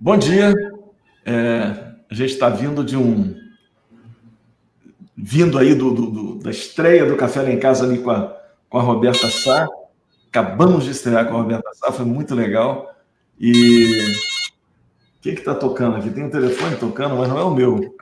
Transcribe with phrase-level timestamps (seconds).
[0.00, 0.54] Bom dia.
[1.26, 1.74] É,
[2.08, 3.34] a gente está vindo de um.
[5.16, 8.36] Vindo aí do, do, do, da estreia do Café Lá em Casa ali com a,
[8.70, 9.66] com a Roberta Sá.
[10.28, 12.94] Acabamos de estrear com a Roberta Sá, foi muito legal.
[13.40, 14.14] E.
[15.16, 16.10] O que está tocando aqui?
[16.10, 17.96] Tem um telefone tocando, mas não é o meu.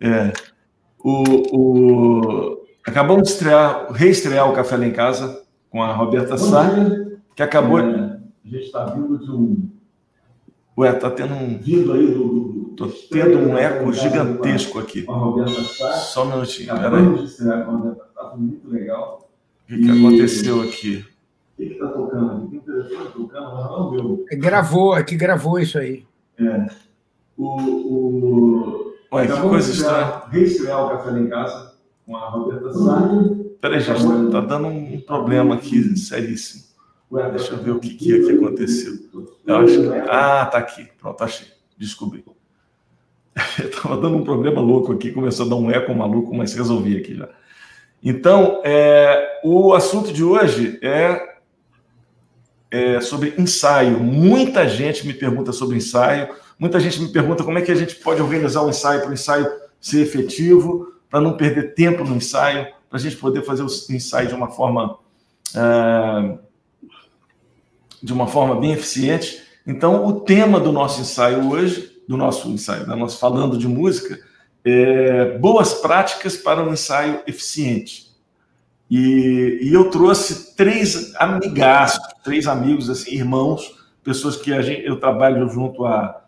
[0.00, 0.32] É.
[1.00, 1.22] O,
[1.56, 2.66] o...
[2.86, 6.70] Acabamos de estrear, reestrear o Café Lá em Casa com a Roberta Sá,
[7.34, 7.80] que acabou.
[7.80, 9.77] É, a gente está vindo de um
[10.78, 11.58] Ué, tá tendo um.
[11.58, 12.72] Vindo aí do.
[12.76, 15.04] tô tendo um eco gigantesco aqui.
[16.12, 16.68] Só um minutinho.
[16.68, 17.02] Peraí.
[18.36, 19.28] muito legal.
[19.64, 21.04] O que, que aconteceu aqui?
[21.58, 22.48] O que está tocando aqui?
[22.50, 24.24] Tem telefone tocando, mas não é meu.
[24.38, 26.06] Gravou, aqui gravou isso aí.
[26.38, 26.68] É.
[27.36, 27.56] O.
[27.56, 28.94] o...
[29.14, 30.22] Ué, que coisa estranha.
[30.30, 31.74] Reestrear o Café em Casa
[32.06, 33.02] com a Roberta Sá.
[33.60, 36.67] Peraí, gente, tá dando um problema aqui seríssimo.
[37.10, 38.92] Deixa eu ver o que, que, é que aconteceu.
[39.46, 39.88] Eu acho que...
[40.10, 40.86] Ah, tá aqui.
[40.98, 41.48] Pronto, achei.
[41.76, 42.24] Descobri.
[43.58, 47.14] Estava dando um problema louco aqui, começou a dar um eco maluco, mas resolvi aqui
[47.14, 47.28] já.
[48.02, 51.36] Então, é, o assunto de hoje é,
[52.70, 53.98] é, sobre ensaio.
[53.98, 57.96] Muita gente me pergunta sobre ensaio, muita gente me pergunta como é que a gente
[57.96, 62.66] pode organizar o ensaio para o ensaio ser efetivo, para não perder tempo no ensaio,
[62.88, 64.98] para a gente poder fazer o ensaio de uma forma.
[65.54, 66.38] É,
[68.02, 69.42] de uma forma bem eficiente.
[69.66, 74.18] Então, o tema do nosso ensaio hoje, do nosso ensaio, da nossa falando de música,
[74.64, 78.08] é boas práticas para um ensaio eficiente.
[78.90, 85.48] E, e eu trouxe três amigaços, três amigos, assim, irmãos, pessoas que gente, eu trabalho
[85.50, 86.22] junto há,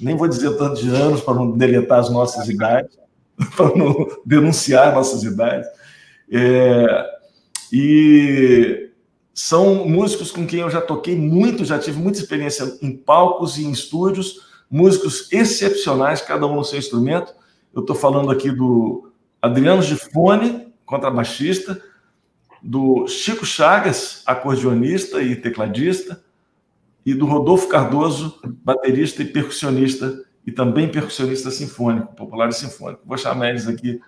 [0.00, 2.96] nem vou dizer tantos anos para não deletar as nossas idades,
[3.56, 5.68] para não denunciar nossas idades.
[6.30, 7.06] É,
[7.72, 8.90] e
[9.34, 13.64] são músicos com quem eu já toquei muito, já tive muita experiência em palcos e
[13.64, 17.34] em estúdios, músicos excepcionais, cada um no seu instrumento.
[17.74, 19.10] Eu estou falando aqui do
[19.42, 21.82] Adriano Gifone, contrabaixista,
[22.62, 26.22] do Chico Chagas, acordeonista e tecladista,
[27.04, 33.02] e do Rodolfo Cardoso, baterista e percussionista, e também percussionista sinfônico, popular e sinfônico.
[33.04, 34.00] Vou chamar eles aqui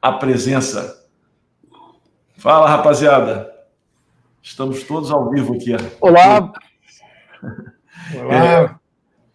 [0.00, 1.06] à presença.
[2.36, 3.51] Fala, rapaziada.
[4.42, 5.70] Estamos todos ao vivo aqui.
[6.00, 6.52] Olá.
[8.16, 8.34] Olá.
[8.34, 8.74] É,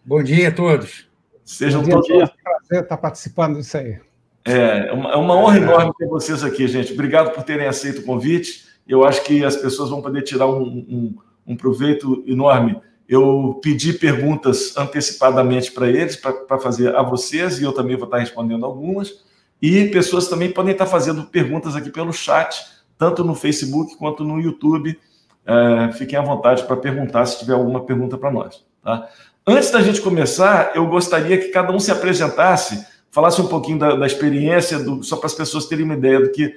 [0.04, 1.08] Bom dia a todos.
[1.42, 2.10] Sejam dia, todos.
[2.10, 3.98] É um prazer estar participando disso aí.
[4.44, 6.92] É, é uma, é uma honra enorme ter vocês aqui, gente.
[6.92, 8.66] Obrigado por terem aceito o convite.
[8.86, 11.14] Eu acho que as pessoas vão poder tirar um, um,
[11.46, 12.78] um proveito enorme.
[13.08, 18.18] Eu pedi perguntas antecipadamente para eles, para fazer a vocês, e eu também vou estar
[18.18, 19.24] respondendo algumas.
[19.60, 24.40] E pessoas também podem estar fazendo perguntas aqui pelo chat tanto no Facebook quanto no
[24.40, 24.98] YouTube.
[25.46, 28.64] É, fiquem à vontade para perguntar se tiver alguma pergunta para nós.
[28.82, 29.08] Tá?
[29.46, 33.94] Antes da gente começar, eu gostaria que cada um se apresentasse, falasse um pouquinho da,
[33.94, 36.54] da experiência, do, só para as pessoas terem uma ideia do que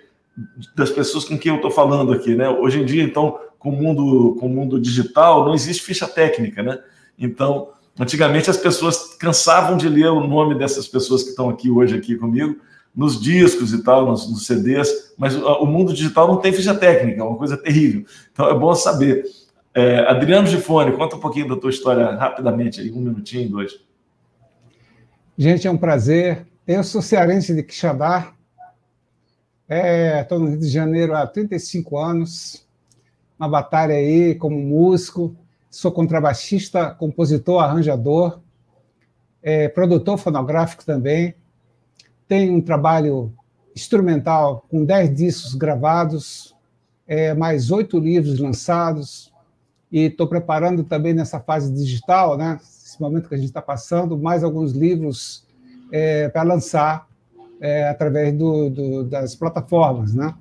[0.76, 2.50] das pessoas com quem eu estou falando aqui, né?
[2.50, 6.64] Hoje em dia, então, com o mundo, com o mundo digital, não existe ficha técnica,
[6.64, 6.80] né?
[7.20, 7.70] Então,
[8.00, 12.16] antigamente as pessoas cansavam de ler o nome dessas pessoas que estão aqui hoje aqui
[12.16, 12.58] comigo
[12.96, 16.76] nos discos e tal, nos, nos CDs, mas o, o, mundo digital não tem ficha
[16.76, 18.06] técnica, é uma coisa terrível.
[18.32, 19.26] Então é bom saber.
[19.74, 23.80] É, Adriano Gifone, conta um pouquinho da tua história rapidamente, aí, um minutinho, dois.
[25.38, 26.46] Gente, é um prazer.
[26.68, 28.34] Eu sou cearense de Quixadá,
[30.22, 32.68] estou é, no Rio de Janeiro há 35 anos,
[33.40, 35.36] uma batalha aí como músico,
[35.70, 38.42] sou contrabaixista, compositor, arranjador,
[39.42, 41.34] é, produtor fonográfico também,
[42.32, 43.34] tem um trabalho
[43.76, 46.56] instrumental com dez discos gravados,
[47.06, 49.34] é, mais oito livros lançados,
[49.92, 54.18] e estou preparando também nessa fase digital, né, esse momento que a gente está passando,
[54.18, 55.46] mais alguns livros
[55.92, 57.06] é, para lançar
[57.60, 60.14] é, através do, do, das plataformas.
[60.14, 60.34] Né?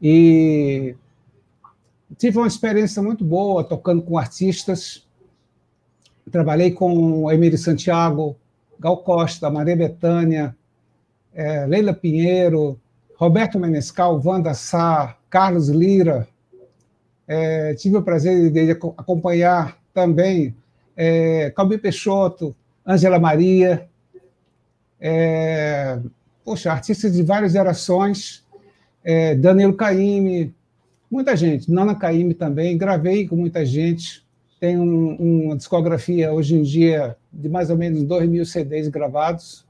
[0.00, 0.94] E
[2.16, 5.04] tive uma experiência muito boa tocando com artistas.
[6.30, 8.36] Trabalhei com Emílio Santiago,
[8.78, 10.56] Gal Costa, Maria Bethânia,
[11.34, 12.78] é, Leila Pinheiro,
[13.16, 16.28] Roberto Menescal, Wanda Sá, Carlos Lira.
[17.26, 20.54] É, tive o prazer de acompanhar também
[20.96, 22.54] é, Calbi Peixoto,
[22.86, 23.88] Ângela Maria,
[25.00, 25.98] é,
[26.44, 28.44] poxa, artistas de várias gerações,
[29.04, 30.54] é, Danilo Caime,
[31.10, 34.24] muita gente, Nana Caime também, gravei com muita gente,
[34.60, 39.64] tem um, uma discografia hoje em dia de mais ou menos 2 mil CDs gravados,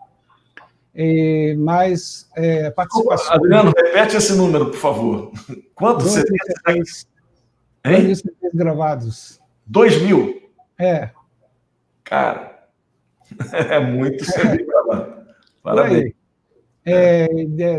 [0.95, 3.35] e mais é, participação.
[3.35, 5.33] Adriano, repete esse número, por favor.
[5.75, 7.07] Quantos CDs?
[7.85, 8.23] CDs
[8.55, 9.41] gravados.
[9.67, 10.43] Dois mil?
[10.79, 11.11] É.
[12.05, 12.69] Cara,
[13.53, 15.25] é muito CD para lá.
[15.63, 16.13] Parabéns.
[16.85, 17.29] É,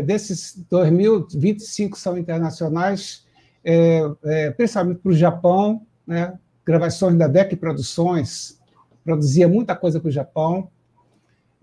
[0.02, 3.26] desses 2.025 são internacionais,
[3.62, 6.38] é, é, principalmente para o Japão, né?
[6.64, 8.58] gravações da DEC Produções,
[9.04, 10.70] produzia muita coisa para o Japão.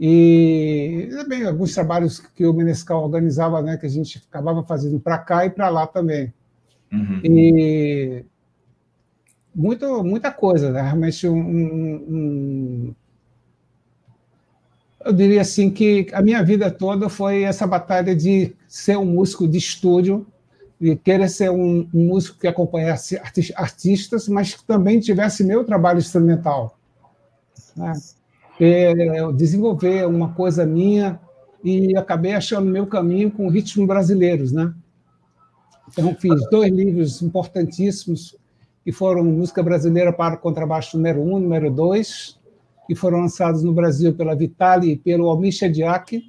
[0.03, 5.19] E também alguns trabalhos que o Menescal organizava, né, que a gente acabava fazendo para
[5.19, 6.33] cá e para lá também.
[6.91, 7.21] Uhum.
[7.23, 8.25] E
[9.53, 10.81] muito, muita coisa, né?
[10.81, 12.95] realmente um, um,
[15.05, 19.47] eu diria assim que a minha vida toda foi essa batalha de ser um músico
[19.47, 20.25] de estúdio,
[20.79, 23.21] de querer ser um, um músico que acompanhasse
[23.53, 26.75] artistas, mas que também tivesse meu trabalho instrumental.
[27.75, 27.93] Né?
[28.59, 31.19] É, desenvolver uma coisa minha
[31.63, 34.73] e acabei achando meu caminho com ritmos brasileiros, né?
[35.89, 38.35] Então fiz dois livros importantíssimos
[38.83, 42.39] que foram música brasileira para contrabaixo número um, número dois,
[42.87, 46.23] que foram lançados no Brasil pela Vitali e pelo Almir Shediak.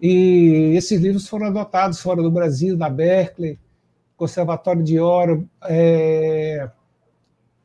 [0.00, 3.58] E esses livros foram adotados fora do Brasil, na Berkeley,
[4.16, 6.70] Conservatório de Oro, é,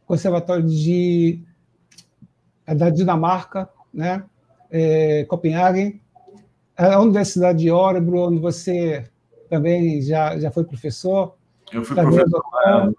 [0.08, 1.53] Conservatório de, é
[2.66, 4.24] da Dinamarca, né?
[4.70, 6.02] É, Copenhague,
[6.76, 9.06] a Universidade de Orebro, onde você
[9.50, 11.36] também já, já foi professor.
[11.72, 12.92] Eu fui professor há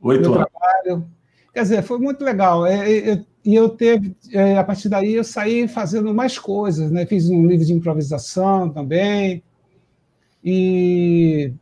[0.00, 0.48] oito anos.
[0.50, 1.06] Trabalho.
[1.52, 2.64] Quer dizer, foi muito legal.
[2.66, 4.16] E eu teve,
[4.58, 7.06] a partir daí eu saí fazendo mais coisas, né?
[7.06, 9.42] Fiz um livro de improvisação também.
[10.44, 11.52] E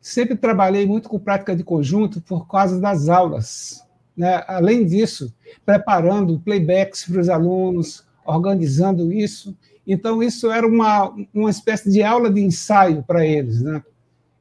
[0.00, 3.83] sempre trabalhei muito com prática de conjunto por causa das aulas.
[4.16, 4.42] Né?
[4.46, 5.32] Além disso,
[5.64, 9.56] preparando playbacks para os alunos, organizando isso.
[9.86, 13.60] Então, isso era uma, uma espécie de aula de ensaio para eles.
[13.60, 13.82] Né?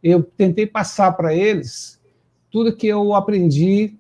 [0.02, 2.00] Eu tentei passar para eles
[2.52, 3.96] tudo que eu aprendi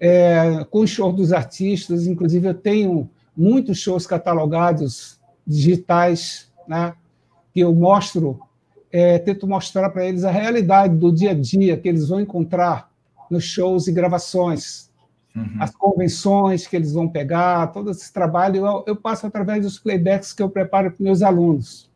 [0.00, 6.94] é, com os shows dos artistas, inclusive eu tenho muitos shows catalogados digitais, né,
[7.52, 8.38] que eu mostro,
[8.92, 12.90] é, tento mostrar para eles a realidade do dia a dia que eles vão encontrar
[13.30, 14.87] nos shows e gravações,
[15.38, 15.56] uhum.
[15.60, 20.32] as convenções que eles vão pegar, todo esse trabalho eu, eu passo através dos playbacks
[20.32, 21.88] que eu preparo para meus alunos.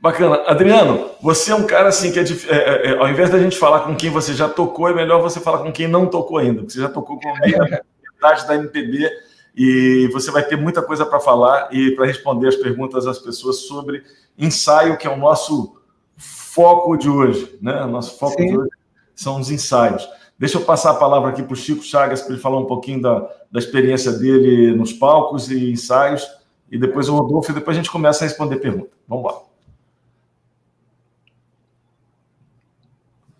[0.00, 0.42] Bacana.
[0.46, 3.56] Adriano, você é um cara assim que é, é, é, é, ao invés da gente
[3.56, 6.60] falar com quem você já tocou, é melhor você falar com quem não tocou ainda,
[6.60, 9.10] porque você já tocou com metade da MPB
[9.56, 13.60] e você vai ter muita coisa para falar e para responder as perguntas das pessoas
[13.60, 14.02] sobre
[14.36, 15.76] ensaio, que é o nosso
[16.18, 17.86] foco de hoje, né?
[17.86, 18.46] Nosso foco Sim.
[18.46, 18.70] de hoje
[19.14, 20.06] são os ensaios.
[20.44, 23.00] Deixa eu passar a palavra aqui para o Chico Chagas para ele falar um pouquinho
[23.00, 26.22] da, da experiência dele nos palcos e ensaios,
[26.70, 28.92] e depois o Rodolfo, e depois a gente começa a responder perguntas.
[29.08, 29.40] Vamos lá.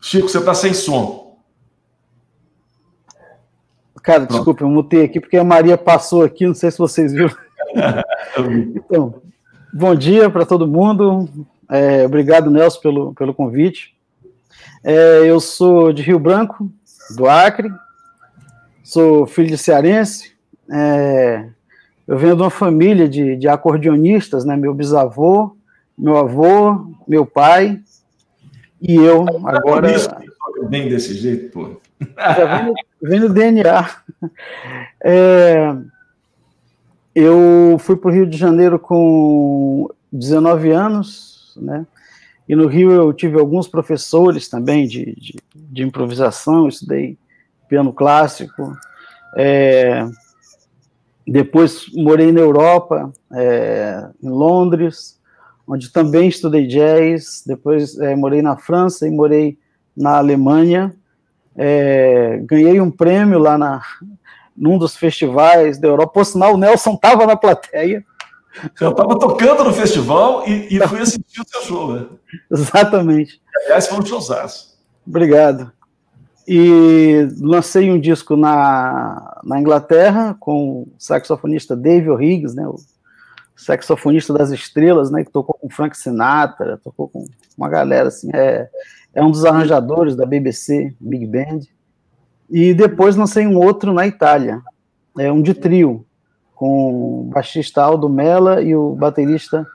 [0.01, 1.37] Chico, você está sem som.
[4.03, 4.33] Cara, Pronto.
[4.33, 7.37] desculpa, eu mutei aqui porque a Maria passou aqui, não sei se vocês viram.
[8.75, 9.21] então,
[9.75, 11.29] bom dia para todo mundo.
[11.71, 13.95] É, obrigado, Nelson, pelo, pelo convite.
[14.83, 16.71] É, eu sou de Rio Branco,
[17.17, 17.71] do Acre,
[18.83, 20.33] sou filho de cearense.
[20.71, 21.47] É,
[22.07, 24.57] eu venho de uma família de, de acordeonistas, né?
[24.57, 25.57] Meu bisavô,
[25.97, 27.81] meu avô, meu pai
[28.81, 29.89] e eu, agora.
[30.69, 31.81] Bem desse jeito, pô.
[32.19, 32.71] Já
[33.01, 33.91] vem, no DNA.
[35.03, 35.75] É,
[37.15, 41.87] eu fui para o Rio de Janeiro com 19 anos, né?
[42.49, 47.17] E no Rio eu tive alguns professores também de, de, de improvisação, estudei
[47.69, 48.77] piano clássico.
[49.37, 50.07] É,
[51.27, 55.19] depois morei na Europa, é, em Londres,
[55.67, 57.43] onde também estudei jazz.
[57.47, 59.59] Depois é, morei na França e morei
[59.97, 60.95] na Alemanha.
[61.57, 63.81] É, ganhei um prêmio lá na,
[64.57, 66.13] num dos festivais da Europa.
[66.13, 68.05] Por sinal, o Nelson estava na plateia.
[68.81, 72.07] Eu estava tocando no festival e, e fui assistir o seu show, né?
[72.51, 73.41] Exatamente.
[73.65, 74.79] Aliás, foi um showzaço.
[75.07, 75.73] Obrigado.
[76.47, 82.77] E lancei um disco na, na Inglaterra com o saxofonista Dave O'Higgins, né, o
[83.57, 87.25] saxofonista das estrelas, né, que tocou com Frank Sinatra, tocou com
[87.57, 88.69] uma galera assim, é,
[89.15, 91.61] é um dos arranjadores da BBC Big Band.
[92.51, 94.61] E depois lancei um outro na Itália,
[95.19, 96.05] é um de trio,
[96.55, 99.67] com o baixista Aldo Mella e o baterista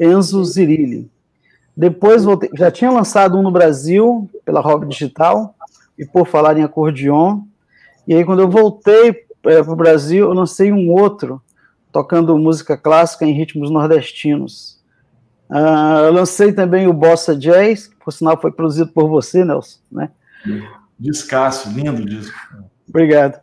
[0.00, 1.10] Enzo Zirilli.
[1.76, 5.54] Depois voltei, já tinha lançado um no Brasil pela Rob Digital
[5.98, 7.42] e por falar em acordeon.
[8.06, 9.10] E aí quando eu voltei
[9.44, 11.40] é, para o Brasil, eu lancei um outro
[11.92, 14.78] tocando música clássica em ritmos nordestinos.
[15.48, 19.78] Uh, eu lancei também o Bossa Jazz, que por sinal foi produzido por você, Nelson,
[19.90, 20.10] né?
[20.98, 22.36] Descasso, lindo disco.
[22.88, 23.40] Obrigado.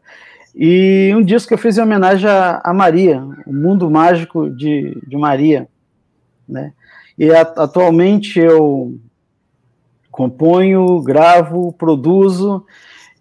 [0.56, 4.98] E um disco que eu fiz em homenagem a, a Maria, o mundo mágico de,
[5.06, 5.68] de Maria,
[6.48, 6.72] né?
[7.18, 8.98] E a, atualmente eu
[10.10, 12.66] componho, gravo, produzo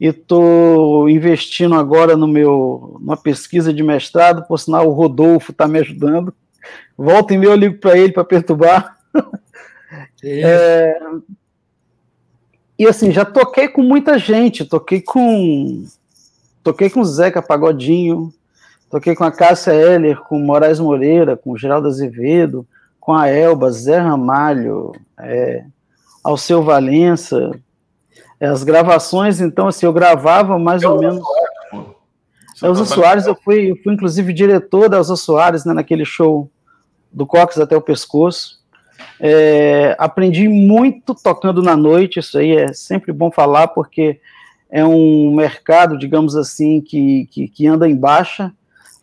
[0.00, 5.66] e estou investindo agora no meu numa pesquisa de mestrado, por sinal o Rodolfo está
[5.66, 6.32] me ajudando.
[6.96, 8.96] Volta e meia eu ligo para ele para perturbar.
[10.26, 10.98] É,
[12.78, 15.84] e assim, já toquei com muita gente, toquei com
[16.64, 18.32] toquei com Zeca Pagodinho,
[18.90, 22.66] toquei com a Cássia Heller, com Moraes Moreira, com Geraldo Azevedo,
[22.98, 25.64] com a Elba, Zé Ramalho, é,
[26.24, 27.50] Alceu Valença.
[28.40, 31.22] É, as gravações, então, assim, eu gravava mais ou menos.
[32.62, 36.50] Elza Soares, eu fui, eu fui inclusive diretor da Elza Soares, né, naquele show
[37.12, 38.64] do Cox até o pescoço.
[39.20, 44.20] É, aprendi muito tocando na noite, isso aí é sempre bom falar, porque
[44.70, 48.52] é um mercado, digamos assim, que, que, que anda em baixa,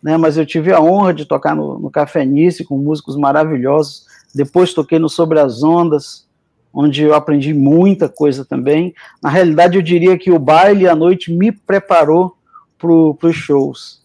[0.02, 4.06] né, mas eu tive a honra de tocar no, no Café Nice com músicos maravilhosos,
[4.34, 6.26] depois toquei no Sobre as Ondas,
[6.72, 8.94] onde eu aprendi muita coisa também.
[9.22, 12.36] Na realidade, eu diria que o baile à noite me preparou
[12.78, 14.02] para os shows.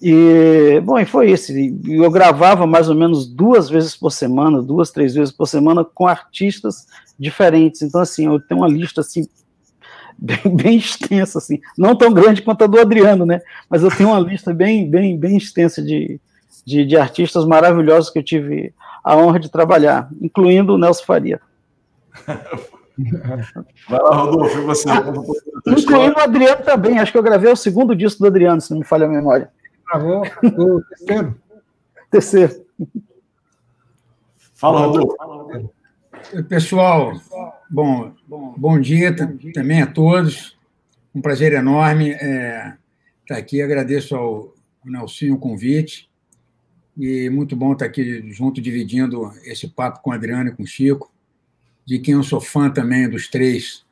[0.00, 1.52] E, bom, e foi isso.
[1.86, 6.06] Eu gravava mais ou menos duas vezes por semana, duas, três vezes por semana, com
[6.06, 6.86] artistas
[7.18, 7.82] diferentes.
[7.82, 9.26] Então, assim, eu tenho uma lista, assim,
[10.18, 11.60] bem, bem extensa, assim.
[11.76, 13.40] Não tão grande quanto a do Adriano, né?
[13.68, 16.20] Mas eu tenho uma lista bem, bem, bem extensa de,
[16.64, 21.40] de, de artistas maravilhosos que eu tive a honra de trabalhar, incluindo o Nelson Faria.
[23.88, 24.88] Vai lá, Rodolfo, e você?
[25.66, 26.98] Incluindo o Adriano também.
[26.98, 29.50] Acho que eu gravei o segundo disco do Adriano, se não me falha a memória.
[29.86, 31.34] Gravou o terceiro?
[32.10, 32.64] Terceiro.
[34.54, 35.16] Fala, Rodolfo.
[36.48, 37.20] Pessoal,
[37.70, 39.14] bom, bom dia
[39.52, 40.56] também a todos.
[41.14, 42.74] Um prazer enorme é,
[43.22, 43.62] estar aqui.
[43.62, 44.54] Agradeço ao
[44.84, 46.10] Nelsinho o convite.
[46.96, 50.66] E muito bom estar aqui junto, dividindo esse papo com o Adriano e com o
[50.66, 51.12] Chico
[51.86, 53.84] de quem eu sou fã também dos três.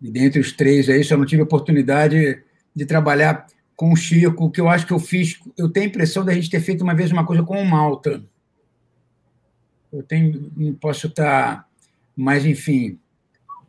[0.00, 2.42] E dentre os três aí, só não tive oportunidade
[2.74, 5.38] de trabalhar com o Chico, que eu acho que eu fiz.
[5.56, 8.22] Eu tenho a impressão da gente ter feito uma vez uma coisa com o Malta.
[9.92, 11.66] Eu tenho, não posso estar.
[12.16, 12.98] Mas, enfim,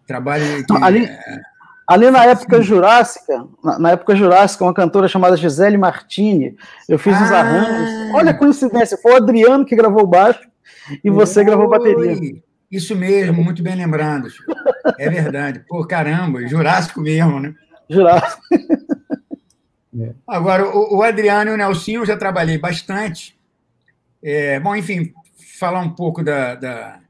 [0.08, 0.66] trabalho.
[0.66, 1.42] Que, ali, é,
[1.88, 6.56] ali na época jurássica, na, na, época jurássica, uma cantora chamada Gisele Martini,
[6.88, 7.24] eu fiz ah.
[7.24, 8.16] os arranjos.
[8.16, 10.50] Olha a coincidência, foi o Adriano que gravou baixo
[11.04, 11.46] e você Oi.
[11.46, 12.42] gravou bateria.
[12.72, 14.28] Isso mesmo, muito bem lembrado.
[14.98, 15.64] É verdade.
[15.68, 17.54] Pô, caramba, Jurássico mesmo, né?
[17.90, 18.42] Jurássico.
[20.00, 20.14] É.
[20.28, 23.36] Agora, o, o, Adriano e o Nelsinho eu já trabalhei bastante.
[24.24, 25.12] É, bom, enfim,
[25.60, 27.01] falar um pouco da, da,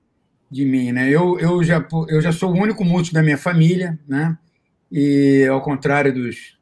[0.50, 1.08] de mim, né?
[1.10, 4.38] Eu, eu, já, eu já sou o único músico da minha família, né?
[4.91, 6.58] E ao contrário dos,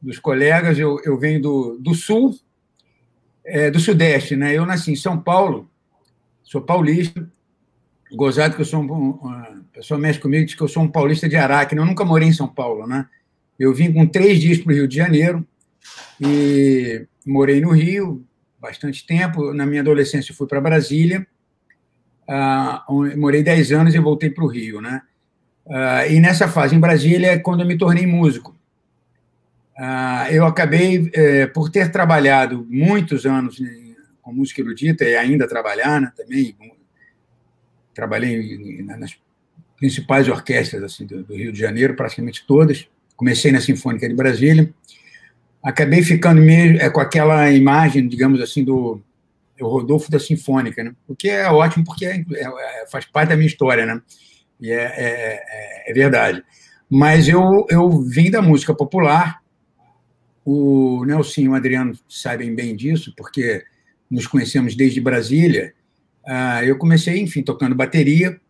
[0.00, 2.34] dos colegas, eu, eu venho do, do sul,
[3.44, 4.54] é, do sudeste, né?
[4.54, 5.70] Eu nasci em São Paulo,
[6.42, 7.30] sou paulista,
[8.12, 11.28] gozado que eu sou um, uma pessoa mexe comigo diz que eu sou um paulista
[11.28, 13.06] de Araque, eu nunca morei em São Paulo, né?
[13.58, 15.46] Eu vim com três dias para o Rio de Janeiro
[16.20, 18.24] e morei no Rio
[18.66, 19.52] bastante tempo.
[19.54, 21.26] Na minha adolescência fui para Brasília,
[22.28, 25.02] uh, morei dez anos e voltei para o Rio, né?
[25.64, 28.56] Uh, e nessa fase em Brasília é quando eu me tornei músico.
[29.76, 33.60] Uh, eu acabei, eh, por ter trabalhado muitos anos
[34.22, 36.56] com música erudita e ainda trabalhar né, também,
[37.94, 39.18] trabalhei nas
[39.76, 42.88] principais orquestras assim, do, Rio de Janeiro, praticamente todas.
[43.14, 44.72] Comecei na Sinfônica de Brasília.
[45.66, 49.02] Acabei ficando mesmo é, com aquela imagem, digamos assim, do,
[49.58, 50.94] do Rodolfo da Sinfônica, né?
[51.08, 54.00] o que é ótimo, porque é, é, faz parte da minha história, né?
[54.60, 56.44] e é, é, é, é verdade.
[56.88, 59.42] Mas eu, eu vim da música popular,
[60.44, 63.64] o Nelson e o Adriano sabem bem disso, porque
[64.08, 65.74] nos conhecemos desde Brasília,
[66.24, 68.40] ah, eu comecei, enfim, tocando bateria,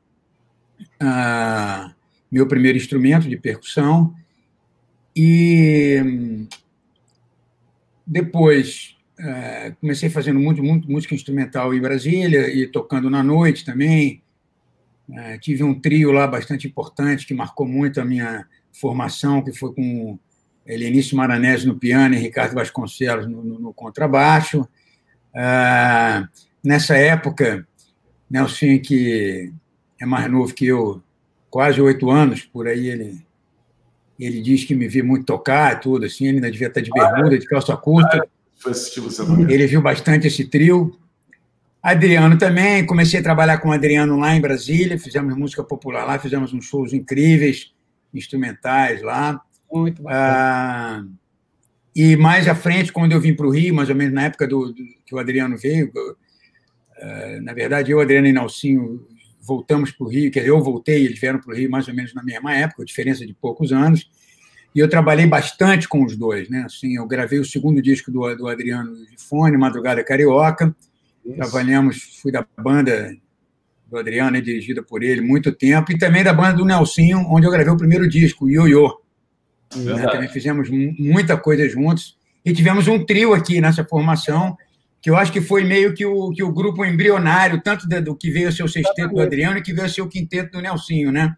[1.01, 1.95] ah,
[2.31, 4.15] meu primeiro instrumento de percussão,
[5.17, 6.47] e
[8.07, 14.23] depois ah, comecei fazendo muito, muito música instrumental em Brasília e tocando na noite também.
[15.41, 20.19] tive um trio lá bastante importante que marcou muito a minha formação, que foi com
[20.67, 24.69] Helenício Maranese no piano e Ricardo Vasconcelos no, no, no contrabaixo.
[25.35, 26.29] Ah,
[26.63, 27.67] nessa época,
[28.29, 29.53] Nelson, que
[30.01, 31.03] é mais novo que eu,
[31.49, 33.26] quase oito anos, por aí ele
[34.19, 37.39] ele diz que me viu muito tocar, tudo assim, ele ainda devia estar de bermuda,
[37.39, 38.27] de calça curta.
[39.51, 40.99] Ele viu bastante esse trio.
[41.83, 46.19] Adriano também, comecei a trabalhar com o Adriano lá em Brasília, fizemos música popular lá,
[46.19, 47.73] fizemos uns shows incríveis,
[48.13, 49.41] instrumentais lá.
[49.71, 50.23] Muito bacana.
[50.25, 51.05] Ah,
[51.95, 54.49] E mais à frente, quando eu vim para o Rio, mais ou menos na época
[54.49, 59.07] do, do que o Adriano veio, uh, na verdade, eu, Adriano e Nalcinho
[59.47, 61.95] voltamos para o Rio, quer dizer, eu voltei, eles vieram para o Rio mais ou
[61.95, 64.11] menos na mesma época, diferença de poucos anos,
[64.75, 66.65] e eu trabalhei bastante com os dois, né?
[66.67, 70.75] Assim, eu gravei o segundo disco do, do Adriano de Fone, Madrugada Carioca,
[71.25, 71.37] Isso.
[71.37, 73.17] trabalhamos, fui da banda
[73.89, 77.47] do Adriano, né, dirigida por ele, muito tempo, e também da banda do Nelsinho, onde
[77.47, 79.01] eu gravei o primeiro disco, o Ioiô.
[79.77, 80.03] Né?
[80.09, 84.57] Também fizemos muita coisa juntos, e tivemos um trio aqui nessa formação,
[85.07, 88.29] que eu acho que foi meio que o, que o grupo embrionário, tanto do que
[88.29, 90.61] veio a ser o sexteto do Adriano e que veio a ser o quinteto do
[90.61, 91.37] Nelsinho, né?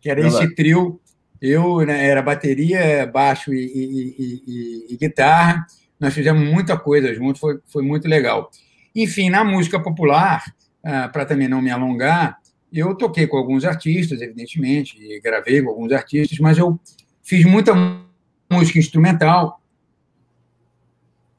[0.00, 0.98] Que era esse trio.
[1.38, 5.66] Eu né, era bateria, baixo e, e, e, e, guitarra.
[6.00, 8.50] Nós fizemos muita coisa juntos, foi, foi muito legal.
[8.96, 10.42] Enfim, na música popular,
[10.82, 12.38] ah, para também não me alongar,
[12.72, 16.80] eu toquei com alguns artistas, evidentemente, gravei com alguns artistas, mas eu
[17.22, 17.74] fiz muita
[18.50, 19.60] música instrumental,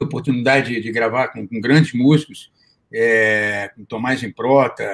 [0.06, 2.52] oportunidade de, de gravar com, com, grandes músicos,
[2.94, 4.86] é, com Tomás Improta,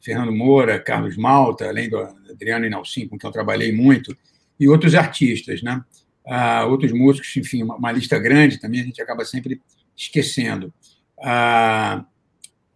[0.00, 4.16] Fernando Moura, Carlos Malta, além do Adriano Inalcim, com quem eu trabalhei muito,
[4.58, 5.82] e outros artistas, né?
[6.26, 9.60] Ah, outros músicos, enfim, uma, uma, lista grande também, a gente acaba sempre
[9.96, 10.72] esquecendo.
[11.20, 12.04] Ah,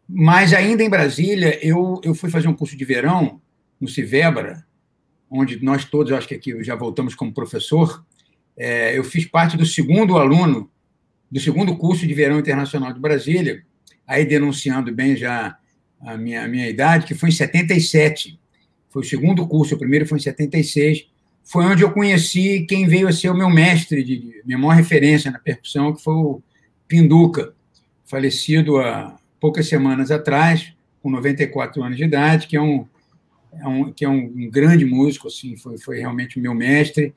[0.08, 3.40] mas ainda em Brasília, eu, eu fui fazer um curso de verão
[3.80, 4.66] no Civebra,
[5.30, 8.04] onde nós todos, acho que aqui já voltamos como professor.
[8.56, 10.68] É, eu fiz parte do segundo aluno
[11.30, 13.62] do segundo curso de verão internacional de Brasília,
[14.06, 15.56] aí denunciando bem já
[16.00, 18.38] a minha, a minha idade, que foi em 77.
[18.88, 21.06] Foi o segundo curso, o primeiro foi em 76.
[21.44, 25.30] Foi onde eu conheci quem veio a ser o meu mestre, de, minha maior referência
[25.30, 26.42] na percussão, que foi o
[26.88, 27.54] Pinduca,
[28.04, 30.72] falecido há poucas semanas atrás,
[31.02, 32.86] com 94 anos de idade, que é um,
[33.52, 37.14] é um, que é um, grande músico, assim, foi, foi realmente o meu mestre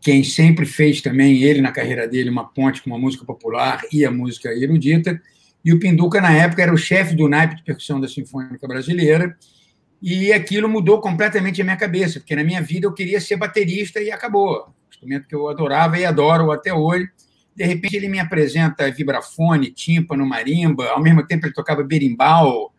[0.00, 4.04] quem sempre fez também, ele na carreira dele, uma ponte com a música popular e
[4.04, 5.20] a música erudita.
[5.64, 9.36] E o Pinduca, na época, era o chefe do naipe de percussão da Sinfônica Brasileira.
[10.00, 14.00] E aquilo mudou completamente a minha cabeça, porque na minha vida eu queria ser baterista
[14.00, 14.68] e acabou.
[14.68, 17.08] Um instrumento que eu adorava e adoro até hoje.
[17.54, 22.72] De repente ele me apresenta vibrafone, tímpano, marimba, ao mesmo tempo ele tocava berimbau,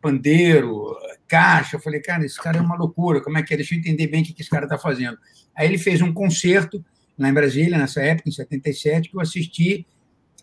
[0.00, 0.96] pandeiro,
[1.28, 1.76] caixa.
[1.76, 3.56] Eu falei, cara, esse cara é uma loucura, como é que é?
[3.58, 5.16] Deixa eu entender bem o que esse cara está fazendo.
[5.56, 6.84] Aí ele fez um concerto
[7.18, 9.86] lá em Brasília, nessa época, em 77, que eu assisti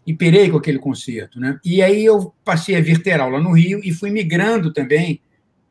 [0.05, 1.39] e pirei com aquele concerto.
[1.39, 1.59] Né?
[1.63, 5.21] E aí eu passei a vir ter aula no Rio e fui migrando também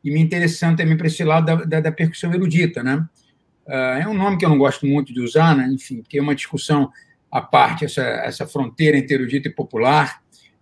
[0.03, 2.83] e me interessando também para esse lado da, da, da percussão erudita.
[2.83, 3.05] Né?
[3.67, 5.67] Uh, é um nome que eu não gosto muito de usar, né?
[5.71, 6.91] enfim, porque é uma discussão
[7.31, 10.21] à parte, essa, essa fronteira entre erudita e popular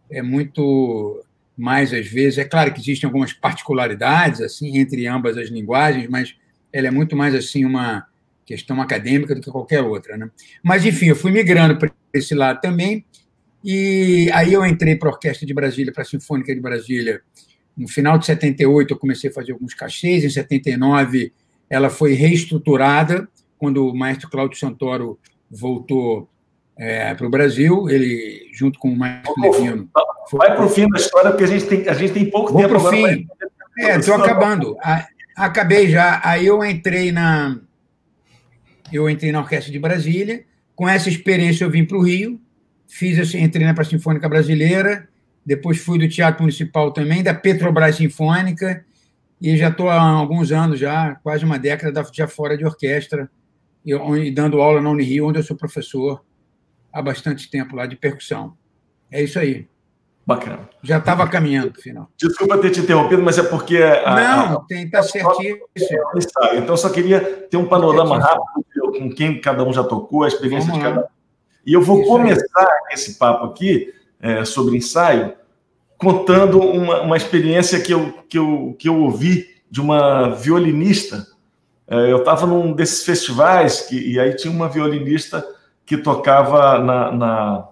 [0.09, 1.23] é muito
[1.57, 6.35] mais, às vezes, é claro que existem algumas particularidades assim entre ambas as linguagens, mas
[6.71, 8.05] ela é muito mais assim uma
[8.47, 10.17] questão acadêmica do que qualquer outra.
[10.17, 10.29] Né?
[10.63, 13.05] Mas, enfim, eu fui migrando para esse lado também,
[13.63, 17.21] e aí eu entrei para a Orquestra de Brasília, para a Sinfônica de Brasília.
[17.75, 21.33] No final de 78, eu comecei a fazer alguns cachês, em 79,
[21.69, 23.27] ela foi reestruturada,
[23.59, 25.19] quando o maestro Cláudio Santoro
[25.51, 26.29] voltou
[26.77, 29.89] é, para o Brasil, ele, junto com o maestro Levino...
[30.31, 32.61] Vai para o fim da história, porque a gente tem, a gente tem pouco Vou
[32.61, 32.97] tempo agora.
[32.97, 33.27] Fim.
[33.79, 34.75] É, estou acabando.
[35.35, 36.19] Acabei já.
[36.21, 37.57] Aí eu entrei na,
[38.91, 40.45] eu entrei na Orquestra de Brasília.
[40.75, 42.39] Com essa experiência, eu vim para o Rio,
[42.87, 45.07] fiz assim, entrei na Sinfônica Brasileira,
[45.45, 48.85] depois fui do Teatro Municipal também, da Petrobras Sinfônica,
[49.41, 53.29] e já estou há alguns anos, já quase uma década, já fora de orquestra,
[53.85, 56.23] e dando aula na Unirio, onde eu sou professor
[56.91, 58.57] há bastante tempo lá de percussão.
[59.09, 59.67] É isso aí.
[60.25, 60.67] Bacana.
[60.83, 62.11] Já estava caminhando no final.
[62.17, 63.77] Desculpa ter te interrompido, mas é porque.
[63.77, 65.57] A, Não, está certinho.
[66.57, 68.51] Então, só queria ter um panorama rápido
[68.91, 71.09] com quem cada um já tocou, a experiência Vamos de cada um.
[71.65, 75.33] E eu vou Isso começar esse papo aqui é, sobre ensaio
[75.97, 81.25] contando uma, uma experiência que eu, que, eu, que eu ouvi de uma violinista.
[81.87, 85.43] É, eu estava num desses festivais que, e aí tinha uma violinista
[85.85, 87.67] que tocava na, na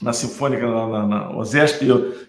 [0.00, 1.86] na Sinfônica, na, na, na OSESP,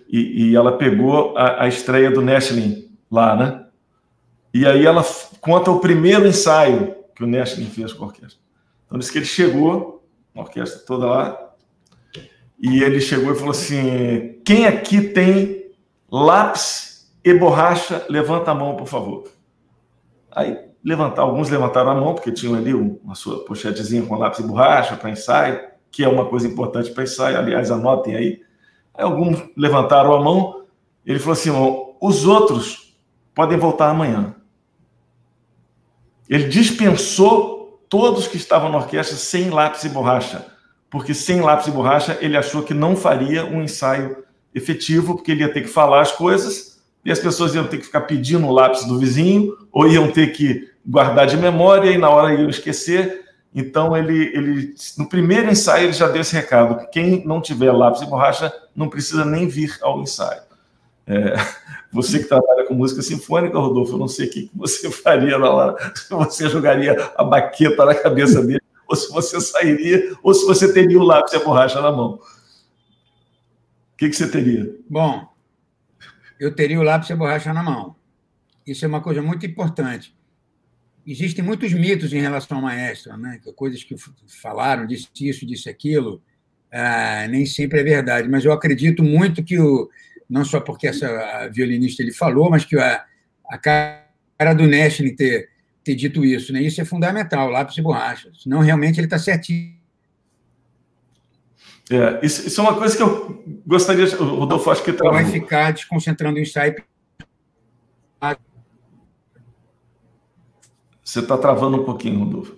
[0.10, 3.66] e, e, ela pegou a, a estreia do Nestlin lá, né?
[4.58, 5.06] E aí ela
[5.40, 8.40] conta o primeiro ensaio que o Nestlin fez com a orquestra.
[8.86, 10.04] Então, disse que ele chegou,
[10.36, 11.52] a orquestra toda lá,
[12.60, 15.72] e ele chegou e falou assim: quem aqui tem
[16.10, 19.26] lápis e borracha, levanta a mão, por favor.
[20.32, 24.44] Aí levantar, alguns levantaram a mão, porque tinham ali uma sua pochetezinha com lápis e
[24.44, 25.60] borracha para ensaio
[25.92, 28.42] que é uma coisa importante para ensaio, aliás, anotem aí.
[28.96, 29.04] aí.
[29.04, 30.64] Alguns levantaram a mão,
[31.06, 31.52] ele falou assim:
[32.02, 32.98] os outros
[33.36, 34.36] podem voltar amanhã.
[36.30, 40.46] Ele dispensou todos que estavam na orquestra sem lápis e borracha,
[40.90, 45.42] porque sem lápis e borracha ele achou que não faria um ensaio efetivo, porque ele
[45.42, 48.52] ia ter que falar as coisas e as pessoas iam ter que ficar pedindo o
[48.52, 53.26] lápis do vizinho ou iam ter que guardar de memória e na hora iam esquecer.
[53.56, 57.72] Então ele, ele no primeiro ensaio ele já deu esse recado que quem não tiver
[57.72, 60.47] lápis e borracha não precisa nem vir ao ensaio.
[61.08, 61.36] É,
[61.92, 65.50] você que trabalha com música sinfônica, Rodolfo, eu não sei o que você faria na
[65.50, 70.46] hora, se você jogaria a baqueta na cabeça dele, ou se você sairia, ou se
[70.46, 72.16] você teria o lápis e a borracha na mão.
[72.16, 74.76] O que, que você teria?
[74.90, 75.28] Bom,
[76.40, 77.96] eu teria o lápis e a borracha na mão.
[78.66, 80.16] Isso é uma coisa muito importante.
[81.06, 83.40] Existem muitos mitos em relação ao maestro, né?
[83.56, 83.96] coisas que
[84.42, 86.22] falaram, disse isso, disse aquilo.
[86.72, 89.90] Ah, nem sempre é verdade, mas eu acredito muito que o,
[90.30, 93.06] não só porque essa violinista ele falou, mas que a,
[93.50, 95.50] a cara do Nashville ter,
[95.84, 96.62] ter dito isso, né?
[96.62, 98.32] Isso é fundamental, lápis e borracha.
[98.42, 99.76] Senão, realmente, ele está certinho.
[101.90, 104.06] É, isso, isso, é uma coisa que eu gostaria.
[104.18, 105.14] Rodolfo, acho que travou.
[105.14, 106.76] Vai ficar desconcentrando o ensaio.
[111.02, 112.58] Você está travando um pouquinho, Rodolfo.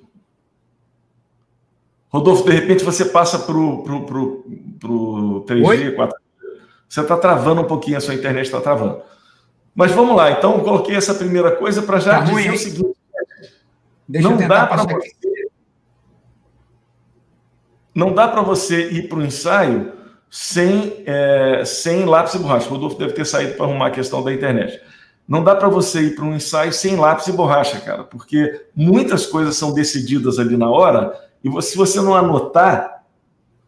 [2.09, 3.83] Rodolfo, de repente você passa para o
[5.45, 5.95] 3G, Oi?
[5.95, 6.13] 4G.
[6.89, 9.01] Você está travando um pouquinho, a sua internet está travando.
[9.75, 12.57] Mas vamos lá, então eu coloquei essa primeira coisa para já tá dizer ruim, o
[12.57, 12.97] seguinte:
[14.07, 15.49] Deixa não dá para você,
[17.93, 19.93] não dá para você ir para o ensaio
[20.29, 22.67] sem, é, sem lápis e borracha.
[22.67, 24.81] O Rodolfo deve ter saído para arrumar a questão da internet.
[25.27, 29.27] Não dá para você ir para um ensaio sem lápis e borracha, cara, porque muitas
[29.27, 33.03] coisas são decididas ali na hora e se você não anotar,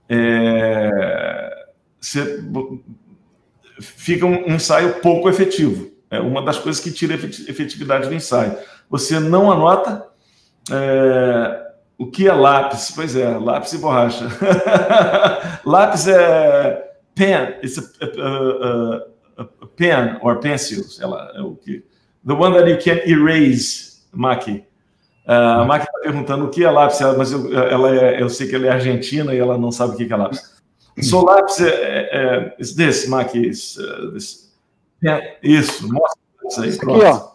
[0.09, 1.67] é,
[1.99, 2.43] você
[3.81, 5.91] fica um ensaio pouco efetivo.
[6.09, 8.57] É uma das coisas que tira a efetividade do ensaio.
[8.89, 10.05] Você não anota
[10.69, 12.91] é, o que é lápis.
[12.93, 14.27] Pois é, lápis e borracha.
[15.63, 21.55] lápis é pen, it's a, a, a, a pen or pencil, sei lá, é o
[21.55, 21.83] que.
[22.25, 24.63] The one that you can erase, Maki.
[25.27, 28.47] Uh, a Maki está perguntando o que é lápis, mas eu, ela é, eu sei
[28.47, 30.50] que ela é argentina e ela não sabe o que é lápis.
[31.01, 34.51] So lápis é, é, is this, Mac, is, uh, this.
[35.03, 37.05] É, isso, mostra isso aí, pronto.
[37.05, 37.31] Aqui, ó.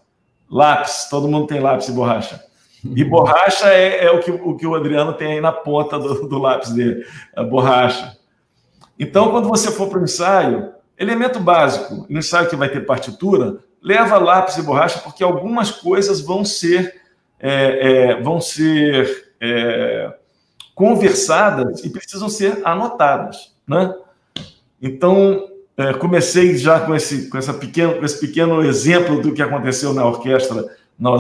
[0.49, 2.45] Lápis, todo mundo tem lápis e borracha.
[2.85, 6.29] E borracha é, é, o, que, o que o Adriano tem aí na ponta do,
[6.29, 8.17] do lápis dele, a borracha.
[8.99, 13.59] Então, quando você for para o ensaio, elemento básico, no ensaio que vai ter partitura,
[13.83, 17.03] leva lápis e borracha, porque algumas coisas vão ser,
[17.39, 20.15] é, é, vão ser é,
[20.75, 23.95] conversadas e precisam ser anotadas, né?
[24.81, 29.43] Então, é, comecei já com esse, com, essa pequeno, com esse pequeno exemplo do que
[29.43, 30.65] aconteceu na orquestra
[30.99, 31.11] na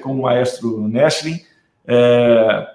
[0.00, 1.40] com o maestro Nestlin,
[1.86, 2.66] é,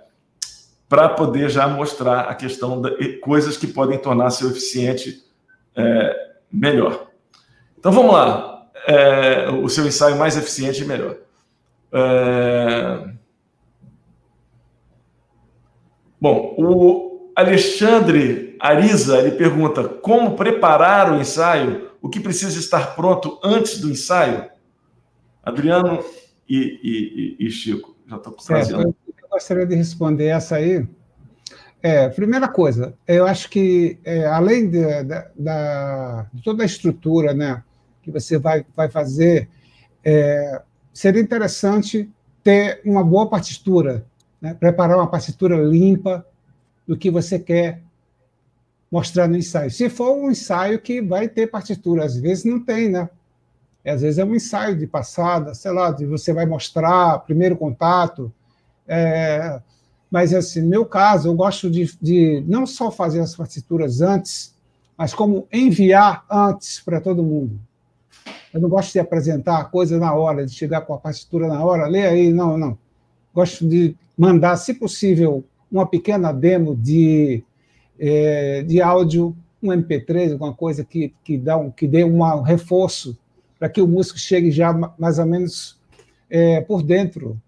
[0.88, 5.24] para poder já mostrar a questão de coisas que podem tornar seu eficiente
[5.76, 7.08] é, melhor.
[7.80, 8.68] Então, vamos lá.
[8.86, 11.16] É, o seu ensaio mais eficiente e melhor.
[11.92, 13.14] É,
[16.24, 23.40] Bom, o Alexandre Ariza ele pergunta como preparar o ensaio, o que precisa estar pronto
[23.44, 24.50] antes do ensaio.
[25.44, 26.04] Adriano
[26.48, 28.96] e, e, e Chico, já estou trazendo.
[29.08, 30.88] eu gostaria de responder essa aí.
[31.82, 35.04] É, primeira coisa, eu acho que é, além de,
[35.36, 37.62] da, de toda a estrutura, né,
[38.02, 39.50] que você vai, vai fazer,
[40.04, 40.62] é,
[40.94, 42.10] seria interessante
[42.42, 44.06] ter uma boa partitura
[44.44, 44.54] né?
[44.54, 46.26] preparar uma partitura limpa
[46.88, 47.82] do que você quer
[48.92, 49.72] mostrar no ensaio.
[49.72, 53.10] Se for um ensaio que vai ter partitura, às vezes não tem, né?
[53.86, 58.32] Às vezes é um ensaio de passada, sei lá, de você vai mostrar primeiro contato.
[58.88, 59.60] É,
[60.10, 64.54] mas, assim, no meu caso, eu gosto de, de não só fazer as partituras antes,
[64.96, 67.60] mas como enviar antes para todo mundo.
[68.54, 71.66] Eu não gosto de apresentar a coisa na hora, de chegar com a partitura na
[71.66, 72.78] hora, lê aí, não, não.
[73.34, 75.44] Gosto de mandar, se possível,
[75.74, 77.44] uma pequena demo de,
[78.00, 83.18] é, de áudio, um MP3, alguma coisa que, que, dá um, que dê um reforço
[83.58, 85.80] para que o músico chegue já mais ou menos
[86.30, 87.42] é, por dentro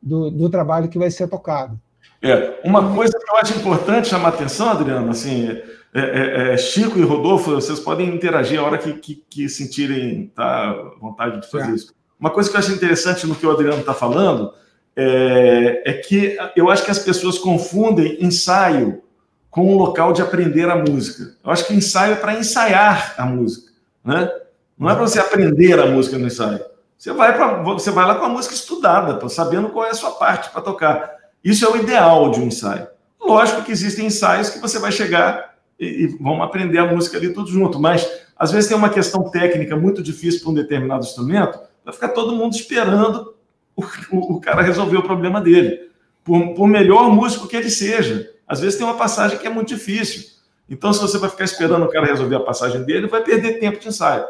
[0.00, 1.78] do, do trabalho que vai ser tocado.
[2.22, 5.48] É, uma coisa que eu acho importante chamar atenção, Adriano, assim,
[5.92, 10.32] é, é, é, Chico e Rodolfo, vocês podem interagir a hora que, que, que sentirem
[10.34, 11.74] tá, vontade de fazer é.
[11.74, 11.92] isso.
[12.18, 14.54] Uma coisa que eu acho interessante no que o Adriano está falando
[14.96, 19.02] é, é, que eu acho que as pessoas confundem ensaio
[19.50, 21.34] com um local de aprender a música.
[21.44, 23.70] Eu acho que ensaio é para ensaiar a música,
[24.04, 24.30] né?
[24.78, 26.60] Não é para você aprender a música no ensaio.
[26.98, 30.12] Você vai, pra, você vai lá com a música estudada, sabendo qual é a sua
[30.12, 31.16] parte para tocar.
[31.42, 32.86] Isso é o ideal de um ensaio.
[33.20, 37.50] Lógico que existem ensaios que você vai chegar e, e aprender a música ali tudo
[37.50, 41.92] junto, mas às vezes tem uma questão técnica muito difícil para um determinado instrumento, vai
[41.92, 43.31] ficar todo mundo esperando
[43.76, 43.84] o,
[44.36, 45.90] o, cara resolver o problema dele.
[46.24, 48.30] Por, por melhor músico que ele seja.
[48.46, 50.32] Às vezes tem uma passagem que é muito difícil.
[50.68, 53.78] Então, se você vai ficar esperando o cara resolver a passagem dele, vai perder tempo
[53.78, 54.24] de ensaio.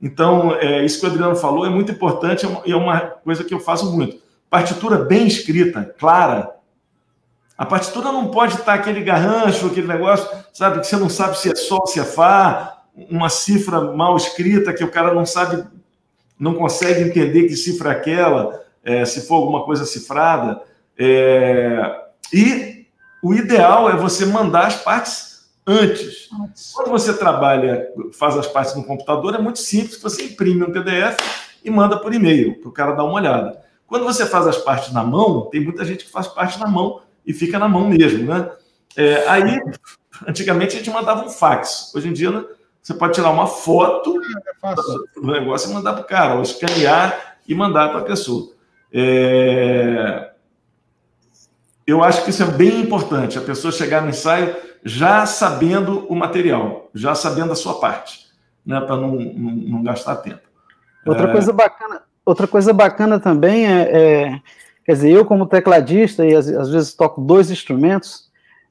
[0.00, 3.54] Então, é, isso que o Adriano falou é muito importante e é uma coisa que
[3.54, 4.20] eu faço muito.
[4.48, 6.54] Partitura bem escrita, clara.
[7.56, 11.50] A partitura não pode estar aquele garrancho, aquele negócio, sabe, que você não sabe se
[11.50, 15.64] é sol, se é fá, uma cifra mal escrita que o cara não sabe,
[16.38, 20.62] não consegue entender que cifra é aquela, é, se for alguma coisa cifrada.
[20.98, 22.86] É, e
[23.22, 26.28] o ideal é você mandar as partes antes.
[26.74, 27.88] Quando você trabalha,
[28.18, 31.16] faz as partes no computador, é muito simples, você imprime um PDF
[31.62, 33.60] e manda por e-mail para o cara dar uma olhada.
[33.86, 37.00] Quando você faz as partes na mão, tem muita gente que faz parte na mão
[37.26, 38.50] e fica na mão mesmo, né?
[38.96, 39.60] É, aí,
[40.26, 41.92] antigamente a gente mandava um fax.
[41.94, 42.44] Hoje em dia, né,
[42.82, 44.18] você pode tirar uma foto
[44.64, 48.52] é do negócio e mandar para o cara, ou escanear e mandar para a pessoa.
[48.92, 50.30] É...
[51.86, 56.14] Eu acho que isso é bem importante, a pessoa chegar no ensaio já sabendo o
[56.14, 58.26] material, já sabendo a sua parte,
[58.64, 60.42] né, para não, não, não, gastar tempo.
[61.06, 61.32] Outra é...
[61.32, 64.40] coisa bacana, outra coisa bacana também é, é,
[64.84, 68.28] quer dizer, eu como tecladista e às, às, vezes toco dois instrumentos,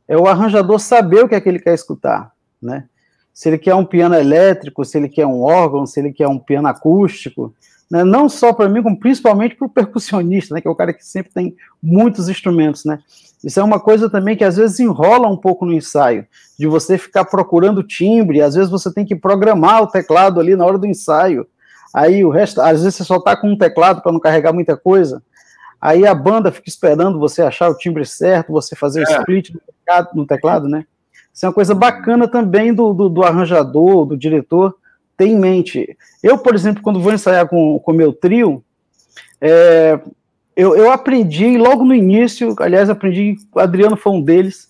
[0.08, 2.86] é o arranjador saber o que é que ele quer escutar, né?
[3.34, 6.40] Se ele quer um piano elétrico, se ele quer um órgão, se ele quer um
[6.40, 7.54] piano acústico,
[7.90, 8.04] né?
[8.04, 10.62] não só para mim, como principalmente para o percussionista, né?
[10.62, 12.86] que é o cara que sempre tem muitos instrumentos.
[12.86, 13.00] Né?
[13.44, 16.26] Isso é uma coisa também que às vezes enrola um pouco no ensaio,
[16.58, 20.66] de você ficar procurando timbre, às vezes você tem que programar o teclado ali na
[20.66, 21.48] hora do ensaio,
[21.94, 24.76] aí o resto, às vezes você só está com um teclado para não carregar muita
[24.76, 25.22] coisa,
[25.80, 29.04] aí a banda fica esperando você achar o timbre certo, você fazer é.
[29.04, 30.86] o split no teclado, no teclado, né?
[31.34, 34.76] Isso é uma coisa bacana também do, do, do arranjador, do diretor,
[35.18, 35.98] ter em mente.
[36.22, 38.64] Eu, por exemplo, quando vou ensaiar com o meu trio,
[39.42, 40.00] é,
[40.56, 44.70] eu, eu, aprendi logo no início, aliás, aprendi, o Adriano foi um deles,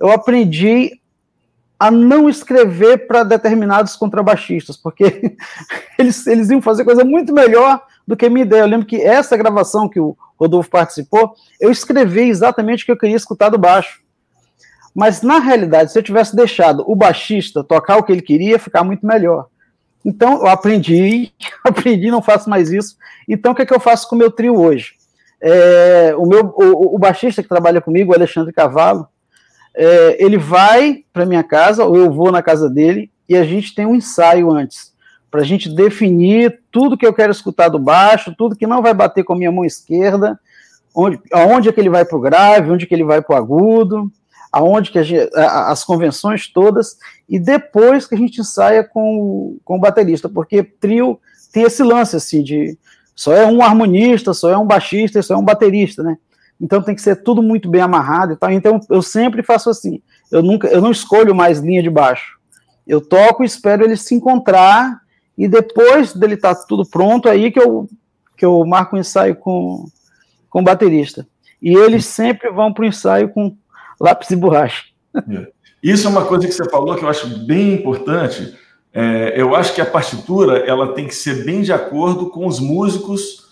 [0.00, 1.00] eu aprendi
[1.78, 5.36] a não escrever para determinados contrabaixistas, porque
[5.98, 8.62] eles, eles iam fazer coisa muito melhor do que a minha ideia.
[8.62, 12.98] Eu lembro que essa gravação que o Rodolfo participou, eu escrevi exatamente o que eu
[12.98, 14.02] queria escutar do baixo.
[14.94, 18.82] Mas, na realidade, se eu tivesse deixado o baixista tocar o que ele queria, ficar
[18.82, 19.46] muito melhor.
[20.04, 21.32] Então, eu aprendi,
[21.64, 22.96] aprendi, não faço mais isso.
[23.28, 24.94] Então, o que, é que eu faço com o meu trio hoje?
[25.40, 29.08] É, o, meu, o, o, baixista que trabalha comigo, o Alexandre Cavalo,
[29.74, 33.74] é, ele vai para minha casa, ou eu vou na casa dele, e a gente
[33.74, 34.92] tem um ensaio antes,
[35.30, 38.92] para a gente definir tudo que eu quero escutar do baixo, tudo que não vai
[38.92, 40.38] bater com a minha mão esquerda,
[40.94, 43.34] onde, aonde é que ele vai para o grave, onde é que ele vai para
[43.34, 44.10] o agudo,
[44.52, 46.96] aonde que a gente, as convenções todas,
[47.28, 51.20] e depois que a gente ensaia com, com o baterista, porque trio
[51.52, 52.78] tem esse lance, assim, de
[53.14, 56.16] só é um harmonista, só é um baixista, só é um baterista, né?
[56.60, 58.50] Então tem que ser tudo muito bem amarrado e tal.
[58.50, 62.38] Então eu sempre faço assim, eu nunca, eu não escolho mais linha de baixo.
[62.86, 65.00] Eu toco e espero ele se encontrar,
[65.36, 67.88] e depois dele estar tá tudo pronto, aí que eu,
[68.36, 69.86] que eu marco o um ensaio com,
[70.48, 71.26] com o baterista.
[71.62, 73.56] E eles sempre vão para o ensaio com
[74.00, 74.84] lápis e borracha.
[75.14, 75.48] É.
[75.82, 78.54] Isso é uma coisa que você falou que eu acho bem importante.
[78.92, 82.58] É, eu acho que a partitura ela tem que ser bem de acordo com os
[82.58, 83.48] músicos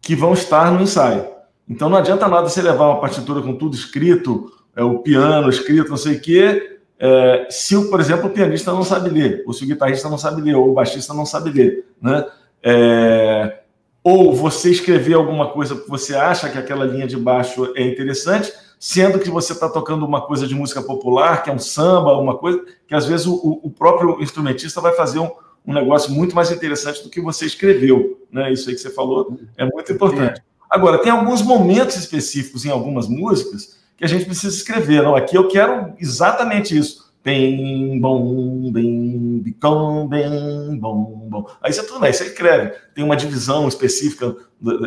[0.00, 1.26] que vão estar no ensaio.
[1.68, 5.90] Então não adianta nada você levar uma partitura com tudo escrito, é, o piano escrito,
[5.90, 9.64] não sei o quê, é, se, por exemplo, o pianista não sabe ler, ou se
[9.64, 12.26] o guitarrista não sabe ler, ou o baixista não sabe ler, né?
[12.62, 13.60] É,
[14.02, 18.52] ou você escrever alguma coisa que você acha que aquela linha de baixo é interessante,
[18.78, 22.36] sendo que você está tocando uma coisa de música popular, que é um samba, uma
[22.36, 25.30] coisa que às vezes o, o próprio instrumentista vai fazer um,
[25.66, 28.26] um, negócio muito mais interessante do que você escreveu.
[28.30, 28.52] Né?
[28.52, 30.40] Isso aí que você falou é muito importante.
[30.70, 35.02] Agora, tem alguns momentos específicos em algumas músicas que a gente precisa escrever.
[35.02, 37.07] Não, aqui eu quero exatamente isso.
[37.28, 41.46] Bem, bom, bem, bicão, bem, bom, bom.
[41.60, 42.72] Aí você tudo bem, você escreve.
[42.94, 44.34] Tem uma divisão específica,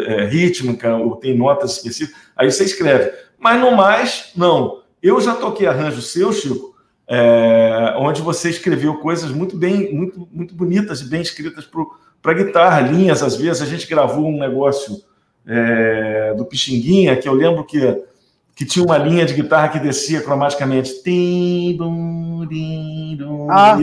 [0.07, 2.19] é, rítmica, ou tem notas específicas.
[2.35, 3.11] Aí você escreve.
[3.37, 4.81] Mas no mais, não.
[5.03, 6.73] Eu já toquei arranjo seu, Chico,
[7.07, 11.69] é, onde você escreveu coisas muito bem, muito, muito bonitas e bem escritas
[12.23, 13.61] para guitarra, linhas, às vezes.
[13.61, 14.99] A gente gravou um negócio
[15.45, 18.03] é, do Pixinguinha, que eu lembro que,
[18.61, 21.01] que tinha uma linha de guitarra que descia cromaticamente.
[23.49, 23.75] Ah,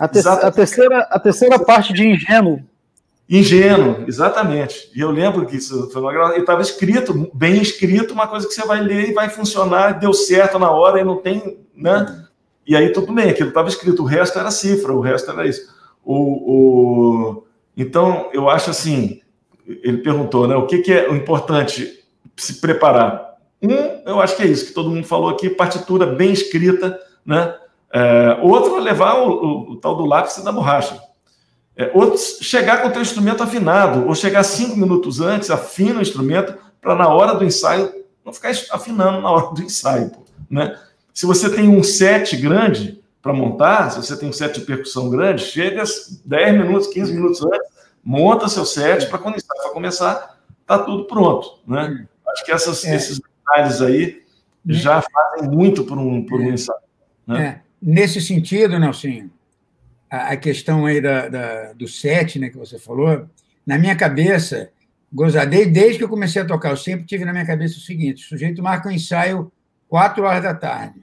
[0.00, 2.64] a, te a, terceira, a terceira parte de Ingênuo.
[3.30, 4.90] Ingênuo, exatamente.
[4.92, 6.36] E eu lembro que isso foi uma gravação.
[6.36, 10.58] estava escrito, bem escrito, uma coisa que você vai ler e vai funcionar, deu certo
[10.58, 11.60] na hora e não tem.
[11.72, 12.26] Né?
[12.66, 15.72] E aí tudo bem, aquilo estava escrito, o resto era cifra, o resto era isso.
[16.04, 17.44] O, o...
[17.76, 19.20] Então, eu acho assim,
[19.64, 20.56] ele perguntou, né?
[20.56, 22.02] O que, que é o importante
[22.36, 23.31] se preparar?
[23.62, 27.56] Um, eu acho que é isso que todo mundo falou aqui, partitura bem escrita, né?
[27.94, 30.98] É, outro levar o, o, o, tal do lápis e da borracha.
[31.76, 36.02] É, outro, chegar com o teu instrumento afinado, ou chegar cinco minutos antes, afina o
[36.02, 37.92] instrumento, para na hora do ensaio
[38.24, 40.78] não ficar afinando na hora do ensaio, pô, né?
[41.12, 45.10] Se você tem um set grande para montar, se você tem um set de percussão
[45.10, 45.84] grande, chega
[46.24, 47.68] 10 minutos, 15 minutos antes,
[48.02, 52.06] monta seu set para quando o ensaio começar, tá tudo pronto, né?
[52.28, 52.96] Acho que essas, é.
[52.96, 53.20] esses
[53.52, 54.22] detalhes aí
[54.66, 56.54] já fazem muito por um, por um é.
[56.54, 56.78] ensaio.
[57.26, 57.44] Né?
[57.44, 57.60] É.
[57.80, 59.28] Nesse sentido, Nelson,
[60.10, 63.28] a, a questão aí da, da, do set, né, que você falou,
[63.66, 64.70] na minha cabeça,
[65.12, 68.24] gozadei desde que eu comecei a tocar, eu sempre tive na minha cabeça o seguinte:
[68.24, 69.50] o sujeito marca um ensaio
[69.88, 71.02] quatro horas da tarde.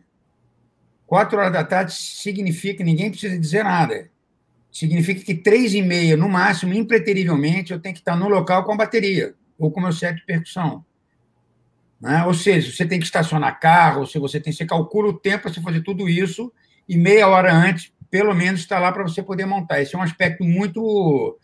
[1.05, 4.09] Quatro horas da tarde significa ninguém precisa dizer nada.
[4.71, 8.73] Significa que três e meia, no máximo, impreterivelmente, eu tenho que estar no local com
[8.73, 10.85] a bateria ou com o meu set de percussão.
[12.01, 12.23] Né?
[12.25, 15.53] Ou seja, você tem que estacionar carro, se você tem, você calcula o tempo para
[15.53, 16.51] você fazer tudo isso
[16.87, 19.81] e meia hora antes, pelo menos, está lá para você poder montar.
[19.81, 21.37] Esse é um aspecto muito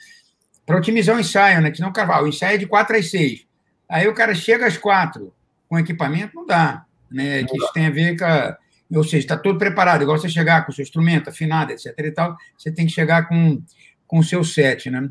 [0.65, 1.70] para otimizar o ensaio, né?
[1.70, 2.26] Que não cavalo.
[2.26, 3.46] O ensaio é de quatro às seis.
[3.88, 5.32] Aí o cara chega às quatro
[5.68, 7.44] com equipamento, não dá né?
[7.44, 8.58] que isso tem a ver com a,
[8.94, 11.94] ou seja, está todo preparado, igual você chegar com o seu instrumento afinado, etc.
[11.98, 13.62] e tal, você tem que chegar com,
[14.08, 15.10] com o seu set, né?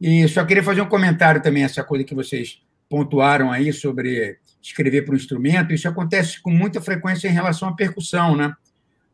[0.00, 5.02] E só queria fazer um comentário também, essa coisa que vocês pontuaram aí sobre escrever
[5.02, 8.54] para o instrumento, isso acontece com muita frequência em relação à percussão, né?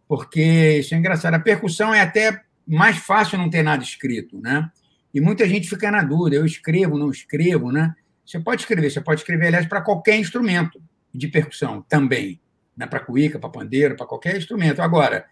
[0.06, 4.70] Porque isso é engraçado, a percussão é até mais fácil não ter nada escrito, né?
[5.12, 7.94] E muita gente fica na dúvida, eu escrevo, não escrevo, né?
[8.24, 10.80] Você pode escrever, você pode escrever, aliás, para qualquer instrumento
[11.12, 12.40] de percussão também,
[12.76, 14.80] né, para cuíca, para pandeiro, para qualquer instrumento.
[14.80, 15.26] Agora,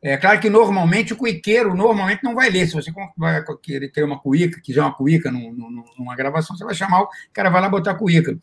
[0.00, 2.68] é claro que normalmente o cuiqueiro normalmente não vai ler.
[2.68, 7.02] Se você vai querer ter uma cuíca, quiser uma cuíca numa gravação, você vai chamar
[7.02, 8.38] o cara vai lá botar cuíca.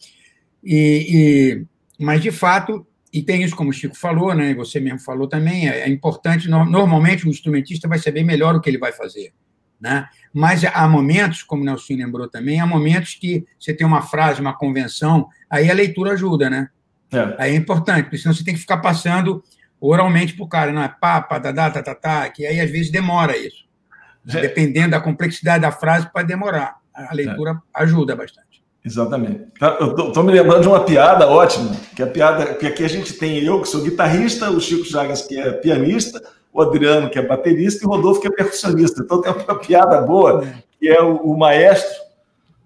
[0.63, 1.65] E,
[1.97, 5.00] e, mas, de fato, e tem isso como o Chico falou, né, e você mesmo
[5.00, 8.91] falou também, é, é importante, normalmente o instrumentista vai saber melhor o que ele vai
[8.91, 9.34] fazer.
[9.80, 10.08] Né?
[10.32, 14.39] Mas há momentos, como o Nelson lembrou também, há momentos que você tem uma frase,
[14.39, 16.69] uma convenção, aí a leitura ajuda, né?
[17.12, 17.36] É.
[17.39, 19.43] Aí é importante, porque senão você tem que ficar passando
[19.80, 22.69] oralmente para o cara, não é pá, pá, tá, tá, tá, tá, que aí às
[22.69, 23.65] vezes demora isso.
[24.24, 24.39] Já...
[24.39, 26.78] Dependendo da complexidade da frase, pode demorar.
[26.93, 27.84] A leitura é.
[27.84, 28.51] ajuda bastante.
[28.84, 29.46] Exatamente.
[29.60, 32.89] Tá, eu estou me lembrando de uma piada ótima, que a piada, que aqui a
[32.89, 37.20] gente tem eu, que sou guitarrista, o Chico Chagas, que é pianista, o Adriano, que
[37.20, 39.02] é baterista, e o Rodolfo, que é percussionista.
[39.02, 40.44] Então tem uma piada boa,
[40.80, 41.96] que é o, o maestro,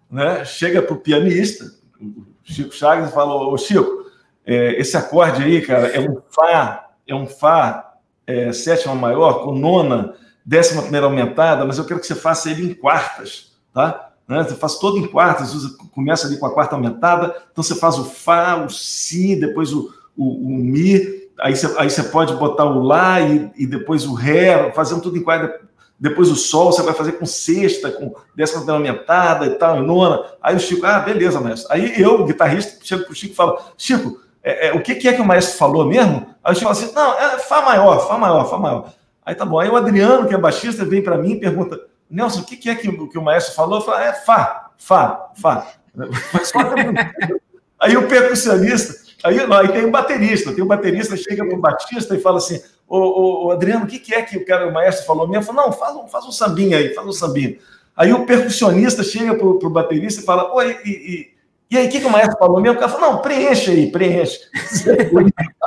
[0.09, 0.45] né?
[0.45, 1.65] Chega para o pianista,
[1.99, 4.05] o Chico Chagas, e fala: Ô Chico,
[4.45, 7.93] é, esse acorde aí, cara, é um Fá, é um Fá
[8.25, 10.13] é, sétima maior, com nona,
[10.45, 14.13] décima primeira aumentada, mas eu quero que você faça ele em quartas, tá?
[14.27, 14.43] Né?
[14.43, 17.97] Você faz todo em quartas, usa, começa ali com a quarta aumentada, então você faz
[17.97, 22.65] o Fá, o Si, depois o, o, o Mi, aí você, aí você pode botar
[22.65, 25.61] o Lá e, e depois o Ré, fazendo tudo em quarta,
[25.99, 30.21] depois o Sol você vai fazer com sexta, com décima aumentada e tal, e nona.
[30.41, 31.71] Aí o Chico, ah, beleza, mestre.
[31.71, 35.07] Aí eu, o guitarrista, chego pro Chico e falo, Chico, é, é, o que, que,
[35.07, 36.27] é que o maestro falou mesmo?
[36.43, 38.93] Aí eu falo assim, não, é Fá maior, Fá maior, Fá maior.
[39.25, 39.59] Aí tá bom.
[39.59, 41.79] Aí o Adriano, que é baixista, vem para mim e pergunta,
[42.09, 43.79] Nelson, o que, é que, o maestro falou?
[43.79, 45.67] Eu falo, é Fá, Fá, Fá.
[47.79, 51.61] aí o percussionista, aí, não, aí tem o baterista, tem o baterista, chega para o
[51.61, 54.73] batista e fala assim, ô, ô, ô, Adriano, o que, é que o, cara, o
[54.73, 55.43] maestro falou mesmo?
[55.43, 57.57] Eu falo, não, faz um, faz um sambinha aí, faz um sambinha.
[57.95, 61.35] Aí o percussionista chega para o baterista e fala, oi, e, e
[61.69, 62.77] e aí, o que, que o maestro falou mesmo?
[62.77, 64.39] O cara falou, não, preenche aí, preenche.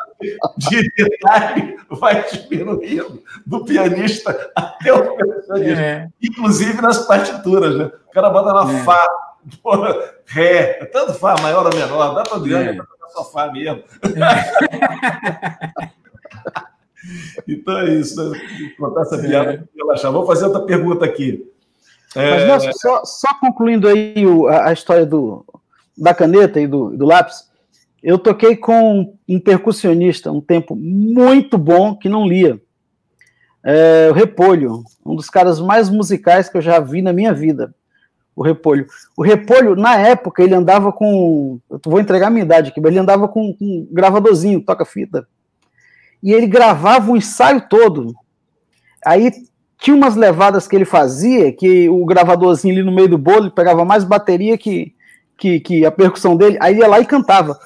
[0.56, 5.80] De detalhe vai diminuindo do pianista até o percussionista.
[5.80, 6.08] É.
[6.20, 7.90] Inclusive nas partituras, né?
[8.08, 8.82] O cara bota lá é.
[8.82, 9.08] Fá,
[9.62, 9.94] porra,
[10.26, 12.74] Ré, tanto Fá, maior ou menor, dá para Adriano, é.
[12.74, 13.82] dá para só Fá mesmo.
[14.04, 15.88] É.
[17.48, 18.40] então é isso, né?
[18.78, 19.62] Vou contar essa piada é.
[19.76, 20.10] relaxar.
[20.10, 21.48] Vou fazer outra pergunta aqui.
[22.14, 25.44] Mas, Nelson, só, só concluindo aí o, a, a história do,
[25.96, 27.47] da caneta e do, do lápis,
[28.02, 32.60] eu toquei com um percussionista um tempo muito bom que não lia.
[33.64, 37.74] É, o Repolho, um dos caras mais musicais que eu já vi na minha vida.
[38.34, 38.86] O Repolho.
[39.16, 41.58] O Repolho, na época, ele andava com.
[41.68, 45.26] Eu vou entregar a minha idade aqui, mas ele andava com, com um gravadorzinho, toca-fita.
[46.22, 48.14] E ele gravava o ensaio todo.
[49.04, 49.32] Aí
[49.80, 53.84] tinha umas levadas que ele fazia, que o gravadorzinho ali no meio do bolo pegava
[53.84, 54.94] mais bateria que,
[55.38, 57.58] que, que a percussão dele, aí ia lá e cantava.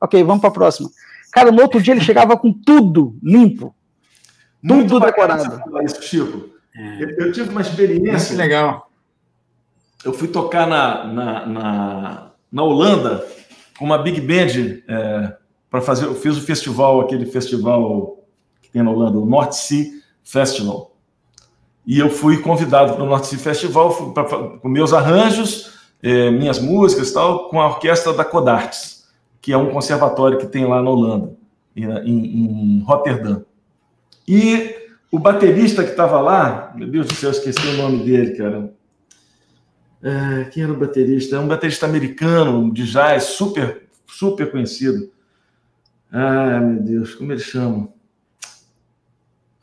[0.00, 0.88] Ok, vamos para a próxima.
[1.32, 3.74] Cara, no outro dia ele chegava com tudo limpo.
[4.62, 5.60] Muito tudo decorado.
[5.84, 6.50] Isso, Chico.
[6.74, 7.02] É.
[7.02, 8.28] Eu, eu, tive uma experiência.
[8.28, 8.90] Muito legal.
[10.04, 13.26] Eu fui tocar na, na, na, na Holanda
[13.76, 15.36] com uma big band é,
[15.68, 16.06] para fazer.
[16.06, 18.24] Eu fiz o festival, aquele festival
[18.62, 19.86] que tem na Holanda, o North Sea
[20.22, 20.96] Festival.
[21.88, 25.72] E eu fui convidado para o North Sea Festival pra, com meus arranjos,
[26.02, 29.08] é, minhas músicas tal, com a orquestra da Codartes,
[29.40, 31.34] que é um conservatório que tem lá na Holanda,
[31.74, 31.86] em,
[32.76, 33.42] em Rotterdam.
[34.28, 34.76] E
[35.10, 38.70] o baterista que estava lá, meu Deus do céu, esqueci o nome dele, cara.
[40.02, 41.36] É, quem era o baterista?
[41.36, 45.10] É um baterista americano de jazz, super, super conhecido.
[46.12, 47.88] Ai, meu Deus, como ele chama?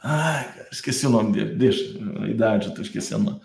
[0.01, 1.55] Ai, esqueci o nome dele.
[1.55, 3.39] Deixa, a idade, estou esquecendo.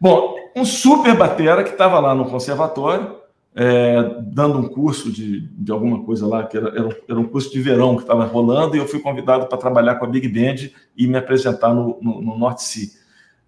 [0.00, 3.16] Bom, um super batera que estava lá no conservatório,
[3.54, 7.26] é, dando um curso de, de alguma coisa lá, que era, era, um, era um
[7.26, 10.28] curso de verão que estava rolando, e eu fui convidado para trabalhar com a Big
[10.28, 12.88] Band e me apresentar no, no, no North Sea.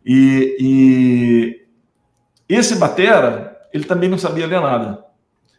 [0.04, 5.04] E, e, esse batera, ele também não sabia ler nada.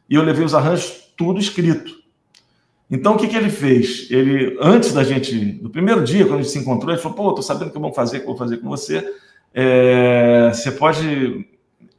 [0.09, 2.03] E eu levei os arranjos tudo escrito.
[2.89, 4.07] Então, o que, que ele fez?
[4.11, 7.29] Ele, antes da gente, no primeiro dia, quando a gente se encontrou, ele falou: pô,
[7.29, 9.03] estou sabendo o que eu vou fazer, que eu vou fazer com você.
[9.53, 11.45] É, você pode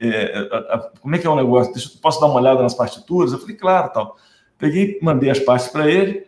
[0.01, 1.73] é, a, a, como é que é o negócio?
[1.73, 3.33] Deixa, posso dar uma olhada nas partituras?
[3.33, 4.17] Eu falei, claro, tal.
[4.59, 6.27] Peguei, mandei as partes para ele.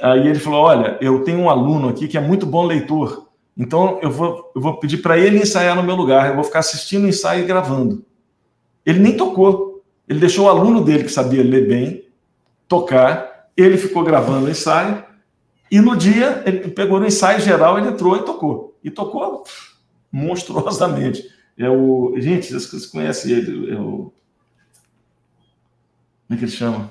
[0.00, 3.28] Aí ele falou: Olha, eu tenho um aluno aqui que é muito bom leitor.
[3.56, 6.28] Então eu vou, eu vou pedir para ele ensaiar no meu lugar.
[6.28, 8.04] Eu vou ficar assistindo o ensaio e gravando.
[8.86, 9.82] Ele nem tocou.
[10.08, 12.04] Ele deixou o aluno dele, que sabia ler bem,
[12.66, 13.37] tocar.
[13.58, 15.02] Ele ficou gravando o ensaio.
[15.68, 18.78] E no dia, ele pegou no ensaio geral, ele entrou e tocou.
[18.84, 19.42] E tocou
[20.12, 21.28] monstruosamente.
[21.58, 22.14] É o.
[22.18, 23.74] Gente, vocês conhecem ele.
[23.74, 24.12] É o.
[26.26, 26.88] Como é que ele chama?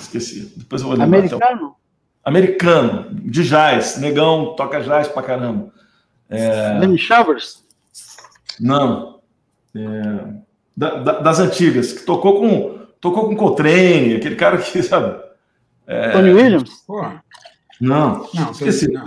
[0.00, 0.54] Esqueci.
[0.56, 1.18] Depois eu vou lembrar.
[1.18, 1.76] Americano?
[2.24, 3.98] Americano, de jazz.
[3.98, 5.70] Negão, toca jazz pra caramba.
[6.30, 6.78] É...
[6.78, 7.62] Lenny Shavers?
[8.58, 9.20] Não.
[9.76, 10.46] É...
[10.74, 12.86] Da, da, das antigas, que tocou com.
[12.98, 15.25] Tocou com Coltrane, aquele cara que, sabe?
[15.86, 16.10] É...
[16.10, 16.82] Tony Williams?
[16.86, 17.22] Porra.
[17.80, 18.90] Não, não esqueci.
[18.90, 19.04] Não.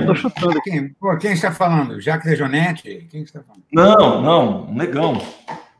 [0.00, 0.60] Estou chutando.
[0.62, 2.00] Quem, pô, quem está falando?
[2.00, 3.06] Jacques Dejonete?
[3.10, 3.64] Quem está falando?
[3.72, 5.20] Não, não, um negão.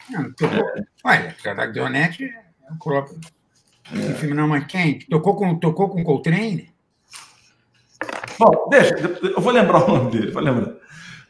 [0.09, 0.59] Não, tocou...
[0.59, 0.85] é.
[1.05, 3.19] Olha, Jacques Dejonete é o próprio.
[3.93, 5.01] Esse filme não, mas quem?
[5.01, 6.71] Tocou com, tocou com Coltrane?
[8.39, 10.73] Bom, deixa, eu vou lembrar o nome dele, vou lembrar.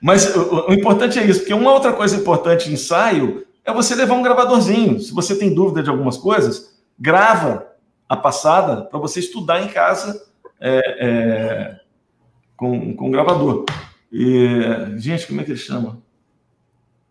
[0.00, 3.94] Mas o, o, importante é isso, porque uma outra coisa importante em ensaio é você
[3.94, 5.00] levar um gravadorzinho.
[5.00, 7.66] Se você tem dúvida de algumas coisas, grava
[8.10, 10.28] a passada para você estudar em casa
[10.60, 11.80] é, é,
[12.56, 13.64] com, com gravador.
[14.10, 16.02] E, gente, como é que ele chama?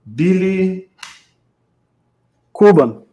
[0.04, 0.92] Billy.
[2.52, 3.04] Cuban.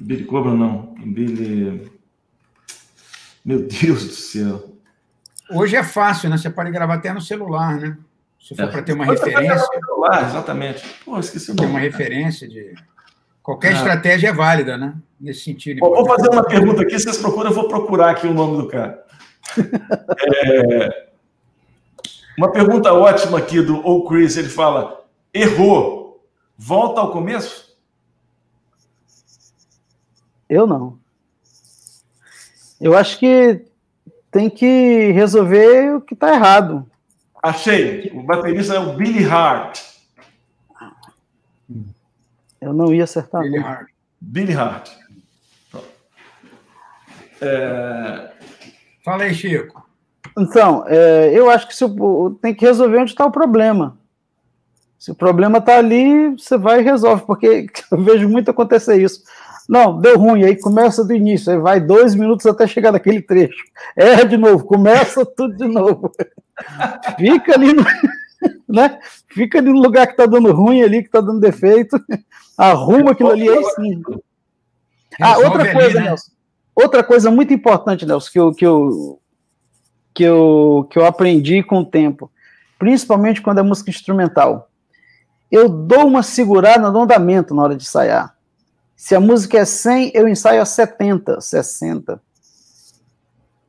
[0.00, 0.94] Billy Cuban, não.
[1.04, 1.92] Billy.
[3.44, 4.74] Meu Deus do céu.
[5.50, 6.38] Hoje é fácil, né?
[6.38, 7.98] Você pode gravar até no celular, né?
[8.40, 8.68] Se for é.
[8.68, 9.58] para ter uma referência.
[9.58, 10.82] Celular, exatamente.
[11.04, 11.68] Pô, esqueci o nome.
[11.68, 12.74] Ter uma referência de.
[13.46, 13.76] Qualquer ah.
[13.76, 14.96] estratégia é válida, né?
[15.20, 15.78] Nesse sentido.
[15.78, 18.66] Bom, vou fazer uma pergunta aqui, vocês procuram, eu vou procurar aqui o nome do
[18.66, 19.04] cara.
[19.56, 21.06] É...
[22.36, 25.00] Uma pergunta ótima aqui do O Chris, ele fala:
[25.32, 26.26] errou,
[26.58, 27.78] volta ao começo?
[30.50, 30.98] Eu não.
[32.80, 33.64] Eu acho que
[34.28, 36.84] tem que resolver o que está errado.
[37.40, 38.10] Achei.
[38.12, 39.95] O baterista é o Billy Hart.
[42.60, 43.42] Eu não ia acertar.
[43.42, 43.88] Billy Hart.
[44.20, 44.90] Billy Hart.
[47.40, 48.30] É...
[49.04, 49.86] Fala aí, Chico.
[50.38, 51.84] Então, é, eu acho que se,
[52.42, 53.96] tem que resolver onde está o problema.
[54.98, 59.22] Se o problema está ali, você vai e resolve, porque eu vejo muito acontecer isso.
[59.68, 63.64] Não, deu ruim, aí começa do início, aí vai dois minutos até chegar naquele trecho.
[63.96, 66.12] Erra de novo, começa tudo de novo.
[67.18, 67.84] Fica ali no,
[68.68, 68.98] né?
[69.28, 71.98] Fica ali no lugar que está dando ruim ali, que está dando defeito,
[72.56, 74.02] arruma aquilo ali aí sim.
[75.20, 76.08] Ah, outra coisa, né?
[76.08, 76.30] Nelson.
[76.74, 79.20] Outra coisa muito importante, Nelson, que eu, que eu,
[80.14, 82.30] que eu, que eu aprendi com o tempo,
[82.78, 84.70] principalmente quando é música instrumental.
[85.50, 88.36] Eu dou uma segurada no andamento na hora de ensaiar.
[88.96, 92.20] Se a música é 100, eu ensaio a 70, 60.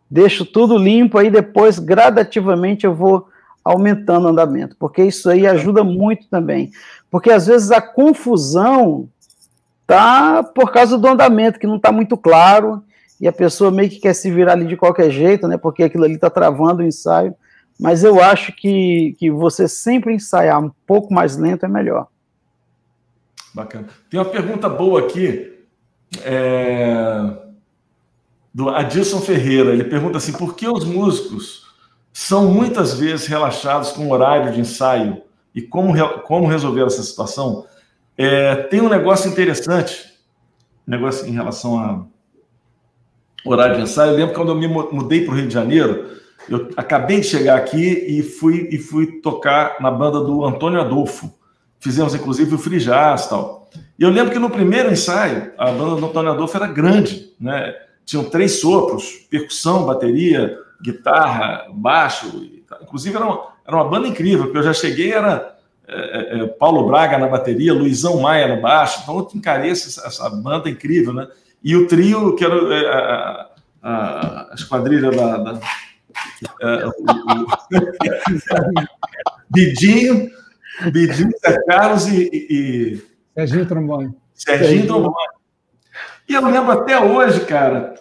[0.10, 3.30] Deixo tudo limpo, aí depois, gradativamente, eu vou
[3.68, 6.72] aumentando o andamento, porque isso aí ajuda muito também.
[7.12, 9.10] Porque às vezes a confusão
[9.86, 12.84] tá por causa do andamento, que não está muito claro,
[13.20, 15.58] e a pessoa meio que quer se virar ali de qualquer jeito, né?
[15.58, 17.36] Porque aquilo ali está travando o ensaio.
[17.80, 22.08] Mas eu acho que, que você sempre ensaiar um pouco mais lento é melhor.
[23.54, 23.88] Bacana.
[24.10, 25.66] Tem uma pergunta boa aqui.
[26.24, 27.38] É...
[28.54, 29.72] Do Adilson Ferreira.
[29.72, 31.67] Ele pergunta assim: por que os músicos
[32.18, 35.22] são muitas vezes relaxados com horário de ensaio
[35.54, 37.68] e como, como resolver essa situação?
[38.18, 40.16] É, tem um negócio interessante,
[40.86, 42.04] negócio em relação a
[43.46, 44.14] horário de ensaio.
[44.14, 46.10] Eu lembro quando eu me mudei para o Rio de Janeiro,
[46.50, 51.32] eu acabei de chegar aqui e fui, e fui tocar na banda do Antônio Adolfo.
[51.80, 53.70] Fizemos, inclusive, o free jazz tal.
[53.98, 57.76] E eu lembro que no primeiro ensaio, a banda do Antônio Adolfo era grande, né?
[58.04, 62.28] Tinham três sopros, percussão, bateria, guitarra, baixo.
[62.82, 65.58] Inclusive, era uma, era uma banda incrível, porque eu já cheguei, era
[65.88, 69.00] é, é, é Paulo Braga na bateria, Luizão Maia no baixo.
[69.04, 71.28] Então, eu encarei essa, essa banda incrível, né?
[71.64, 73.50] E o trio, que era é, a,
[73.82, 75.60] a, a esquadrilha da, da uh,
[79.50, 80.30] Bidinho,
[80.92, 83.02] Bidinho, Zé Carlos e, e...
[83.34, 84.14] Serginho Trombone.
[84.34, 85.37] Serginho Trombone.
[86.28, 87.94] E eu lembro até hoje, cara,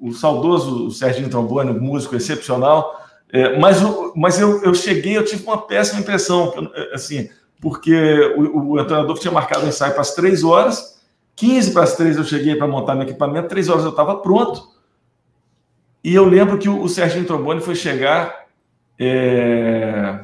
[0.00, 2.98] o, saudoso Serginho Trombone, músico excepcional,
[3.30, 3.78] é, mas,
[4.16, 6.52] mas eu, eu cheguei, eu tive uma péssima impressão,
[6.94, 7.28] assim,
[7.60, 7.94] porque
[8.36, 10.98] o, o Antônio Adolfo tinha marcado o ensaio para as três horas,
[11.36, 14.76] 15 para as três eu cheguei para montar meu equipamento, três horas eu estava pronto.
[16.02, 18.46] E eu lembro que o, o Serginho Trombone foi chegar
[18.98, 20.20] é,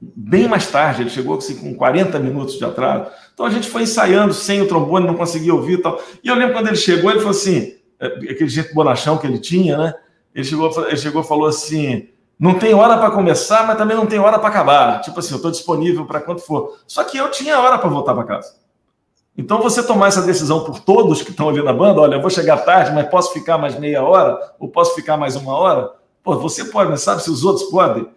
[0.00, 3.10] bem mais tarde, ele chegou assim, com 40 minutos de atraso.
[3.34, 6.00] Então a gente foi ensaiando sem o trombone, não conseguia ouvir e tal.
[6.22, 9.38] E eu lembro quando ele chegou, ele falou assim: é, aquele jeito bonachão que ele
[9.38, 9.94] tinha, né?
[10.34, 14.18] Ele chegou, ele chegou falou assim: não tem hora para começar, mas também não tem
[14.18, 15.00] hora para acabar.
[15.00, 16.78] Tipo assim, eu estou disponível para quanto for.
[16.86, 18.54] Só que eu tinha hora para voltar para casa.
[19.36, 22.30] Então, você tomar essa decisão por todos que estão ali na banda, olha, eu vou
[22.30, 25.92] chegar tarde, mas posso ficar mais meia hora, ou posso ficar mais uma hora?
[26.24, 28.08] Pô, você pode, mas sabe se os outros podem?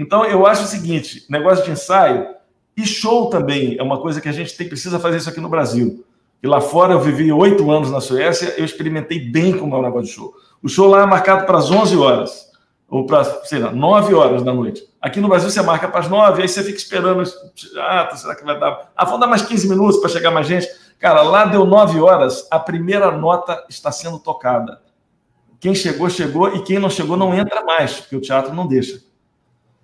[0.00, 2.26] Então, eu acho o seguinte: negócio de ensaio
[2.74, 5.48] e show também é uma coisa que a gente tem, precisa fazer isso aqui no
[5.48, 6.04] Brasil.
[6.42, 9.82] E lá fora eu vivi oito anos na Suécia, eu experimentei bem como é o
[9.82, 10.34] negócio de show.
[10.62, 12.50] O show lá é marcado para as 11 horas
[12.88, 14.82] ou para, sei lá, 9 horas da noite.
[15.02, 17.22] Aqui no Brasil você marca para as 9, aí você fica esperando.
[17.76, 18.90] Ah, será que vai dar?
[18.96, 20.66] Ah, vamos dar mais 15 minutos para chegar mais gente.
[20.98, 24.80] Cara, lá deu 9 horas, a primeira nota está sendo tocada.
[25.60, 29.09] Quem chegou, chegou, e quem não chegou não entra mais, porque o teatro não deixa.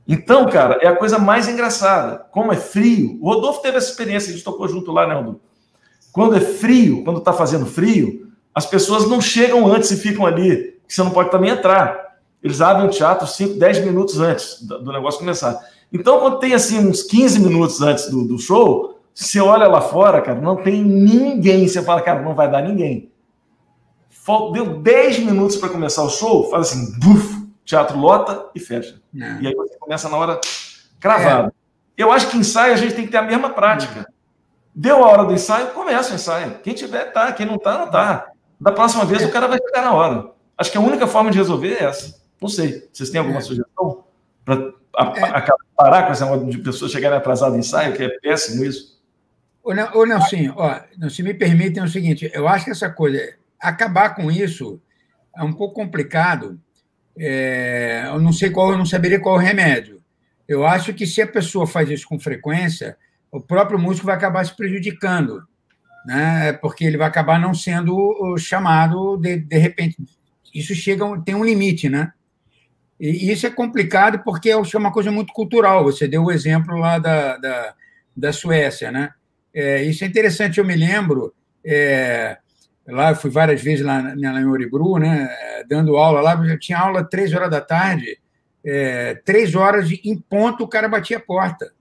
[0.09, 2.27] Então, cara, é a coisa mais engraçada.
[2.31, 3.19] Como é frio.
[3.21, 5.41] O Rodolfo teve essa experiência, a gente tocou junto lá, né, Rodolfo?
[6.13, 10.79] Quando é frio, quando está fazendo frio, as pessoas não chegam antes e ficam ali,
[10.89, 12.07] você não pode também entrar
[12.47, 15.59] eles abrem o teatro 5, 10 minutos antes do negócio começar.
[15.93, 20.21] Então, quando tem assim uns 15 minutos antes do, do show, você olha lá fora,
[20.21, 21.67] cara, não tem ninguém.
[21.67, 23.11] Você fala, cara, não vai dar ninguém.
[24.53, 27.36] Deu 10 minutos para começar o show, faz assim, buf,
[27.67, 28.99] teatro lota e fecha.
[29.15, 29.43] É.
[29.43, 30.41] E aí você começa na hora
[30.99, 31.49] cravada.
[31.49, 31.53] É.
[32.03, 34.07] Eu acho que ensaio a gente tem que ter a mesma prática.
[34.75, 36.59] Deu a hora do ensaio, começa o ensaio.
[36.63, 37.33] Quem tiver, tá.
[37.33, 38.31] Quem não tá, não tá.
[38.61, 40.31] Da próxima vez o cara vai chegar na hora.
[40.57, 42.19] Acho que a única forma de resolver é essa.
[42.41, 42.89] Não sei.
[42.93, 43.43] Vocês têm alguma é.
[43.43, 44.05] sugestão
[44.45, 45.47] para é.
[45.75, 48.97] parar com essa de pessoas chegarem atrasadas em ensaio, que é péssimo isso?
[49.63, 53.19] Ô, Nelson, ó, se me permitem é o seguinte, eu acho que essa coisa,
[53.61, 54.81] acabar com isso
[55.37, 56.61] é um pouco complicado.
[57.19, 60.03] É, eu não sei qual, eu não saberia qual é o remédio.
[60.47, 62.97] Eu acho que se a pessoa faz isso com frequência,
[63.31, 65.43] o próprio músico vai acabar se prejudicando,
[66.07, 66.53] né?
[66.55, 69.97] Porque ele vai acabar não sendo chamado de, de repente.
[70.55, 72.13] Isso chega, tem um limite, né?
[72.99, 75.85] E isso é complicado porque é uma coisa muito cultural.
[75.85, 77.75] Você deu o exemplo lá da, da,
[78.17, 79.11] da Suécia, né?
[79.53, 80.59] É, isso é interessante.
[80.59, 82.39] Eu me lembro, é,
[82.87, 85.29] lá eu fui várias vezes lá, lá em Oribru, né?
[85.69, 88.19] Dando aula lá, eu tinha aula três horas da tarde,
[88.65, 91.73] é, três horas em ponto o cara batia a porta.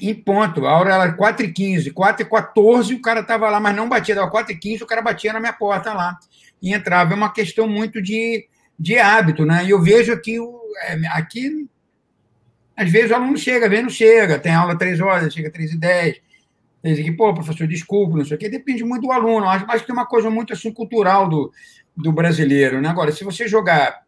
[0.00, 4.30] Em ponto, a hora era 4h15, 4h14 o cara estava lá, mas não batia, dava
[4.30, 6.18] 4h15 o cara batia na minha porta lá.
[6.62, 7.12] E entrava.
[7.12, 9.64] É uma questão muito de de hábito, né?
[9.64, 10.36] E eu vejo que
[10.82, 11.68] é, aqui,
[12.76, 15.72] às vezes o aluno chega, às vezes não chega, tem aula três horas, chega três
[15.72, 16.20] e dez.
[16.84, 19.48] Diz aqui, pô, professor, desculpa, não sei o quê, depende muito do aluno.
[19.48, 21.50] Acho, acho que tem uma coisa muito assim cultural do,
[21.96, 22.90] do brasileiro, né?
[22.90, 24.02] Agora, se você jogar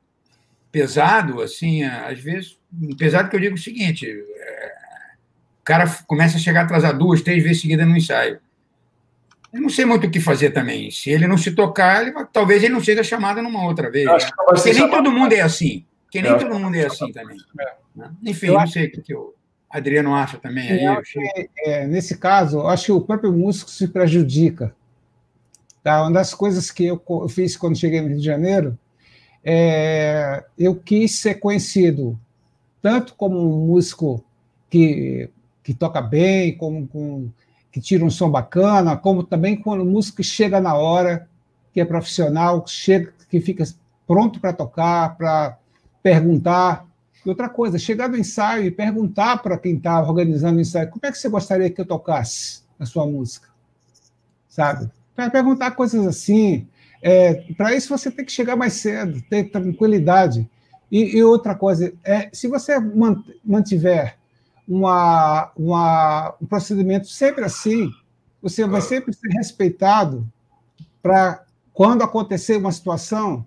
[0.71, 2.59] pesado, assim, às vezes,
[2.99, 4.73] pesado que eu digo o seguinte, é,
[5.59, 8.39] o cara começa a chegar atrasado duas, três vezes seguida no ensaio.
[9.51, 10.91] Eu não sei muito o que fazer também.
[10.91, 14.05] Se ele não se tocar, ele talvez ele não seja chamado numa outra vez.
[14.05, 14.19] Né?
[14.45, 15.87] Porque nem todo mundo é assim.
[16.05, 16.35] Porque nem é.
[16.35, 17.39] todo mundo é assim também.
[17.59, 17.75] É.
[17.97, 18.11] Né?
[18.27, 19.36] Enfim, eu não sei o que, que o
[19.69, 20.71] Adriano acha também.
[20.71, 24.75] Aí, que, é, nesse caso, eu acho que o próprio músico se prejudica.
[25.83, 26.03] Tá?
[26.03, 28.79] Uma das coisas que eu fiz quando cheguei no Rio de Janeiro,
[29.45, 32.19] é, eu quis ser conhecido
[32.83, 34.25] tanto como um músico
[34.71, 35.29] que,
[35.63, 37.29] que toca bem, como com,
[37.71, 41.29] que tira um som bacana, como também quando um músico que chega na hora,
[41.73, 43.65] que é profissional, chega, que fica
[44.07, 45.59] pronto para tocar, para
[46.03, 46.86] perguntar.
[47.27, 51.01] E outra coisa, chegar no ensaio e perguntar para quem está organizando o ensaio, como
[51.03, 53.49] é que você gostaria que eu tocasse a sua música?
[54.49, 54.89] Sabe?
[55.13, 56.69] Para perguntar coisas assim.
[57.03, 60.49] É, para isso você tem que chegar mais cedo, ter tranquilidade.
[60.89, 62.77] E, e outra coisa, é, se você
[63.45, 64.17] mantiver
[64.67, 67.91] uma, uma, um procedimento sempre assim,
[68.41, 70.25] você vai sempre ser respeitado
[71.03, 71.43] para
[71.75, 73.45] quando acontecer uma situação,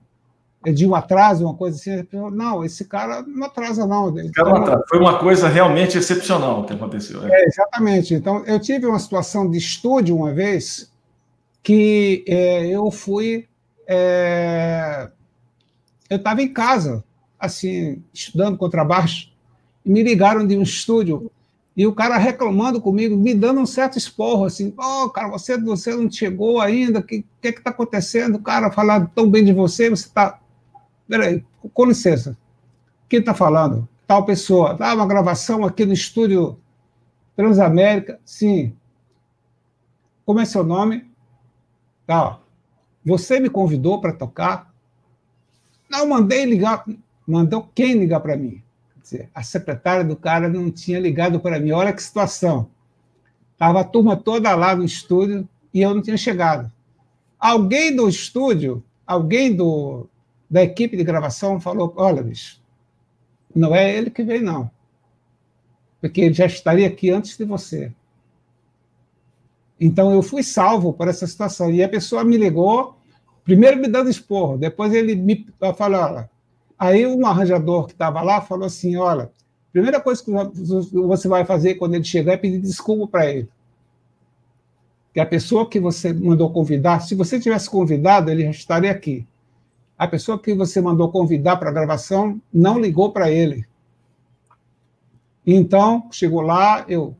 [0.63, 2.07] de um atraso, uma coisa assim.
[2.11, 4.13] Não, esse cara não atrasa, não.
[4.33, 4.83] Cara não atrasa.
[4.89, 7.25] Foi uma coisa realmente excepcional que aconteceu.
[7.25, 7.41] É.
[7.41, 7.45] é.
[7.45, 8.13] exatamente.
[8.13, 10.91] Então, eu tive uma situação de estúdio uma vez
[11.63, 13.47] que é, eu fui.
[13.87, 15.09] É,
[16.09, 17.03] eu estava em casa,
[17.39, 19.31] assim, estudando contrabaixo,
[19.85, 21.31] e me ligaram de um estúdio
[21.79, 25.95] e o cara reclamando comigo, me dando um certo esporro, assim, oh, cara, você, você
[25.95, 28.35] não chegou ainda, o que está que, que tá acontecendo?
[28.35, 30.37] O cara falando tão bem de você, você está
[31.09, 31.43] Peraí,
[31.73, 32.37] com licença.
[33.09, 33.89] Quem está falando?
[34.05, 34.77] Tal pessoa.
[34.79, 36.55] Ah, uma gravação aqui no estúdio
[37.35, 38.19] Transamérica.
[38.23, 38.75] Sim.
[40.23, 41.09] Como é seu nome?
[42.05, 42.39] Tá.
[43.03, 44.71] Você me convidou para tocar?
[45.89, 46.85] Não, mandei ligar.
[47.27, 48.61] Mandou quem ligar para mim?
[48.93, 51.71] Quer dizer, a secretária do cara não tinha ligado para mim.
[51.71, 52.69] Olha que situação.
[53.53, 56.71] Estava a turma toda lá no estúdio e eu não tinha chegado.
[57.39, 60.07] Alguém do estúdio, alguém do,
[60.49, 62.59] da equipe de gravação falou: olha, bicho,
[63.55, 64.71] não é ele que veio, não.
[66.01, 67.91] Porque ele já estaria aqui antes de você.
[69.79, 71.71] Então eu fui salvo por essa situação.
[71.71, 72.97] E a pessoa me ligou,
[73.43, 75.45] primeiro me dando esporro, depois ele me
[75.77, 76.29] falou: olha.
[76.77, 79.29] Aí um arranjador que estava lá falou assim: olha,
[79.71, 80.31] primeira coisa que
[80.93, 83.49] você vai fazer quando ele chegar é pedir desculpa para ele.
[85.13, 89.27] Que a pessoa que você mandou convidar, se você tivesse convidado, ele já estaria aqui
[89.99, 93.67] a pessoa que você mandou convidar para a gravação não ligou para ele.
[95.45, 97.17] Então, chegou lá, eu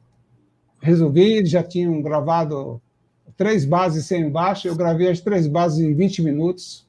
[0.81, 2.81] resolvi, eles já tinham gravado
[3.35, 6.87] três bases sem baixo, eu gravei as três bases em 20 minutos.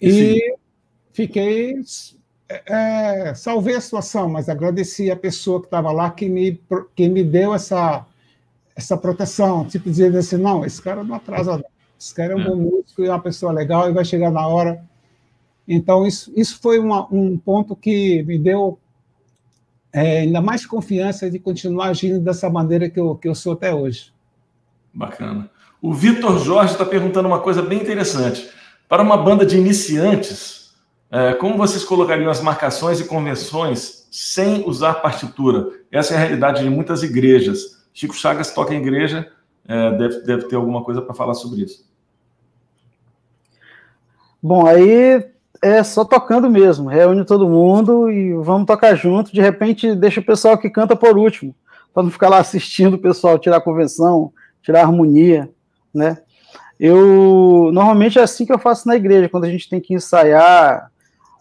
[0.00, 0.40] E Sim.
[1.12, 1.74] fiquei.
[2.48, 6.60] É, salvei a situação, mas agradeci a pessoa que estava lá que me,
[6.94, 8.06] que me deu essa,
[8.76, 9.64] essa proteção.
[9.64, 11.64] Tipo, dizendo assim: não, esse cara não atrasa
[11.98, 12.44] esse cara é um é.
[12.44, 14.82] bom músico e é uma pessoa legal e vai chegar na hora.
[15.66, 18.78] Então, isso, isso foi uma, um ponto que me deu
[19.92, 23.72] é, ainda mais confiança de continuar agindo dessa maneira que eu, que eu sou até
[23.72, 24.12] hoje.
[24.92, 25.50] Bacana.
[25.80, 28.48] O Vitor Jorge está perguntando uma coisa bem interessante.
[28.88, 30.72] Para uma banda de iniciantes,
[31.10, 35.68] é, como vocês colocariam as marcações e convenções sem usar partitura?
[35.90, 37.84] Essa é a realidade de muitas igrejas.
[37.92, 39.30] Chico Chagas toca em igreja,
[39.66, 41.88] é, deve, deve ter alguma coisa para falar sobre isso.
[44.42, 45.24] Bom, aí
[45.62, 49.32] é só tocando mesmo, reúne todo mundo e vamos tocar junto.
[49.32, 51.54] De repente, deixa o pessoal que canta por último,
[51.94, 55.50] para não ficar lá assistindo o pessoal tirar a convenção, tirar a harmonia,
[55.94, 56.18] né?
[56.78, 60.90] Eu normalmente é assim que eu faço na igreja, quando a gente tem que ensaiar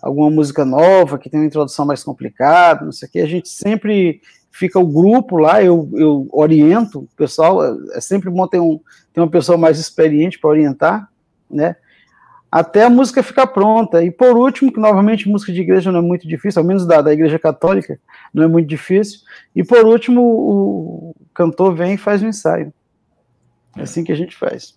[0.01, 3.49] alguma música nova, que tem uma introdução mais complicada, não sei o que, a gente
[3.49, 4.21] sempre
[4.53, 7.59] fica o grupo lá, eu, eu oriento o pessoal,
[7.91, 8.79] é sempre bom ter, um,
[9.11, 11.09] ter uma pessoa mais experiente para orientar,
[11.49, 11.75] né?
[12.53, 14.03] até a música ficar pronta.
[14.03, 17.01] E por último, que novamente música de igreja não é muito difícil, ao menos da,
[17.01, 17.99] da igreja católica,
[18.31, 19.21] não é muito difícil.
[19.55, 22.71] E por último, o cantor vem e faz o ensaio.
[23.75, 24.75] É assim que a gente faz.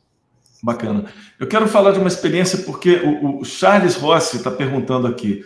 [0.62, 1.05] Bacana.
[1.39, 5.45] Eu quero falar de uma experiência porque o, o Charles Rossi está perguntando aqui.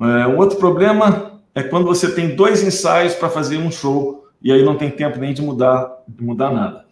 [0.00, 1.27] É, um outro problema
[1.58, 5.18] é quando você tem dois ensaios para fazer um show e aí não tem tempo
[5.18, 6.84] nem de mudar, de mudar nada.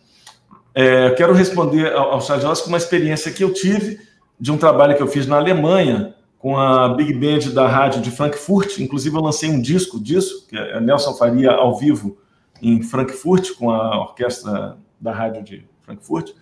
[0.74, 4.00] É, quero responder ao, ao Rossi com uma experiência que eu tive
[4.38, 8.10] de um trabalho que eu fiz na Alemanha com a Big Band da rádio de
[8.10, 8.78] Frankfurt.
[8.78, 12.18] Inclusive, eu lancei um disco disso, que é Nelson Faria ao vivo
[12.60, 16.32] em Frankfurt, com a orquestra da rádio de Frankfurt.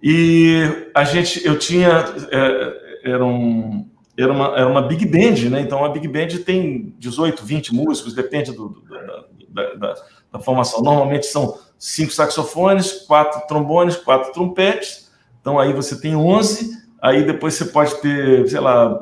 [0.00, 0.62] E
[0.94, 3.84] a gente, eu tinha, é, era, um,
[4.18, 5.60] era, uma, era uma Big Band, né?
[5.60, 8.82] Então, a Big Band tem 18, 20 músicos, depende do, do,
[9.50, 9.94] da, da,
[10.32, 10.82] da, formação.
[10.82, 15.10] Normalmente são cinco saxofones, quatro trombones, quatro trompetes.
[15.40, 19.00] Então, aí você tem 11 Aí depois você pode ter, sei lá,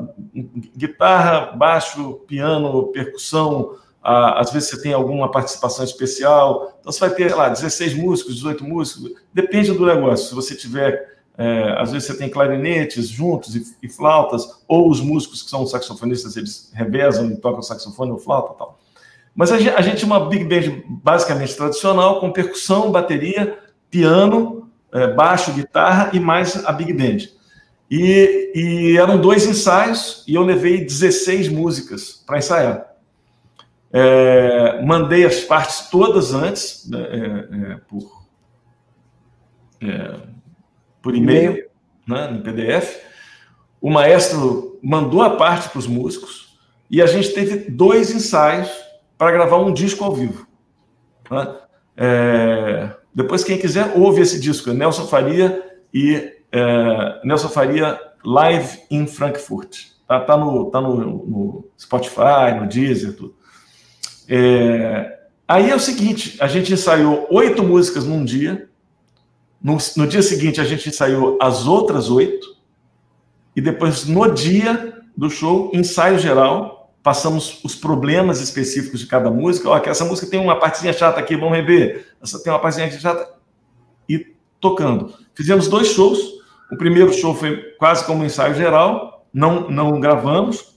[0.76, 7.28] guitarra, baixo, piano, percussão, às vezes você tem alguma participação especial, então você vai ter,
[7.28, 10.28] sei lá, 16 músicos, 18 músicos, depende do negócio.
[10.28, 15.00] Se você tiver, é, às vezes você tem clarinetes juntos e, e, flautas, ou os
[15.00, 18.78] músicos que são saxofonistas, eles revezam e tocam saxofone ou flauta tal.
[19.34, 23.58] Mas a gente, a gente é uma big band basicamente tradicional, com percussão, bateria,
[23.90, 27.28] piano, é, baixo, guitarra e mais a big band.
[27.90, 32.86] E, e, eram dois ensaios e eu levei 16 músicas para ensaiar.
[33.92, 38.26] É, mandei as partes todas antes, né, é, é, por,
[39.82, 40.20] é,
[41.06, 41.64] por e-mail,
[42.04, 42.96] né, no PDF.
[43.80, 46.58] O maestro mandou a parte para os músicos
[46.90, 48.68] e a gente teve dois ensaios
[49.16, 50.48] para gravar um disco ao vivo.
[51.30, 51.56] Né?
[51.96, 55.62] É, depois, quem quiser, ouve esse disco, é Nelson Faria
[55.94, 59.76] e é, Nelson Faria Live in Frankfurt.
[60.08, 63.36] Tá, tá, no, tá no, no Spotify, no Deezer, tudo.
[64.28, 68.65] É, aí é o seguinte: a gente ensaiou oito músicas num dia.
[69.62, 72.56] No, no dia seguinte, a gente ensaiou as outras oito.
[73.54, 79.70] E depois, no dia do show, ensaio geral, passamos os problemas específicos de cada música.
[79.70, 82.06] Ó, que essa música tem uma partezinha chata aqui, vamos rever.
[82.22, 83.28] Essa tem uma partezinha chata.
[84.08, 85.14] E tocando.
[85.34, 86.18] Fizemos dois shows.
[86.70, 90.74] O primeiro show foi quase como um ensaio geral, não, não gravamos,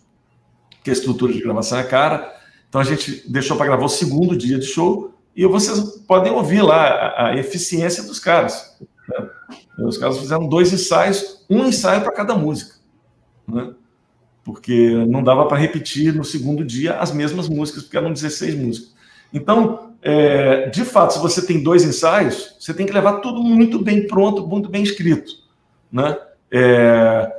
[0.69, 2.31] porque a estrutura de gravação é cara.
[2.67, 6.61] Então a gente deixou para gravar o segundo dia de show e vocês podem ouvir
[6.61, 8.77] lá a, a eficiência dos caras.
[9.07, 9.29] Né?
[9.85, 12.75] Os caras fizeram dois ensaios, um ensaio para cada música,
[13.47, 13.73] né?
[14.43, 18.95] porque não dava para repetir no segundo dia as mesmas músicas, porque eram 16 músicas.
[19.33, 23.79] Então, é, de fato, se você tem dois ensaios, você tem que levar tudo muito
[23.79, 25.49] bem pronto, muito bem escrito
[25.91, 26.17] né?
[26.51, 27.31] É,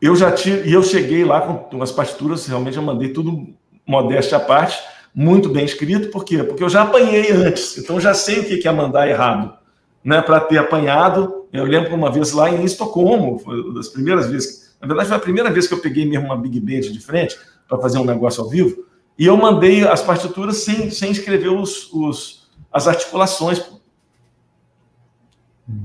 [0.00, 3.54] eu já tive, e eu cheguei lá com as partituras, realmente eu mandei tudo
[3.86, 4.78] modéstia à parte,
[5.16, 6.44] muito bem escrito, por quê?
[6.44, 9.56] Porque eu já apanhei antes, então já sei o que é mandar errado,
[10.04, 10.20] né?
[10.20, 14.76] Para ter apanhado, eu lembro uma vez lá em Estocolmo, foi uma das primeiras vezes,
[14.78, 17.38] na verdade foi a primeira vez que eu peguei mesmo uma big band de frente
[17.66, 18.84] para fazer um negócio ao vivo,
[19.18, 23.64] e eu mandei as partituras sem, sem escrever os, os as articulações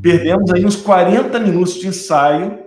[0.02, 2.60] Perdemos aí uns 40 minutos de ensaio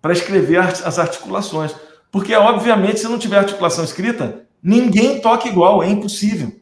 [0.00, 1.74] para escrever as articulações.
[2.10, 6.52] Porque, obviamente, se não tiver articulação escrita, ninguém toca igual, é impossível.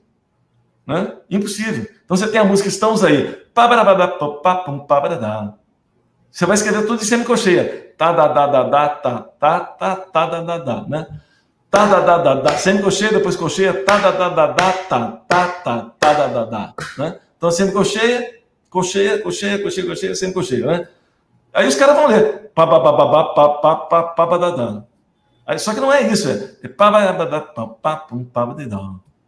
[0.86, 1.16] Né?
[1.30, 1.86] Impossível.
[2.04, 3.46] Então você tem a música Estamos aí.
[6.30, 7.94] Você vai escrever tudo em semicocheia.
[7.96, 11.06] Tá, da, da, da, da, tá, tá, tá, tá, da, da, da, né?
[11.70, 15.46] Tá, da, da, da, da, semicocheia, depois cocheia, tá, da, da, da, da, tá, tá,
[15.48, 17.18] tá, tá, da, da, da, né?
[17.38, 18.34] Então semicocheia,
[18.68, 20.88] cocheia, cocheia, cocheia, sempre cocheia, né?
[21.54, 22.50] Aí os caras vão ler.
[24.54, 24.95] Aí,
[25.58, 26.68] só que não é isso, é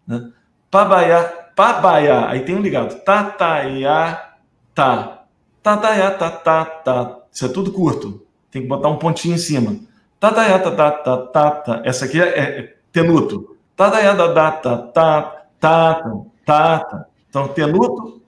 [0.07, 0.31] né?
[0.71, 1.23] Pabaiá,
[1.55, 3.01] pabaiá, aí tem um ligado.
[3.05, 4.35] Tataiá,
[4.75, 5.23] tá.
[5.63, 7.19] Tataiá, tá, tá, tá.
[7.33, 8.27] Isso é tudo curto.
[8.51, 9.77] Tem que botar um pontinho em cima.
[10.19, 11.83] Tataiá, tá, tá, tá, tá, tá.
[11.85, 13.57] Essa aqui é, é tenuto.
[13.77, 15.23] Tataiá, tá, tá, tá,
[15.61, 16.03] tá,
[16.45, 17.07] tá, tá.
[17.29, 18.23] Então, tenuto,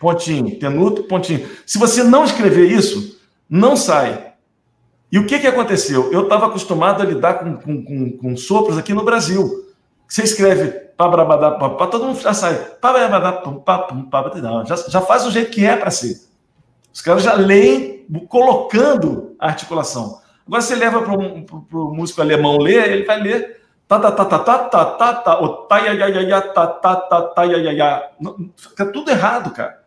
[0.00, 1.46] pontinho, tenuto, pontinho.
[1.64, 4.27] Se você não escrever isso, não sai.
[5.10, 6.12] E o que, que aconteceu?
[6.12, 9.66] Eu estava acostumado a lidar com, com, com, com, sopros aqui no Brasil.
[10.06, 12.58] Você escreve para todo mundo já sai.
[14.66, 16.20] Já, já faz do jeito que é para ser.
[16.92, 20.20] Os caras já leem colocando a articulação.
[20.46, 24.38] Agora você leva para o músico alemão ler, ele vai ler tá tá tá tá
[24.38, 27.72] tá tá tá tá o tá ya ya ya tá tá tá tá ya ya
[27.72, 28.10] ya
[28.54, 29.78] fica tudo errado cara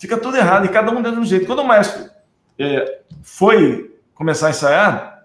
[0.00, 1.44] Fica tudo errado, e cada um de um jeito.
[1.44, 2.10] Quando o maestro
[2.58, 3.89] é, foi
[4.20, 5.24] começar a ensaiar,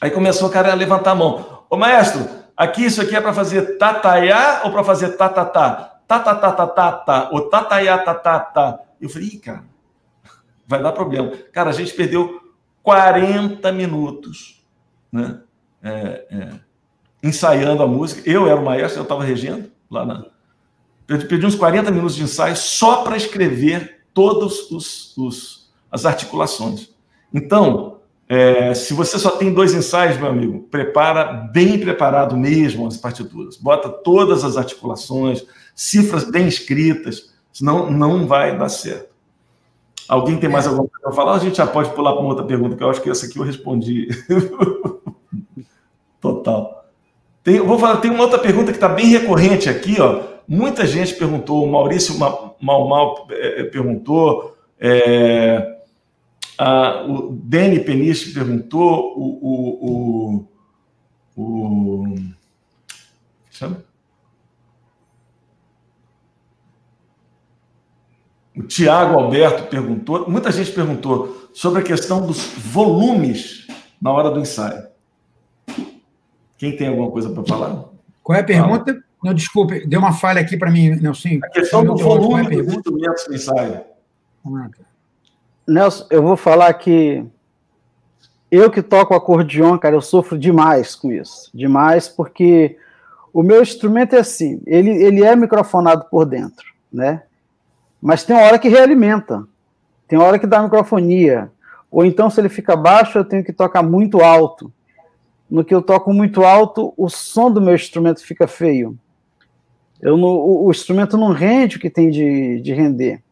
[0.00, 1.64] aí começou o cara a levantar a mão.
[1.68, 2.24] Ô maestro,
[2.56, 5.98] aqui isso aqui é para fazer tataiá ou para fazer tatatá?
[6.06, 8.78] Tatatatatata, ou tataiá tatatá.
[9.00, 9.64] Eu falei, Ih, cara,
[10.68, 11.32] vai dar problema.
[11.52, 12.40] Cara, a gente perdeu
[12.84, 14.64] 40 minutos,
[15.10, 15.40] né?
[15.82, 16.50] É, é,
[17.20, 18.22] ensaiando a música.
[18.24, 20.24] Eu era o maestro, eu estava regendo lá na.
[21.08, 26.90] Perdi uns 40 minutos de ensaio só para escrever todas os, os, as articulações.
[27.34, 27.97] Então,
[28.28, 33.56] é, se você só tem dois ensaios, meu amigo, prepara bem preparado mesmo as partituras.
[33.56, 39.08] Bota todas as articulações, cifras bem escritas, senão não vai dar certo.
[40.06, 41.34] Alguém tem mais alguma coisa para falar?
[41.36, 43.38] A gente já pode pular para uma outra pergunta, que eu acho que essa aqui
[43.38, 44.08] eu respondi.
[46.20, 46.86] Total.
[47.42, 50.22] Tem, vou falar, tem uma outra pergunta que está bem recorrente aqui, ó.
[50.46, 55.77] Muita gente perguntou, o Maurício Mal Mal é, é, perguntou, é,
[56.58, 60.46] ah, o Dani Peniche perguntou, o.
[61.36, 62.18] o, o, o
[63.48, 63.84] chama?
[68.56, 73.68] O Tiago Alberto perguntou, muita gente perguntou sobre a questão dos volumes
[74.02, 74.88] na hora do ensaio.
[76.56, 77.84] Quem tem alguma coisa para falar?
[78.20, 78.92] Qual é a pergunta?
[78.92, 79.04] Fala.
[79.22, 81.38] Não, desculpe, deu uma falha aqui para mim, Nelson.
[81.44, 83.84] A questão do volume é a dos instrumentos do ensaio.
[84.44, 84.87] Ah, tá.
[85.68, 87.24] Nelson, eu vou falar que
[88.50, 91.50] eu que toco acordeon, cara, eu sofro demais com isso.
[91.54, 92.78] Demais, porque
[93.32, 97.22] o meu instrumento é assim, ele, ele é microfonado por dentro, né?
[98.00, 99.46] Mas tem hora que realimenta,
[100.06, 101.50] tem hora que dá microfonia.
[101.90, 104.72] Ou então, se ele fica baixo, eu tenho que tocar muito alto.
[105.50, 108.98] No que eu toco muito alto, o som do meu instrumento fica feio.
[110.00, 113.22] Eu não, o, o, instrumento não rende o que tem de, de render.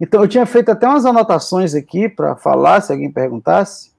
[0.00, 3.90] Então, eu tinha feito até umas anotações aqui para falar, se alguém perguntasse.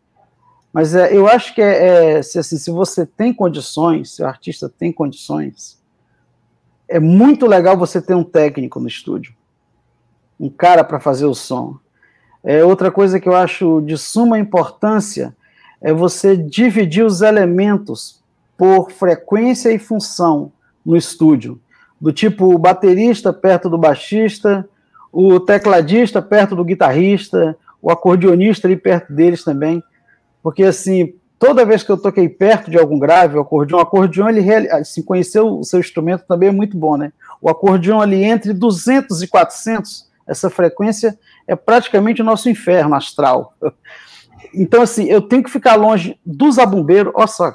[0.73, 4.25] Mas é, eu acho que é, é se, assim, se você tem condições, se o
[4.25, 5.79] artista tem condições,
[6.87, 9.33] é muito legal você ter um técnico no estúdio,
[10.39, 11.77] um cara para fazer o som.
[12.43, 15.35] É, outra coisa que eu acho de suma importância
[15.79, 18.21] é você dividir os elementos
[18.57, 20.51] por frequência e função
[20.85, 21.59] no estúdio.
[21.99, 24.67] Do tipo baterista perto do baixista,
[25.11, 29.83] o tecladista perto do guitarrista, o acordeonista ali perto deles também.
[30.41, 34.29] Porque, assim, toda vez que eu toquei perto de algum grave, o acordeon, o acordeon,
[34.29, 37.11] ele, assim, conhecer o seu instrumento também é muito bom, né?
[37.41, 43.55] O acordeon ali entre 200 e 400, essa frequência é praticamente o nosso inferno astral.
[44.53, 47.53] Então, assim, eu tenho que ficar longe do zabumbeiro, olha só,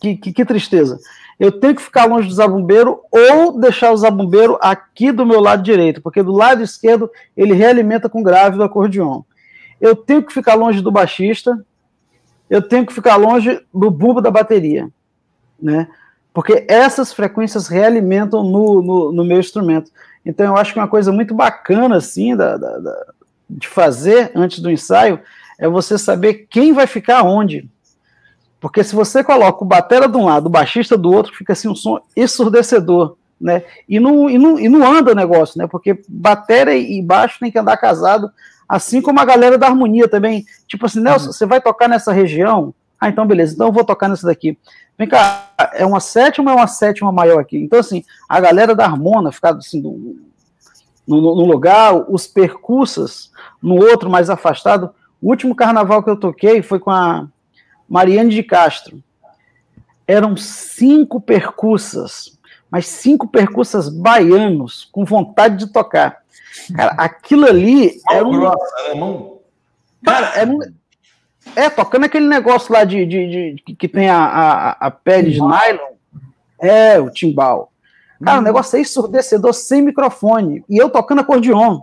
[0.00, 0.98] que, que, que tristeza.
[1.38, 5.62] Eu tenho que ficar longe do zabumbeiro ou deixar o zabumbeiro aqui do meu lado
[5.62, 9.22] direito, porque do lado esquerdo ele realimenta com grave do acordeon.
[9.80, 11.64] Eu tenho que ficar longe do baixista,
[12.48, 14.88] eu tenho que ficar longe do bumbo da bateria,
[15.60, 15.88] né?
[16.32, 19.90] Porque essas frequências realimentam no, no, no meu instrumento.
[20.24, 23.06] Então eu acho que uma coisa muito bacana, assim, da, da, da,
[23.48, 25.20] de fazer antes do ensaio
[25.58, 27.68] é você saber quem vai ficar onde.
[28.64, 31.68] Porque se você coloca o batera de um lado, o baixista do outro, fica assim
[31.68, 33.62] um som ensurdecedor, né?
[33.86, 35.66] E não, e não, e não anda o negócio, né?
[35.66, 38.30] Porque batera e baixo tem que andar casado
[38.68, 40.44] Assim como a galera da harmonia também.
[40.66, 41.32] Tipo assim, Nelson, uhum.
[41.32, 42.74] você vai tocar nessa região?
[42.98, 44.58] Ah, então beleza, então eu vou tocar nessa daqui.
[44.96, 47.58] Vem cá, é uma sétima ou é uma sétima maior aqui?
[47.58, 50.16] Então, assim, a galera da harmona ficar assim, no,
[51.06, 53.30] no, no lugar, os percussas
[53.62, 54.90] no outro mais afastado.
[55.20, 57.26] O último carnaval que eu toquei foi com a
[57.88, 59.02] Mariane de Castro.
[60.06, 62.38] Eram cinco percussas,
[62.70, 66.22] mas cinco percussas baianos com vontade de tocar.
[66.74, 68.32] Cara, aquilo ali era um.
[68.32, 69.38] Grossa, né, mão?
[70.04, 70.58] Cara, era um.
[71.56, 75.40] É, tocando aquele negócio lá de, de, de que tem a, a, a pele de
[75.40, 75.94] nylon.
[76.60, 77.72] É, o timbal.
[78.22, 78.40] Cara, hum.
[78.40, 80.64] o negócio é ensurdecedor sem microfone.
[80.68, 81.82] E eu tocando acordeon.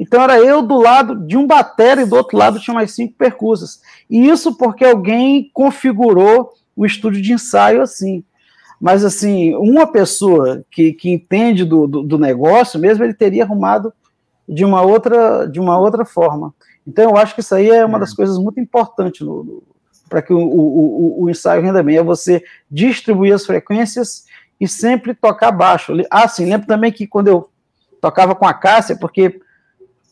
[0.00, 3.12] Então era eu do lado de um batera e do outro lado tinha mais cinco
[3.18, 3.82] percussas.
[4.08, 8.24] E isso porque alguém configurou o estúdio de ensaio assim.
[8.80, 13.92] Mas assim, uma pessoa que, que entende do, do, do negócio mesmo, ele teria arrumado
[14.48, 16.54] de uma outra, de uma outra forma.
[16.86, 19.20] Então, eu acho que isso aí é uma das coisas muito importantes
[20.08, 24.24] para que o, o, o, ensaio renda bem, é você distribuir as frequências
[24.58, 25.92] e sempre tocar baixo.
[26.10, 27.50] Ah, sim, lembro também que quando eu
[28.00, 29.40] tocava com a Cássia, porque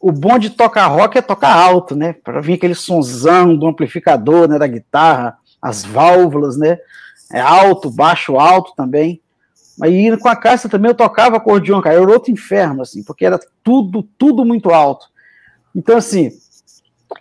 [0.01, 2.13] o bom de tocar rock é tocar alto, né?
[2.13, 6.79] Para vir aquele sonzão do amplificador, né, da guitarra, as válvulas, né?
[7.33, 9.21] É alto, baixo, alto também.
[9.81, 13.39] Aí com a Cássia também eu tocava acordeon, cara, era outro inferno, assim, porque era
[13.63, 15.07] tudo, tudo muito alto.
[15.75, 16.33] Então, assim,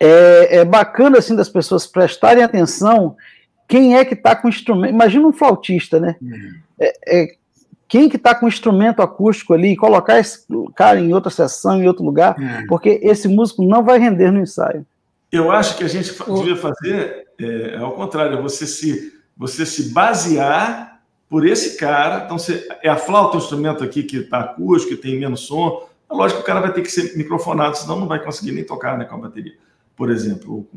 [0.00, 3.16] é, é bacana, assim, das pessoas prestarem atenção
[3.68, 4.92] quem é que está com instrumento.
[4.92, 6.16] Imagina um flautista, né?
[6.20, 6.54] Uhum.
[6.80, 7.37] É, é,
[7.88, 10.44] quem que está com instrumento acústico ali, colocar esse
[10.76, 12.66] cara em outra sessão, em outro lugar, uhum.
[12.68, 14.86] porque esse músico não vai render no ensaio.
[15.32, 21.00] Eu acho que a gente devia fazer é, ao contrário, você se, você se basear
[21.28, 22.24] por esse cara.
[22.24, 25.88] Então, você, é a flauta o instrumento aqui que está acústico, que tem menos som.
[26.10, 28.64] É lógico que o cara vai ter que ser microfonado, senão não vai conseguir nem
[28.64, 29.54] tocar né, com a bateria,
[29.94, 30.68] por exemplo, ou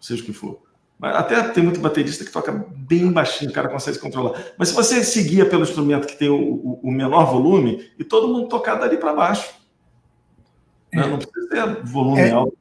[0.00, 0.58] seja o que for.
[1.00, 4.42] Até tem muito baterista que toca bem baixinho, o cara consegue controlar.
[4.58, 8.48] Mas se você seguia pelo instrumento que tem o, o menor volume, e todo mundo
[8.48, 9.54] tocar dali para baixo.
[10.92, 11.06] Né?
[11.06, 12.30] Não precisa ter volume é.
[12.30, 12.58] alto.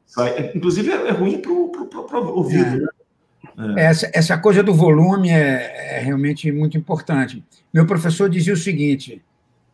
[0.53, 2.65] Inclusive é, ruim para o ouvido.
[2.65, 2.79] É.
[2.79, 2.87] Né?
[3.77, 3.85] É.
[3.85, 7.43] Essa, essa coisa do volume é, é, realmente muito importante.
[7.73, 9.23] Meu professor dizia o seguinte: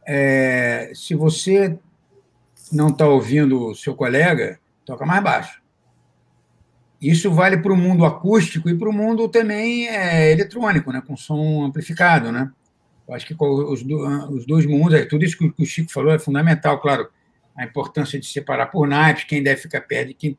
[0.06, 1.78] é, se você
[2.72, 5.63] não está ouvindo o seu colega, toca mais baixo.
[7.04, 11.18] Isso vale para o mundo acústico e para o mundo também é, eletrônico, né, com
[11.18, 12.32] som amplificado.
[12.32, 12.50] Né?
[13.06, 16.20] Eu acho que os, os dois mundos, é, tudo isso que o Chico falou é
[16.20, 17.10] fundamental, claro.
[17.58, 20.38] a importância de separar por naipes, quem deve ficar perto de quem.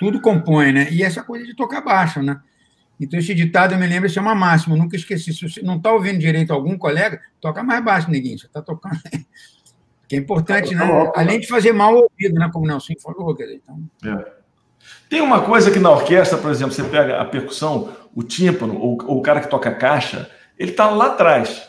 [0.00, 0.88] Tudo compõe, né?
[0.90, 2.40] E essa coisa de tocar baixo, né?
[2.98, 5.32] Então, esse ditado, eu me lembro, isso é uma máxima, eu nunca esqueci.
[5.32, 9.00] Se você não está ouvindo direito algum colega, toca mais baixo, neguinho, você está tocando.
[10.08, 10.84] que é importante, né?
[11.14, 12.50] Além de fazer mal ao ouvido, né?
[12.52, 13.88] Como o Nelson falou, quer dizer, então...
[14.04, 14.41] É.
[15.08, 18.98] Tem uma coisa que na orquestra, por exemplo, você pega a percussão, o tímpano, ou,
[19.06, 21.68] ou o cara que toca caixa, ele está lá atrás.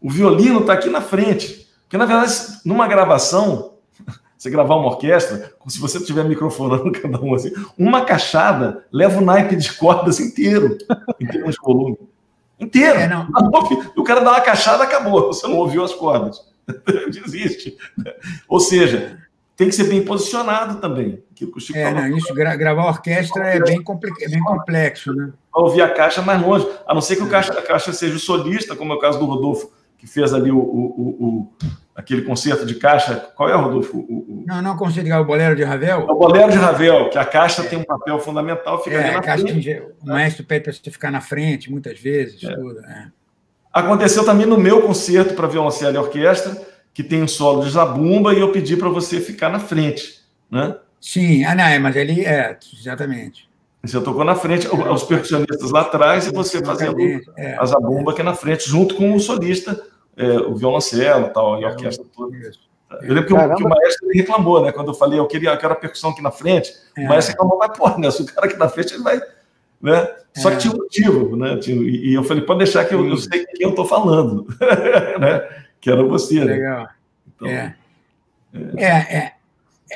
[0.00, 1.68] O violino está aqui na frente.
[1.82, 2.32] Porque, na verdade,
[2.64, 3.74] numa gravação,
[4.36, 9.24] você gravar uma orquestra, se você estiver microfonando cada um assim, uma caixada leva o
[9.24, 10.76] naipe de cordas inteiro,
[11.20, 11.98] em termos de volume.
[12.58, 12.98] Inteiro.
[12.98, 13.28] É, não.
[13.96, 15.28] O cara dá uma caixada, acabou.
[15.28, 16.40] Você não ouviu as cordas.
[17.10, 17.76] Desiste.
[18.48, 19.18] Ou seja,
[19.56, 21.22] tem que ser bem posicionado também.
[21.34, 23.82] Que o Chico é, não, isso, gra gravar orquestra é bem,
[24.20, 25.32] é bem complexo, né?
[25.54, 28.18] Ouvir a caixa mais longe, a não ser que o caixa, a caixa seja o
[28.18, 31.52] solista, como é o caso do Rodolfo, que fez ali o, o, o,
[31.94, 33.14] aquele concerto de caixa.
[33.36, 33.98] Qual é, Rodolfo?
[33.98, 36.00] O, Não, não concerto de o Bolero de Ravel?
[36.08, 37.66] É o Bolero de Ravel, que a caixa é.
[37.66, 39.82] tem um papel fundamental, fica é, ali na caixa frente.
[40.00, 42.42] o maestro pede para você ficar na frente, muitas vezes.
[42.42, 42.54] É.
[42.54, 43.08] Tudo, é.
[43.72, 46.60] Aconteceu também no meu concerto para violoncelo e orquestra,
[46.92, 50.20] que tem um solo de zabumba, e eu pedi para você ficar na frente.
[50.50, 50.76] Né?
[51.00, 53.50] Sim, ah, não, é, mas ele é, exatamente.
[53.82, 56.96] Você tocou na frente, os percussionistas lá atrás e você fazendo
[57.36, 59.82] é, a zabumba aqui na frente, junto com o solista
[60.16, 62.36] é, o violoncelo tal, e a orquestra toda.
[63.02, 64.70] Eu lembro que o, que o, maestro reclamou, né?
[64.70, 67.04] Quando eu falei, eu queria, eu quero a percussão aqui na frente, é.
[67.04, 68.10] o maestro reclamou, mas pô, né?
[68.10, 69.20] Se o cara aqui na frente, ele vai.
[69.80, 70.08] Né?
[70.34, 70.58] Só que é.
[70.58, 71.58] tinha um motivo, né?
[71.66, 74.46] E eu falei, pode deixar que eu, eu sei quem eu estou falando,
[75.18, 75.48] né?
[75.82, 76.54] Que era você, né?
[76.54, 76.88] Legal.
[77.26, 77.76] Então, é.
[78.54, 79.16] É, é.
[79.18, 79.32] é.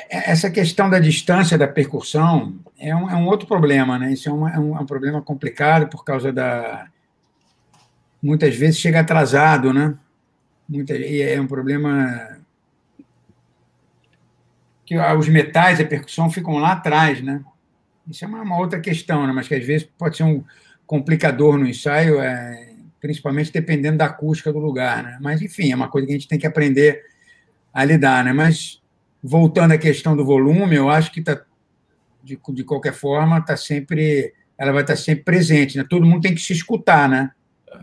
[0.09, 4.13] Essa questão da distância da percussão é um, é um outro problema, né?
[4.13, 6.87] Isso é um, é um, é um problema complicado por causa da.
[8.21, 9.95] Muitas vezes chega atrasado, né?
[10.69, 12.37] Muita, e é um problema
[14.85, 17.43] que os metais, a percussão ficam lá atrás, né?
[18.09, 19.33] Isso é uma, uma, outra questão, né?
[19.33, 20.43] mas que às vezes pode ser um
[20.85, 22.66] complicador no ensaio, é,
[22.99, 25.17] principalmente dependendo da acústica do lugar, né?
[25.21, 27.01] Mas, enfim, é uma coisa que a gente tem que aprender
[27.73, 28.33] a lidar, né?
[28.33, 28.81] Mas,
[29.21, 31.41] voltando à questão do volume, eu acho que está,
[32.23, 35.85] de, de qualquer forma, está sempre, ela vai estar tá sempre presente, né?
[35.89, 37.31] Todo mundo tem que se escutar, né?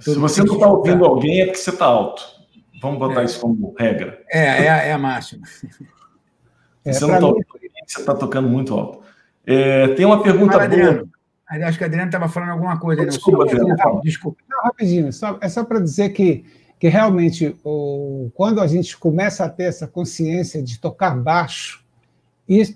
[0.04, 2.22] Todo se você não está ouvindo alguém, é porque você está alto.
[2.80, 3.24] Vamos botar é.
[3.24, 4.22] isso como regra.
[4.30, 5.46] É, é, é a máxima.
[6.84, 7.54] É, você não está
[7.86, 9.02] você está tocando muito alto.
[9.46, 11.10] É, tem uma pergunta Fala, Adriano.
[11.48, 13.04] Acho que a Adriano estava falando alguma coisa.
[13.04, 13.76] Desculpa, Adriano.
[13.76, 14.42] Não, desculpa.
[14.48, 16.44] Não, rapidinho, só, é só para dizer que,
[16.78, 21.84] que realmente, o, quando a gente começa a ter essa consciência de tocar baixo,
[22.48, 22.74] e,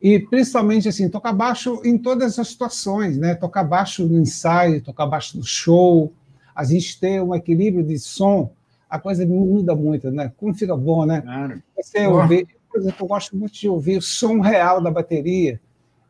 [0.00, 3.34] e principalmente assim, tocar baixo em todas as situações, né?
[3.34, 6.12] tocar baixo no ensaio, tocar baixo no show,
[6.54, 8.52] a gente ter um equilíbrio de som
[8.92, 10.30] a coisa muda muito, né?
[10.36, 11.22] Como fica bom, né?
[11.22, 11.62] Claro.
[11.74, 15.58] Você ouvir, por exemplo, eu gosto muito de ouvir o som real da bateria,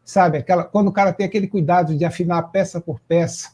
[0.04, 0.38] sabe?
[0.38, 3.52] Aquela, quando o cara tem aquele cuidado de afinar peça por peça.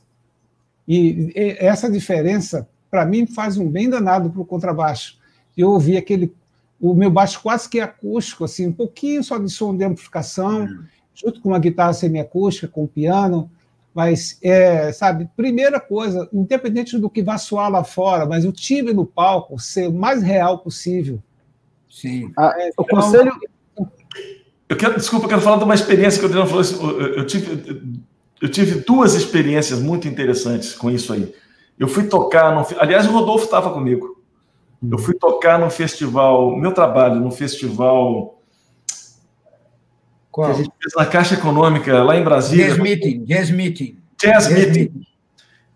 [0.87, 5.19] E, e essa diferença, para mim, faz um bem danado para o contrabaixo.
[5.57, 6.35] Eu ouvi aquele,
[6.81, 10.85] o meu baixo quase que acústico, assim, um pouquinho só de som de amplificação, uhum.
[11.15, 13.51] junto com uma guitarra semiacústica, com piano,
[13.95, 18.93] mas, é, sabe, primeira coisa, independente do que vá soar lá fora, mas o time
[18.93, 21.21] no palco ser o mais real possível.
[21.91, 22.33] Sim.
[22.37, 23.33] Ah, é, o então, conselho.
[24.69, 27.01] Eu quero, desculpa, eu quero falar de uma experiência que o Adriano falou.
[27.01, 27.93] Eu, eu, tive,
[28.41, 31.33] eu tive duas experiências muito interessantes com isso aí.
[31.79, 34.21] Eu fui tocar, no, aliás, o Rodolfo estava comigo.
[34.91, 38.39] Eu fui tocar no festival, meu trabalho, no festival
[40.39, 40.51] qual?
[40.51, 42.67] Que a gente fez na Caixa Econômica, lá em Brasília.
[42.67, 43.25] Jazz Meeting.
[43.25, 43.99] Jazz Meeting.
[44.23, 44.79] Jazz, jazz meeting.
[44.79, 45.07] meeting.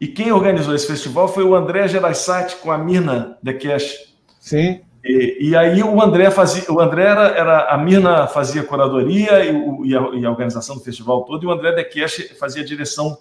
[0.01, 4.14] E quem organizou esse festival foi o André Geraisati com a Mirna Dekesh.
[4.38, 4.80] Sim.
[5.05, 9.53] E, e, aí o André fazia, o André era, era a Mirna fazia curadoria e,
[9.53, 12.64] o, e, a, e, a, organização do festival todo, e o André Dekesh fazia a
[12.64, 13.18] direção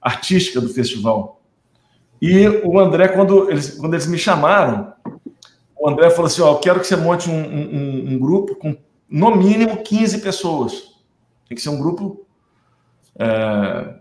[0.00, 1.40] artística do festival.
[2.22, 4.92] E o André, quando eles, quando eles me chamaram,
[5.76, 8.76] o André falou assim: Ó, eu quero que você monte um, um, um grupo com
[9.08, 10.94] no mínimo 15 pessoas.
[11.48, 12.26] Tem que ser um grupo
[13.18, 13.94] é,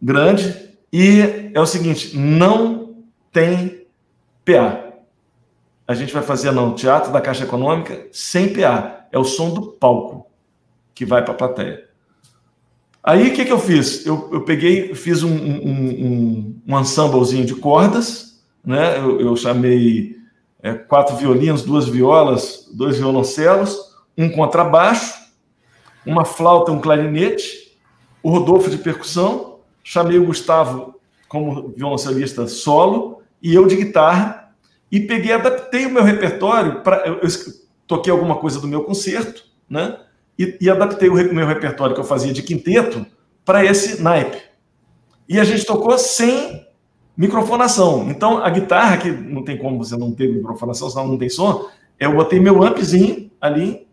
[0.00, 0.70] grande.
[0.92, 3.86] E é o seguinte: não tem
[4.44, 4.83] PA.
[5.86, 9.06] A gente vai fazer no Teatro da Caixa Econômica sem PA.
[9.12, 10.26] É o som do palco
[10.94, 11.84] que vai para a plateia.
[13.02, 14.06] Aí o que, que eu fiz?
[14.06, 18.98] Eu, eu peguei, fiz um, um, um, um ensemblezinho de cordas, né?
[18.98, 20.16] Eu, eu chamei
[20.62, 25.14] é, quatro violinos, duas violas, dois violoncelos um contrabaixo,
[26.06, 27.76] uma flauta, um clarinete,
[28.22, 30.94] o Rodolfo de percussão, chamei o Gustavo
[31.28, 34.43] como violoncelista solo e eu de guitarra
[34.94, 37.20] e peguei, adaptei o meu repertório para
[37.84, 39.98] toquei alguma coisa do meu concerto, né?
[40.38, 43.04] E, e adaptei o meu repertório que eu fazia de quinteto
[43.44, 44.40] para esse naipe.
[45.28, 46.64] E a gente tocou sem
[47.16, 48.08] microfonação.
[48.08, 51.68] Então, a guitarra, que não tem como você não ter microfonação, senão não tem som,
[51.98, 53.88] eu botei meu ampzinho ali,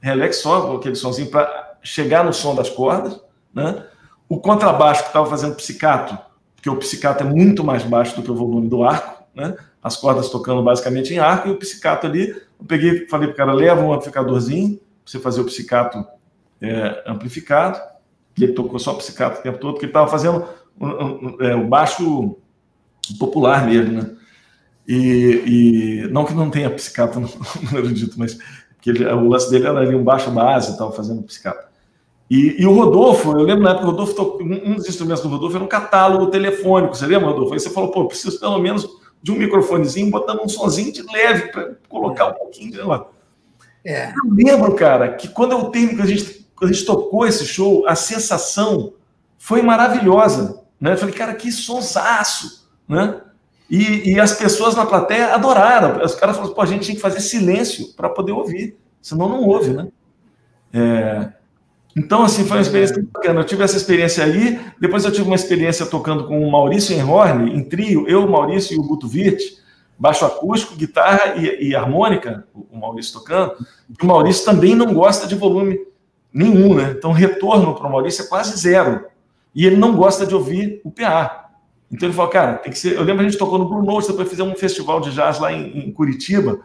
[0.00, 3.20] relax só, aquele somzinho para chegar no som das cordas,
[3.52, 3.84] né?
[4.28, 6.16] O contrabaixo que estava fazendo psicato,
[6.54, 9.56] porque o psicato é muito mais baixo do que o volume do arco, né?
[9.82, 13.36] As cordas tocando basicamente em arco e o psicato ali, eu peguei, falei para o
[13.36, 16.04] cara, leva um amplificadorzinho para você fazer o psicato
[16.60, 17.80] é, amplificado,
[18.38, 20.46] e ele tocou só psicato o tempo todo, porque ele estava fazendo
[20.78, 22.36] o, o, é, o baixo
[23.18, 24.10] popular mesmo, né?
[24.86, 27.28] E, e, não que não tenha psicato no,
[27.70, 28.38] no erudito, mas
[28.80, 31.70] que ele, o lance dele era ali um baixo base, estava fazendo psicato.
[32.30, 35.56] E, e, o Rodolfo, eu lembro na época, o Rodolfo, um dos instrumentos do Rodolfo
[35.56, 37.52] era um catálogo telefônico, você lembra, Rodolfo?
[37.52, 38.88] Aí você falou, pô, preciso pelo menos
[39.22, 43.06] de um microfonezinho, botando um sonzinho de leve para colocar um pouquinho de lá.
[43.84, 44.10] É.
[44.10, 47.44] Eu lembro, cara, que quando eu tenho, que a gente, quando a gente tocou esse
[47.44, 48.94] show, a sensação
[49.38, 50.62] foi maravilhosa.
[50.80, 50.92] Né?
[50.92, 53.20] Eu falei, cara, que sonsaço, né?
[53.70, 56.04] E, e, as pessoas na plateia adoraram.
[56.04, 59.44] Os caras falaram, pô, a gente tinha que fazer silêncio para poder ouvir, senão não
[59.44, 59.88] ouve, né?
[60.74, 61.32] É...
[61.96, 63.40] Então, assim, foi uma experiência bacana.
[63.40, 67.54] Eu tive essa experiência aí, depois eu tive uma experiência tocando com o Maurício Enhorn,
[67.54, 69.42] em trio, eu, o Maurício e o Guto Virt,
[69.98, 73.54] baixo acústico, guitarra e, e harmônica, o Maurício tocando.
[73.88, 75.78] E o Maurício também não gosta de volume
[76.32, 76.94] nenhum, né?
[76.96, 79.04] Então, retorno para o Maurício é quase zero.
[79.54, 81.42] E ele não gosta de ouvir o PA.
[81.92, 82.94] Então ele falou, cara, tem que ser.
[82.94, 85.52] Eu lembro a gente tocou no Bruno Notes, depois fizemos um festival de jazz lá
[85.52, 86.60] em, em, Curitiba,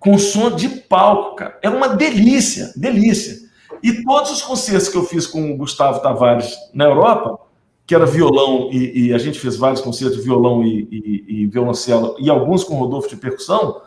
[0.00, 1.56] com som de palco, cara.
[1.62, 3.43] Era uma delícia, delícia.
[3.84, 7.38] E todos os concertos que eu fiz com o Gustavo Tavares na Europa,
[7.86, 11.46] que era violão, e, e a gente fez vários concertos de violão e, e, e,
[11.46, 13.82] violoncelo, e alguns com Rodolfo de percussão,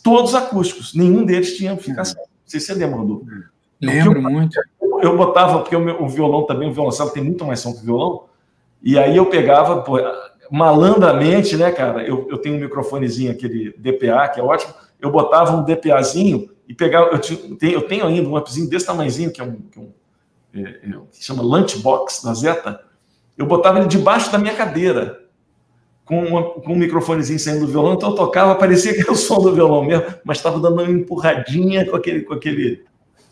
[0.00, 0.94] todos acústicos.
[0.94, 2.20] Nenhum deles tinha amplificação.
[2.20, 3.26] Não sei se você lembra, Rodolfo.
[3.80, 4.60] Lembro eu, muito.
[5.02, 7.80] Eu botava, porque o, meu, o violão também, o violoncelo tem muito mais som que
[7.80, 8.26] o violão,
[8.80, 9.98] e aí eu pegava, pô,
[10.52, 12.06] malandramente, né, cara?
[12.06, 14.72] Eu, eu tenho um microfonezinho, aquele DPA, que é ótimo.
[15.00, 17.10] Eu botava um DPAzinho e pegava.
[17.10, 19.56] Eu, tenho, eu tenho ainda um appzinho desse tamanhozinho, que é um.
[19.56, 19.92] Que, é um,
[20.54, 22.82] é, é, que chama Lunchbox da Zeta.
[23.36, 25.20] Eu botava ele debaixo da minha cadeira,
[26.04, 29.16] com, uma, com um microfonezinho saindo do violão, então eu tocava, parecia que era o
[29.16, 32.84] som do violão mesmo, mas estava dando uma empurradinha com aquele, com aquele,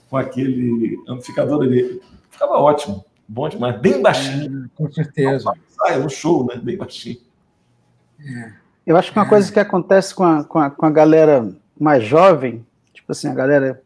[0.09, 2.01] com aquele amplificador ali.
[2.30, 3.05] Ficava ótimo.
[3.28, 4.64] Bom demais, bem baixinho.
[4.64, 5.53] É, com certeza.
[5.82, 6.57] Ah, é um show, né?
[6.57, 7.18] Bem baixinho.
[8.20, 8.53] É.
[8.86, 9.28] Eu acho que uma é.
[9.28, 12.66] coisa que acontece com a, com, a, com a galera mais jovem,
[13.13, 13.83] assim, a galera.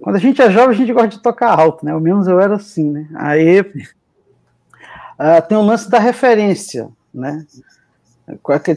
[0.00, 1.92] Quando a gente é jovem, a gente gosta de tocar alto, né?
[1.92, 3.08] Ao menos eu era assim, né?
[3.14, 3.64] Aí uh,
[5.48, 7.46] tem o lance da referência, né?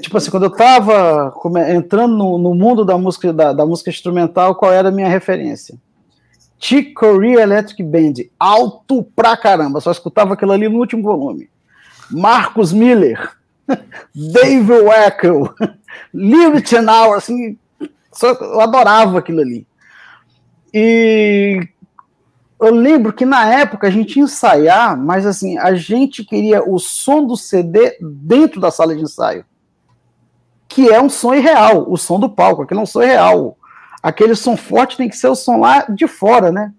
[0.01, 1.33] Tipo assim, quando eu estava
[1.69, 5.77] entrando no, no, mundo da música, da, da música instrumental, qual era a minha referência?
[6.57, 11.49] Chick Corea Electric Band, alto pra caramba, só escutava aquilo ali no último volume.
[12.09, 13.31] Marcos Miller,
[14.13, 15.53] Dave Wackel,
[16.13, 17.57] Lieutenant, assim,
[18.15, 19.67] só, eu adorava aquilo ali.
[20.73, 21.59] E
[22.59, 26.79] eu lembro que na época a gente ia ensaiar, mas assim, a gente queria o
[26.79, 29.45] som do CD dentro da sala de ensaio,
[30.67, 33.57] que é um som irreal, o som do palco, aquele é um som irreal
[34.05, 36.71] aquele som forte tem que ser o som lá de fora, né?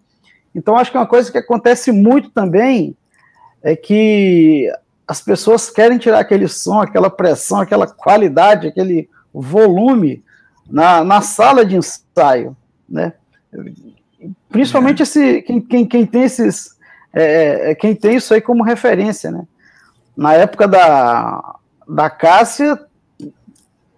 [0.55, 2.97] Então, acho que uma coisa que acontece muito também
[3.61, 4.73] é que
[5.09, 10.23] as pessoas querem tirar aquele som, aquela pressão, aquela qualidade, aquele volume
[10.71, 12.57] na, na sala de ensaio,
[12.89, 13.13] né?
[14.49, 15.03] Principalmente é.
[15.05, 16.77] esse, quem, quem, quem tem esses,
[17.13, 19.47] é, é, quem tem isso aí como referência, né?
[20.17, 21.57] Na época da,
[21.89, 22.81] da Cássia,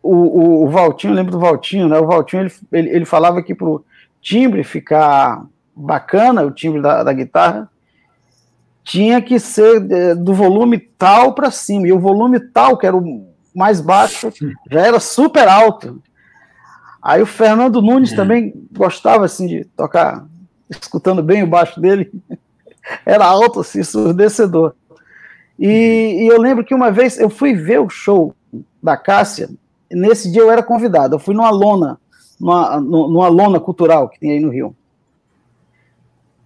[0.03, 1.99] o, o, o Valtinho, lembro do Valtinho, né?
[1.99, 3.85] O Valtinho ele, ele, ele falava que para o
[4.21, 7.71] timbre ficar bacana, o timbre da, da guitarra,
[8.83, 12.97] tinha que ser é, do volume tal para cima, e o volume tal, que era
[12.97, 14.33] o mais baixo,
[14.71, 16.03] já era super alto.
[17.09, 18.17] Aí o Fernando Nunes é.
[18.17, 20.27] também gostava assim de tocar,
[20.69, 22.13] escutando bem o baixo dele,
[23.07, 24.75] era alto, assim, surdecedor.
[25.59, 28.35] E, e, eu lembro que uma vez eu fui ver o show
[28.83, 29.49] da Cássia
[29.91, 31.99] nesse dia eu era convidado, eu fui numa lona,
[32.39, 34.77] numa, numa lona cultural que tem aí no Rio.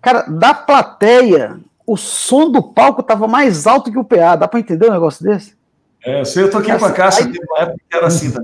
[0.01, 4.37] Cara, da plateia, o som do palco estava mais alto que o PA.
[4.37, 5.57] Dá para entender um negócio desse?
[6.05, 7.33] É, eu sei, eu toquei com a Cássia, aí...
[7.49, 8.43] uma época que era assim, tá?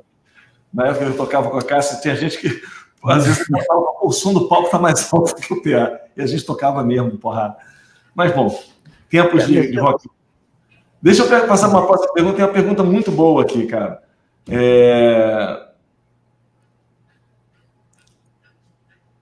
[0.73, 2.62] Na época que eu tocava com a Cássia, tinha gente que
[3.05, 6.01] às vezes falava, o som do palco está mais alto que o PA.
[6.16, 7.57] E a gente tocava mesmo, porrada.
[8.15, 8.59] Mas, bom,
[9.09, 10.09] tempos de, de rock.
[11.01, 14.03] Deixa eu passar uma próxima pergunta, tem uma pergunta muito boa aqui, cara.
[14.49, 15.69] É...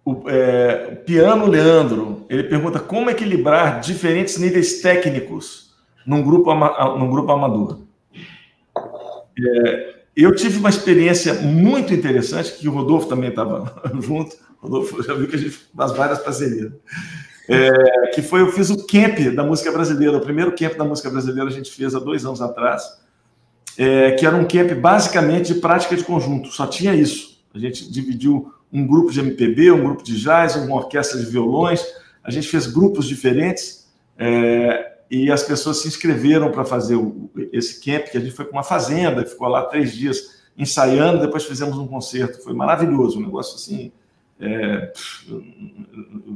[0.06, 5.74] o é, Piano Leandro, ele pergunta como equilibrar diferentes níveis técnicos
[6.06, 6.54] num grupo,
[6.96, 7.80] num grupo amador.
[9.38, 15.14] É, eu tive uma experiência muito interessante, que o Rodolfo também estava junto, Rodolfo já
[15.14, 16.72] viu que a gente faz várias parcerias,
[17.48, 21.10] é, que foi, eu fiz o camp da música brasileira, o primeiro camp da música
[21.10, 22.82] brasileira a gente fez há dois anos atrás,
[23.78, 27.44] é, que era um camp basicamente de prática de conjunto, só tinha isso.
[27.54, 31.84] A gente dividiu um grupo de MPB, um grupo de jazz, uma orquestra de violões.
[32.22, 33.86] A gente fez grupos diferentes
[34.18, 38.44] é, e as pessoas se inscreveram para fazer o, esse camp, que a gente foi
[38.44, 42.42] para uma fazenda, ficou lá três dias ensaiando, depois fizemos um concerto.
[42.42, 43.92] Foi maravilhoso, um negócio assim.
[44.40, 44.92] É,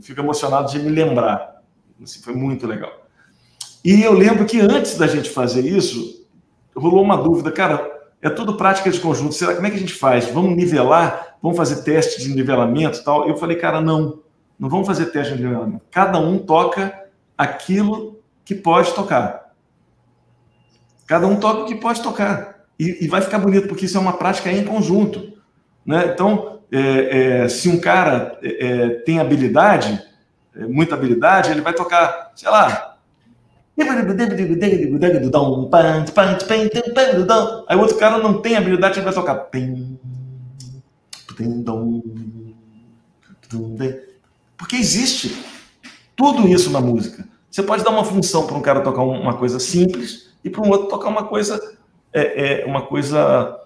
[0.00, 1.62] fico emocionado de me lembrar.
[2.02, 3.06] Assim, foi muito legal.
[3.84, 6.26] E eu lembro que antes da gente fazer isso,
[6.76, 7.90] rolou uma dúvida, cara,
[8.22, 9.34] é tudo prática de conjunto.
[9.34, 10.26] Será como é que a gente faz?
[10.26, 11.36] Vamos nivelar?
[11.42, 13.26] Vamos fazer teste de nivelamento tal?
[13.26, 14.20] Eu falei, cara, não.
[14.58, 15.82] Não vamos fazer teste de nivelamento.
[15.90, 17.06] Cada um toca
[17.36, 18.19] aquilo
[18.50, 19.52] que pode tocar.
[21.06, 22.64] Cada um toca o que pode tocar.
[22.76, 25.34] E, e vai ficar bonito, porque isso é uma prática em conjunto.
[25.86, 26.10] Né?
[26.12, 30.02] Então, é, é, se um cara é, é tem habilidade,
[30.56, 32.96] é, muita habilidade, ele vai tocar, sei lá,
[37.68, 39.48] Aí o outro cara não tem habilidade, ele vai tocar.
[44.58, 45.40] Porque existe
[46.16, 47.29] tudo isso na música.
[47.50, 50.70] Você pode dar uma função para um cara tocar uma coisa simples e para um
[50.70, 51.60] outro tocar uma coisa,
[52.12, 53.58] é, é uma coisa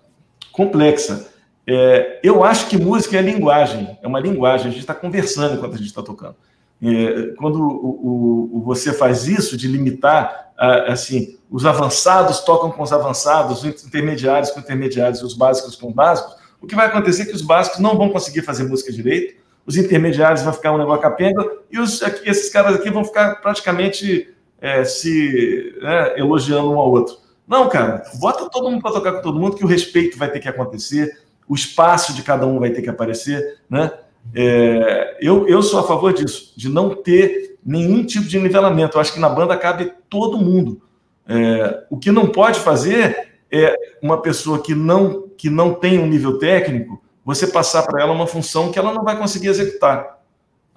[0.51, 1.29] complexa.
[1.67, 4.69] É, eu acho que música é linguagem, é uma linguagem.
[4.69, 6.37] A gente está conversando enquanto a gente está tocando.
[6.83, 10.53] É, quando o, o, você faz isso de limitar,
[10.87, 16.37] assim, os avançados tocam com os avançados, os intermediários com intermediários, os básicos com básicos,
[16.61, 19.77] o que vai acontecer é que os básicos não vão conseguir fazer música direito, os
[19.77, 24.85] intermediários vão ficar um negócio capenga e os, esses caras aqui vão ficar praticamente é,
[24.85, 27.17] se né, elogiando um ao outro.
[27.47, 30.41] Não, cara, bota todo mundo para tocar com todo mundo que o respeito vai ter
[30.41, 31.19] que acontecer,
[31.49, 33.93] o espaço de cada um vai ter que aparecer, né?
[34.35, 38.97] É, eu, eu sou a favor disso, de não ter nenhum tipo de nivelamento.
[38.97, 40.81] Eu acho que na banda cabe todo mundo.
[41.29, 46.07] É, o que não pode fazer é uma pessoa que não, que não tem um
[46.07, 50.23] nível técnico, você passar para ela uma função que ela não vai conseguir executar.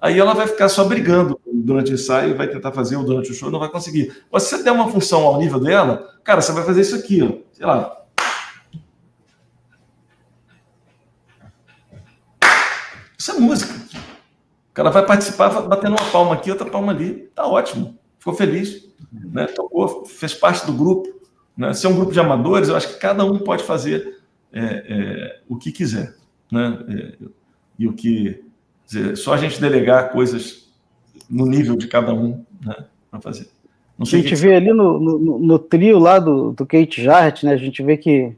[0.00, 3.34] Aí ela vai ficar só brigando durante o ensaio, vai tentar fazer ou durante o
[3.34, 4.24] show, não vai conseguir.
[4.30, 7.22] Mas se você der uma função ao nível dela, cara, você vai fazer isso aqui,
[7.22, 7.98] ó, sei lá,
[13.18, 13.74] Isso é música.
[14.70, 17.28] O cara vai participar batendo uma palma aqui, outra palma ali.
[17.34, 17.98] Tá ótimo.
[18.16, 18.88] Ficou feliz.
[19.12, 19.46] Né?
[19.46, 21.08] Tocou, fez parte do grupo.
[21.56, 21.74] Né?
[21.74, 24.22] Se é um grupo de amadores, eu acho que cada um pode fazer
[24.52, 26.14] é, é, o que quiser.
[26.50, 26.78] Né?
[26.88, 27.26] É,
[27.78, 28.44] e o que.
[28.86, 30.70] Dizer, só a gente delegar coisas
[31.28, 32.74] no nível de cada um né,
[33.10, 33.48] para fazer.
[34.00, 37.52] a gente vê ali no, no, no, trio lá do, do Kate Jarrett, né?
[37.52, 38.34] A gente vê que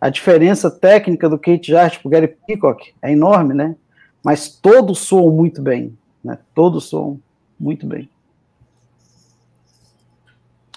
[0.00, 3.76] a diferença técnica do Kate Jarrett para o Gary Peacock é enorme, né?
[4.22, 6.38] mas todos soam muito bem, né?
[6.54, 7.20] Todos soam
[7.58, 8.08] muito bem.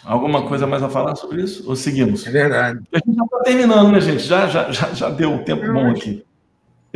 [0.03, 1.67] Alguma coisa mais a falar sobre isso?
[1.67, 2.25] Ou seguimos?
[2.27, 2.79] É verdade.
[2.93, 4.23] A gente já está terminando, né, gente?
[4.23, 6.23] Já, já, já, já deu um tempo bom aqui.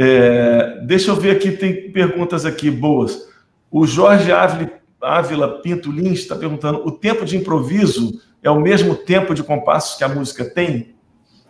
[0.01, 3.27] É, deixa eu ver aqui, tem perguntas aqui boas.
[3.69, 4.71] O Jorge Ávila,
[5.01, 9.97] Ávila Pinto Lins está perguntando: o tempo de improviso é o mesmo tempo de compassos
[9.97, 10.95] que a música tem?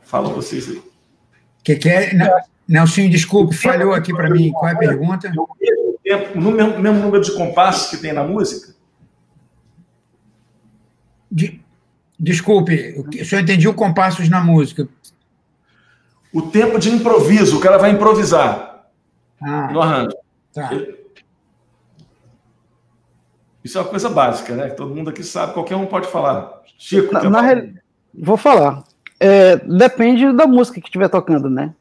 [0.02, 0.82] Fala vocês aí.
[1.64, 2.12] Que que é?
[2.68, 4.52] Nelson, desculpe, falhou aqui para mim.
[4.52, 5.32] Qual é a pergunta?
[6.34, 8.74] O mesmo, mesmo número de compassos que tem na música?
[11.32, 11.62] De,
[12.20, 14.88] desculpe, eu só entendi o compassos na música.
[16.34, 18.86] O tempo de improviso, o cara vai improvisar
[19.42, 20.16] ah, no arranjo.
[20.54, 20.70] Tá.
[23.64, 24.70] Isso é uma coisa básica, né?
[24.70, 26.62] Todo mundo aqui sabe, qualquer um pode falar.
[26.78, 27.42] Chico, na, na
[28.14, 28.84] vou falar.
[29.20, 31.74] É, depende da música que estiver tocando, né?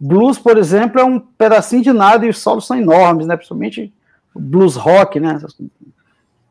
[0.00, 3.36] Blues, por exemplo, é um pedacinho de nada e os solos são enormes, né?
[3.36, 3.92] Principalmente
[4.34, 5.40] blues rock, né?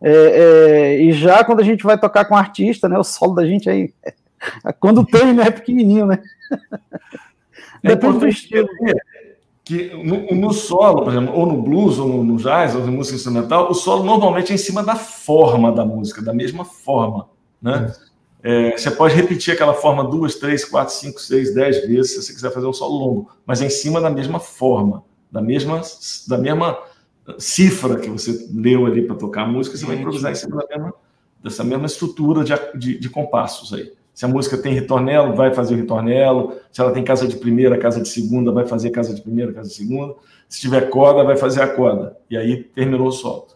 [0.01, 2.97] É, é, e já quando a gente vai tocar com artista, né?
[2.97, 3.93] O solo da gente aí,
[4.79, 5.47] quando tem, né?
[5.47, 6.21] É pequenininho, né?
[7.83, 8.67] É Depende do estilo.
[9.63, 12.91] Que no, no, solo, por exemplo, ou no blues, ou no, no jazz, ou na
[12.91, 17.29] música instrumental, o solo normalmente é em cima da forma da música, da mesma forma,
[17.61, 17.93] né?
[18.07, 18.11] É.
[18.43, 22.33] É, você pode repetir aquela forma duas, três, quatro, cinco, seis, dez vezes, se você
[22.33, 25.79] quiser fazer um solo longo, mas é em cima da mesma forma, da mesma,
[26.27, 26.77] da mesma
[27.37, 30.67] cifra que você leu ali para tocar a música, você vai improvisar em cima da
[30.67, 30.93] mesma,
[31.43, 33.93] dessa mesma estrutura de, de, de compassos aí.
[34.21, 36.55] Se a música tem ritornelo, vai fazer o ritornelo.
[36.71, 39.69] Se ela tem casa de primeira, casa de segunda, vai fazer casa de primeira, casa
[39.69, 40.13] de segunda.
[40.47, 42.15] Se tiver corda, vai fazer a corda.
[42.29, 43.47] E aí terminou o solo.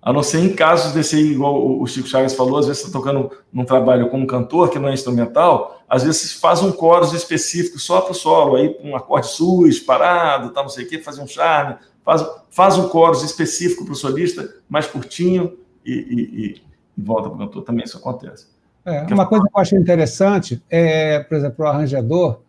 [0.00, 2.86] A não ser em casos desse aí, igual o Chico Chagas falou, às vezes você
[2.86, 7.12] está tocando num trabalho como cantor, que não é instrumental, às vezes faz um coros
[7.12, 11.00] específico só para o solo, aí um acorde sus, parado, tá, não sei o quê,
[11.00, 11.74] fazer um charme,
[12.04, 16.62] faz, faz um coros específico para o solista, mais curtinho, e, e, e
[16.96, 17.64] volta para o cantor.
[17.64, 18.53] Também isso acontece.
[18.84, 22.40] É, uma coisa que eu acho interessante é, por exemplo, o arranjador,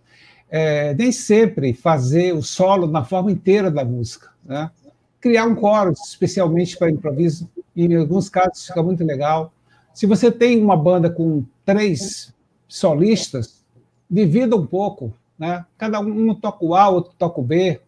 [0.50, 4.70] é, nem sempre fazer o solo na forma inteira da música, né?
[5.26, 7.50] criar um coro especialmente para improviso.
[7.76, 9.52] Em alguns casos fica muito legal.
[9.92, 12.32] Se você tem uma banda com três
[12.68, 13.66] solistas,
[14.08, 15.66] divida um pouco, né?
[15.80, 17.82] Cada um toca o A, outro toca o B,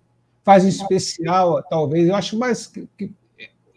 [0.43, 2.07] faz um especial, talvez.
[2.07, 2.71] Eu acho mais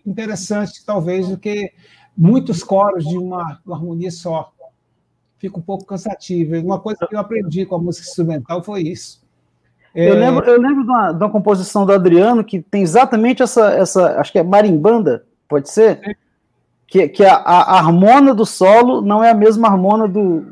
[0.06, 1.70] interessante, talvez, do que
[2.16, 4.52] muitos coros de uma, uma harmonia só.
[5.40, 6.54] Fica um pouco cansativo.
[6.56, 9.20] Uma coisa que eu aprendi com a música instrumental foi isso.
[9.94, 10.18] Eu, é...
[10.18, 14.20] lembro, eu lembro de uma, de uma, composição do Adriano que tem exatamente essa, essa
[14.20, 15.98] acho que é marimbanda, pode ser?
[16.02, 16.14] É.
[16.86, 20.44] Que, que a, a, harmona do solo não é a mesma harmona do,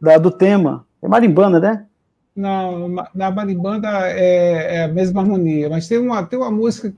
[0.00, 0.84] da, do tema.
[1.00, 1.86] É marimbanda, né?
[2.34, 6.92] Não, na marimbanda é, é, a mesma harmonia, mas tem uma, tem uma música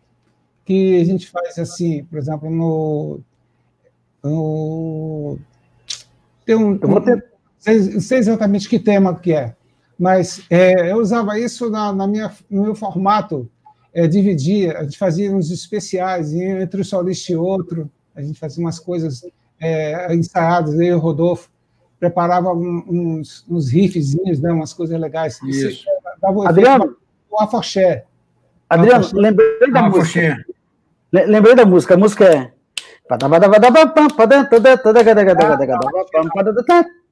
[0.65, 3.21] que a gente faz assim, por exemplo, no.
[4.23, 5.39] no
[6.45, 6.79] tem um.
[6.81, 7.25] Eu vou ter...
[7.67, 9.55] Não sei exatamente que tema que é
[9.99, 13.49] mas é, eu usava isso na, na, minha, no meu formato,
[13.93, 18.63] é, dividia, a gente fazia uns especiais entre o solista e outro, a gente fazia
[18.63, 19.25] umas coisas
[19.61, 21.49] é, ensaiadas, eu e o Rodolfo,
[21.99, 25.41] preparava uns, uns riffzinhos, né, umas coisas legais.
[25.45, 25.85] Isso.
[26.21, 26.97] Dava Adriano,
[27.31, 28.05] o afoxé.
[28.69, 30.45] Adriano, lembrei da música.
[31.13, 32.53] Lembrei da música, a música é...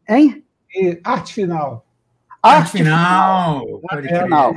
[0.08, 0.44] Hein?
[0.74, 1.84] E arte final.
[2.42, 3.62] Arte final.
[3.90, 4.54] Arte final.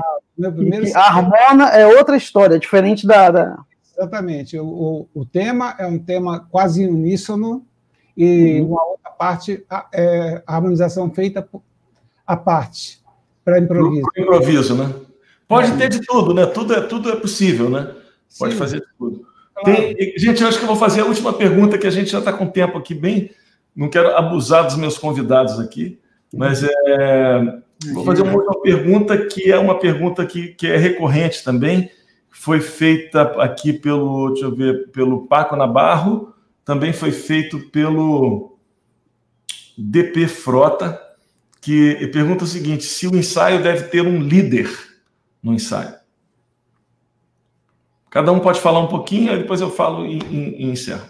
[0.96, 3.30] A harmona é outra história, diferente da.
[3.32, 3.58] da...
[3.98, 4.58] Exatamente.
[4.58, 7.66] O, o, o, tema é um tema quase uníssono
[8.16, 8.68] e uhum.
[8.68, 11.48] uma outra parte é a harmonização feita
[12.26, 13.02] à parte,
[13.44, 14.08] para improviso.
[14.14, 14.94] Pro improviso, né?
[15.48, 15.78] Pode é.
[15.78, 16.46] ter de tudo, né?
[16.46, 17.94] Tudo é, tudo é possível, né?
[18.38, 18.60] Pode Sim.
[18.60, 19.35] fazer de tudo.
[19.64, 22.20] Tem, gente, eu acho que eu vou fazer a última pergunta, que a gente já
[22.20, 23.32] está com tempo aqui bem.
[23.76, 26.00] Não quero abusar dos meus convidados aqui,
[26.34, 27.62] mas é,
[27.94, 31.90] Vou fazer uma outra pergunta que é uma pergunta que, que é recorrente também.
[32.30, 36.34] Foi feita aqui pelo, deixa eu ver, pelo Paco Nabarro,
[36.64, 38.58] também foi feito pelo
[39.78, 41.00] DP Frota,
[41.62, 44.70] que pergunta o seguinte: se o ensaio deve ter um líder
[45.42, 45.94] no ensaio.
[48.16, 51.06] Cada um pode falar um pouquinho, aí depois eu falo e, e, e encerro.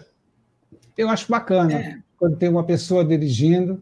[0.98, 1.98] Eu acho bacana é.
[2.18, 3.80] quando tem uma pessoa dirigindo,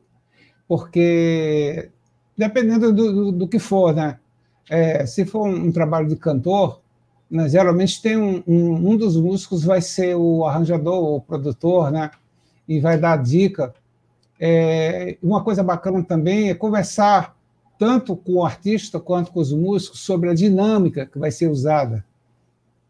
[0.67, 1.89] porque
[2.37, 4.19] dependendo do, do, do que for, né?
[4.69, 6.81] É, se for um, um, trabalho de cantor,
[7.31, 12.11] né, geralmente tem um, um, um, dos músicos vai ser o arranjador, o produtor, né?
[12.67, 13.73] E vai dar dica.
[14.37, 17.37] É, uma coisa bacana também é conversar
[17.79, 22.03] tanto com o artista quanto com os músicos sobre a dinâmica que vai ser usada.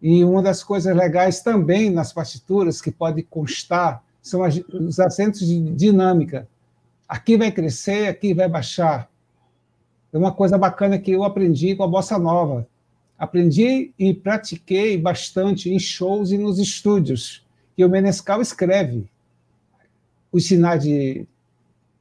[0.04, 5.60] E uma das coisas legais também nas partituras que pode constar são os acentos de
[5.72, 6.48] dinâmica.
[7.08, 9.10] Aqui vai crescer, aqui vai baixar
[10.14, 12.68] é uma coisa bacana que eu aprendi com a bossa nova.
[13.18, 17.44] Aprendi e pratiquei bastante em shows e nos estúdios.
[17.76, 19.10] E o Menescal escreve
[20.32, 21.26] os sinais de,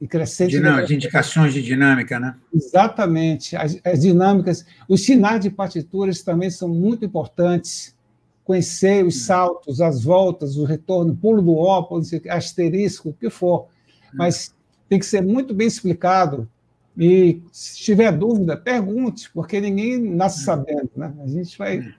[0.03, 0.59] de crescente.
[0.59, 2.35] De, de indicações de dinâmica, né?
[2.53, 3.55] Exatamente.
[3.55, 4.65] As, as dinâmicas.
[4.85, 7.95] Os sinais de partituras também são muito importantes
[8.43, 11.87] conhecer os saltos, as voltas, o retorno, pulo do ó,
[12.29, 13.67] asterisco, o que for.
[14.13, 14.53] Mas
[14.89, 16.49] tem que ser muito bem explicado
[16.97, 20.43] e se tiver dúvida, pergunte, porque ninguém nasce é.
[20.43, 21.13] sabendo, né?
[21.23, 21.95] A gente vai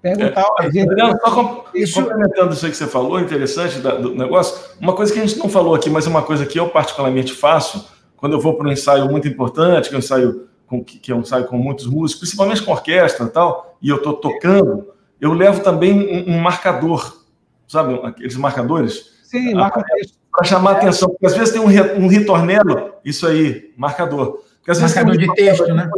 [0.00, 0.42] perguntar.
[0.42, 0.88] É, a gente...
[0.88, 2.00] Adriano, só com, isso...
[2.00, 5.38] complementando isso aí que você falou, interessante da, do negócio, uma coisa que a gente
[5.38, 8.68] não falou aqui, mas é uma coisa que eu particularmente faço, quando eu vou para
[8.68, 11.86] um ensaio muito importante, que é um ensaio com, que é um ensaio com muitos
[11.86, 14.88] músicos, principalmente com orquestra e tal, e eu estou tocando,
[15.20, 17.24] eu levo também um, um marcador,
[17.66, 19.10] sabe, aqueles marcadores?
[19.24, 23.72] Sim, marca texto para chamar atenção, porque às vezes tem um, um ritornelo, isso aí,
[23.76, 24.42] marcador.
[24.58, 25.90] Porque, às marcador vezes um de texto, né?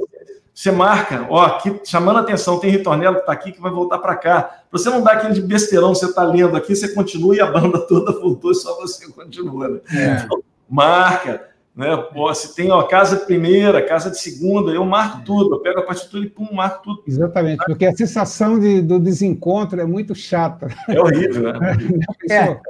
[0.54, 4.14] Você marca, ó, aqui, chamando atenção, tem ritornelo que está aqui que vai voltar para
[4.16, 4.62] cá.
[4.70, 7.78] Você não dá aquele de besteirão, você está lendo aqui, você continua e a banda
[7.88, 9.68] toda voltou e só você continua.
[9.68, 9.80] Né?
[9.90, 10.22] É.
[10.24, 11.96] Então, marca, né?
[12.12, 15.80] Pô, se tem ó, casa de primeira, casa de segunda, eu marco tudo, eu pego
[15.80, 17.02] a partitura e pum, marco tudo.
[17.06, 20.68] Exatamente, porque a sensação de, do desencontro é muito chata.
[20.86, 21.76] É horrível, né?
[22.30, 22.60] é.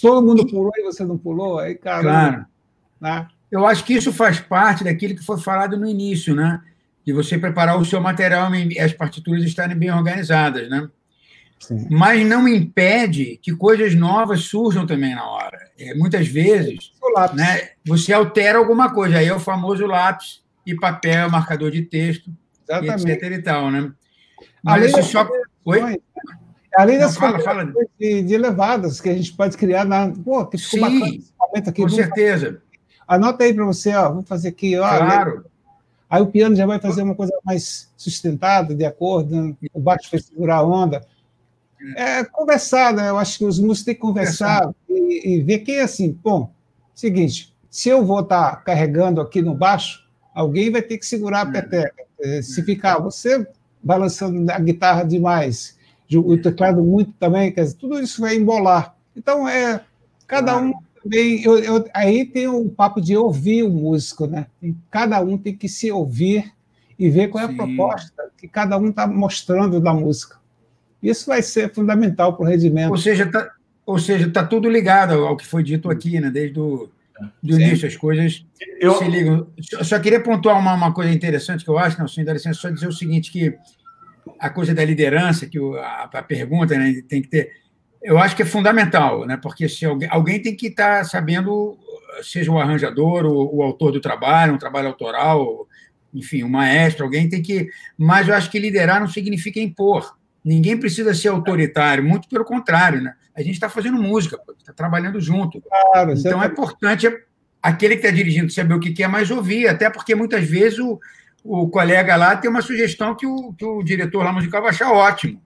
[0.00, 2.02] Todo mundo pulou e você não pulou, aí, cara.
[2.02, 2.46] Claro.
[2.98, 3.26] Né?
[3.50, 6.62] eu acho que isso faz parte daquilo que foi falado no início, né?
[7.04, 10.88] De você preparar o seu material e as partituras estarem bem organizadas, né?
[11.58, 11.86] Sim.
[11.90, 15.58] Mas não impede que coisas novas surjam também na hora.
[15.78, 16.92] É, muitas vezes,
[17.34, 22.30] né, você altera alguma coisa, aí é o famoso lápis e papel, marcador de texto,
[22.68, 23.10] Exatamente.
[23.10, 23.32] etc.
[23.32, 23.92] e tal, né?
[24.62, 25.28] Mas Além só.
[25.64, 26.00] Oi?
[26.74, 27.72] Além das fala, fala.
[27.98, 30.10] De, de elevadas que a gente pode criar na.
[30.10, 31.82] Pô, que ficou Sim, bacana aqui.
[31.82, 32.62] Com certeza.
[33.06, 34.12] Anota aí para você, ó.
[34.12, 34.88] Vou fazer aqui, ó.
[34.88, 35.44] Claro.
[36.12, 40.20] Aí o piano já vai fazer uma coisa mais sustentada, de acordo, o baixo vai
[40.20, 41.02] segurar a onda.
[41.96, 43.08] É conversar, né?
[43.08, 46.52] Eu acho que os músicos têm que conversar e, e, ver que, assim, bom,
[46.94, 51.40] seguinte, se eu vou estar tá carregando aqui no baixo, alguém vai ter que segurar
[51.40, 52.04] a peteca.
[52.20, 53.46] É, se ficar você
[53.82, 55.78] balançando a guitarra demais,
[56.14, 58.94] o teclado muito também, quer dizer, tudo isso vai embolar.
[59.16, 59.82] Então, é,
[60.26, 61.42] cada um também.
[61.42, 64.46] Eu, eu, aí tem o um papo de ouvir o músico, né?
[64.90, 66.52] Cada um tem que se ouvir
[66.98, 67.56] e ver qual é a Sim.
[67.56, 70.36] proposta que cada um está mostrando da música.
[71.02, 72.90] Isso vai ser fundamental para o rendimento.
[72.90, 73.50] Ou seja, está
[73.84, 76.30] ou seja, tá tudo ligado ao que foi dito aqui, né?
[76.30, 76.88] Desde o
[77.42, 78.44] do início, as coisas
[78.80, 78.94] eu...
[78.94, 79.46] se ligam.
[79.72, 82.60] Eu só queria pontuar uma, uma coisa interessante que eu acho, não, senhor, dá licença,
[82.60, 83.56] só dizer o seguinte, que
[84.38, 87.52] a coisa da liderança, que o, a, a, pergunta né, tem que ter,
[88.02, 89.36] eu acho que é fundamental, né?
[89.36, 91.78] Porque se alguém, alguém tem que estar tá sabendo,
[92.22, 95.66] seja o arranjador, o, o autor do trabalho, um trabalho autoral,
[96.12, 97.68] enfim, o maestro, alguém tem que.
[97.96, 100.16] Mas eu acho que liderar não significa impor.
[100.44, 103.14] Ninguém precisa ser autoritário, muito pelo contrário, né?
[103.34, 105.62] A gente está fazendo música, está trabalhando junto.
[105.62, 107.08] Claro, então é importante
[107.62, 111.00] aquele que está dirigindo saber o que quer, mas ouvir, até porque muitas vezes o,
[111.44, 114.92] o colega lá tem uma sugestão que o, que o diretor lá musical vai achar
[114.92, 115.40] ótimo.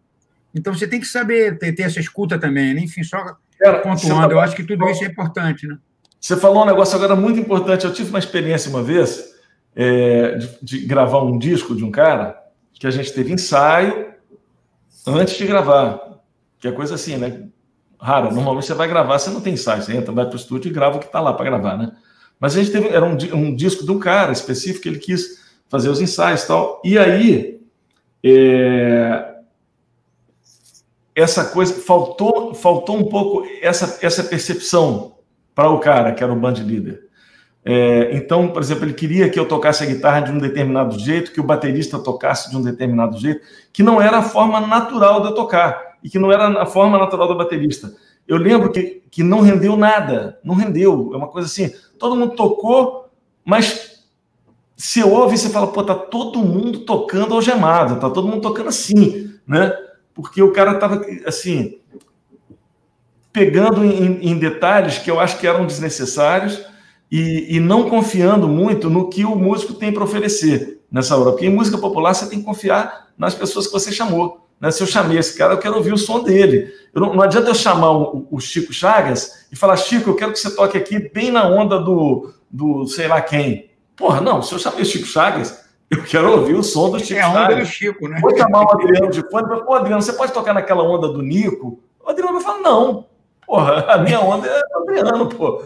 [0.57, 2.81] Então você tem que saber ter, ter essa escuta também, né?
[2.81, 5.67] enfim, só Cara, pontuando, eu acho que tudo isso é importante.
[5.67, 5.77] Né?
[6.21, 7.85] Você falou um negócio agora muito importante.
[7.85, 9.35] Eu tive uma experiência uma vez
[9.75, 12.37] é, de, de gravar um disco de um cara
[12.73, 14.13] que a gente teve ensaio
[15.07, 16.21] antes de gravar.
[16.59, 17.47] Que é coisa assim, né?
[18.01, 18.31] Rara.
[18.31, 20.73] Normalmente você vai gravar, você não tem ensaio, você entra, vai para o estúdio e
[20.73, 21.93] grava o que está lá para gravar, né?
[22.39, 25.89] Mas a gente teve, era um, um, disco de um cara específico, ele quis fazer
[25.89, 26.83] os ensaios e tal.
[26.85, 27.61] E aí,
[28.23, 29.36] é,
[31.17, 35.15] essa coisa, faltou, faltou um pouco essa, essa percepção
[35.55, 37.07] para o cara, que era o band leader.
[37.65, 41.33] É, então, por exemplo, ele queria que eu tocasse a guitarra de um determinado jeito,
[41.33, 43.41] que o baterista tocasse de um determinado jeito,
[43.73, 46.99] que não era a forma natural de eu tocar e que não era a forma
[46.99, 47.95] natural do baterista.
[48.29, 51.11] Eu lembro que, que não rendeu nada, não rendeu.
[51.15, 53.09] É uma coisa assim, todo mundo tocou,
[53.43, 54.05] mas
[54.77, 59.33] se ouve, você fala, pô, tá todo mundo tocando algemado, tá todo mundo tocando assim,
[59.47, 59.73] né?
[60.17, 61.79] Porque o cara tava, assim,
[63.31, 66.65] pegando em, em detalhes que eu acho que eram desnecessários,
[67.13, 71.33] e, e não confiando muito no que o músico tem para oferecer nessa hora.
[71.33, 74.49] Porque em música popular você tem que confiar nas pessoas que você chamou.
[74.61, 74.71] Né?
[74.71, 76.73] Se eu chamei esse cara, eu quero ouvir o som dele.
[76.95, 80.39] Não, não, adianta eu chamar o, o, Chico Chagas e falar, Chico, eu quero que
[80.39, 83.71] você toque aqui bem na onda do, do sei lá quem.
[83.95, 87.21] Porra, não, se eu chamei o Chico Chagas, eu quero ouvir o som do Chico
[87.21, 88.19] é a onda do Chico, né?
[88.21, 91.81] Vou chamar o Adriano de fone, pô, Adriano, você pode tocar naquela onda do Nico?
[92.05, 93.07] O Adriano vai falar, não.
[93.47, 95.63] Porra, a minha onda é Adriano, pô.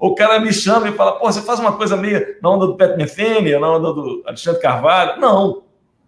[0.00, 2.76] O cara me chama e fala, pô, você faz uma coisa meio na onda do
[2.76, 5.20] Pet Metheny, na onda do Alexandre Carvalho.
[5.20, 5.62] Não,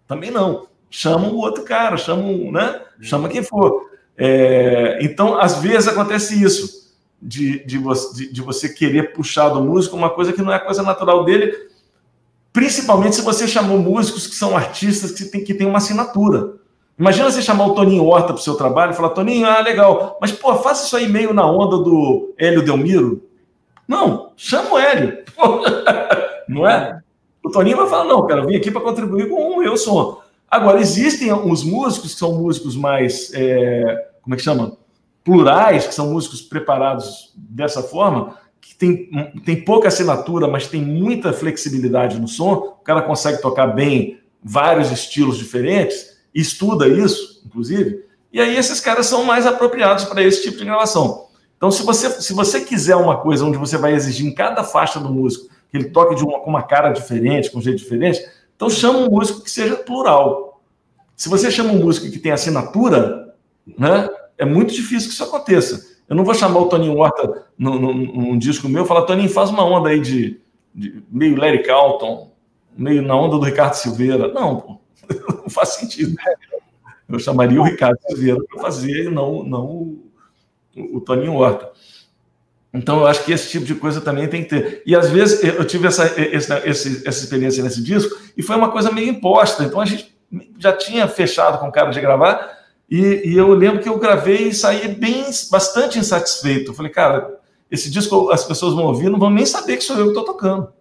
[0.07, 0.67] também não.
[0.89, 2.81] Chama o outro cara, chama, né?
[3.01, 3.91] chama quem for.
[4.17, 9.97] É, então, às vezes acontece isso, de, de, de, de você querer puxar do músico
[9.97, 11.55] uma coisa que não é coisa natural dele,
[12.53, 16.55] principalmente se você chamou músicos que são artistas que têm que tem uma assinatura.
[16.99, 20.19] Imagina você chamar o Toninho Horta para o seu trabalho e falar, Toninho, ah, legal,
[20.21, 23.23] mas pô, faça isso aí meio na onda do Hélio Delmiro.
[23.89, 25.19] Não, chama o Hélio.
[26.47, 27.01] não é?
[27.43, 30.21] O Toninho vai falar, não, cara, eu vim aqui para contribuir com o meu som.
[30.51, 34.77] Agora, existem os músicos que são músicos mais, é, como é que chama?
[35.25, 39.11] Plurais, que são músicos preparados dessa forma, que tem,
[39.45, 44.91] tem pouca assinatura, mas tem muita flexibilidade no som, o cara consegue tocar bem vários
[44.91, 50.59] estilos diferentes, estuda isso, inclusive, e aí esses caras são mais apropriados para esse tipo
[50.59, 51.27] de gravação.
[51.57, 54.99] Então, se você, se você quiser uma coisa onde você vai exigir em cada faixa
[55.01, 58.21] do músico que ele toque de uma, com uma cara diferente, com um jeito diferente,
[58.57, 60.63] então chama um músico que seja plural.
[61.17, 63.35] Se você chama um músico que tem assinatura,
[63.79, 64.09] né,
[64.39, 65.90] é muito difícil que isso aconteça.
[66.11, 69.29] Eu não vou chamar o Toninho Horta num, num, num disco meu e falar, Toninho,
[69.31, 70.41] faz uma onda aí de,
[70.75, 72.33] de meio Larry Carlton,
[72.77, 74.27] meio na onda do Ricardo Silveira.
[74.27, 74.81] Não, pô
[75.43, 76.17] não faz sentido.
[77.09, 80.11] Eu chamaria o Ricardo Silveira para fazer, não, não o,
[80.95, 81.71] o Toninho Horta.
[82.75, 84.83] Então, eu acho que esse tipo de coisa também tem que ter.
[84.85, 88.91] E às vezes eu tive essa, essa, essa experiência nesse disco e foi uma coisa
[88.91, 89.63] meio imposta.
[89.63, 90.13] Então a gente
[90.59, 92.60] já tinha fechado com o cara de gravar
[92.91, 96.73] e, e eu lembro que eu gravei e saí bem, bastante insatisfeito.
[96.73, 97.39] Eu falei, cara,
[97.71, 100.25] esse disco as pessoas vão ouvir, não vão nem saber que sou eu que estou
[100.25, 100.73] tocando.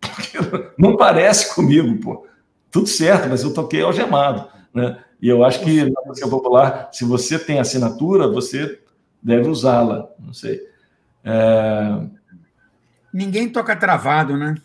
[0.78, 2.26] Não parece comigo, pô.
[2.70, 5.02] Tudo certo, mas eu toquei algemado, né?
[5.20, 8.78] E eu acho que na música popular, se você tem assinatura, você
[9.22, 10.08] deve usá-la.
[10.18, 10.60] Não sei.
[11.24, 12.00] É...
[13.12, 14.56] Ninguém toca travado, né?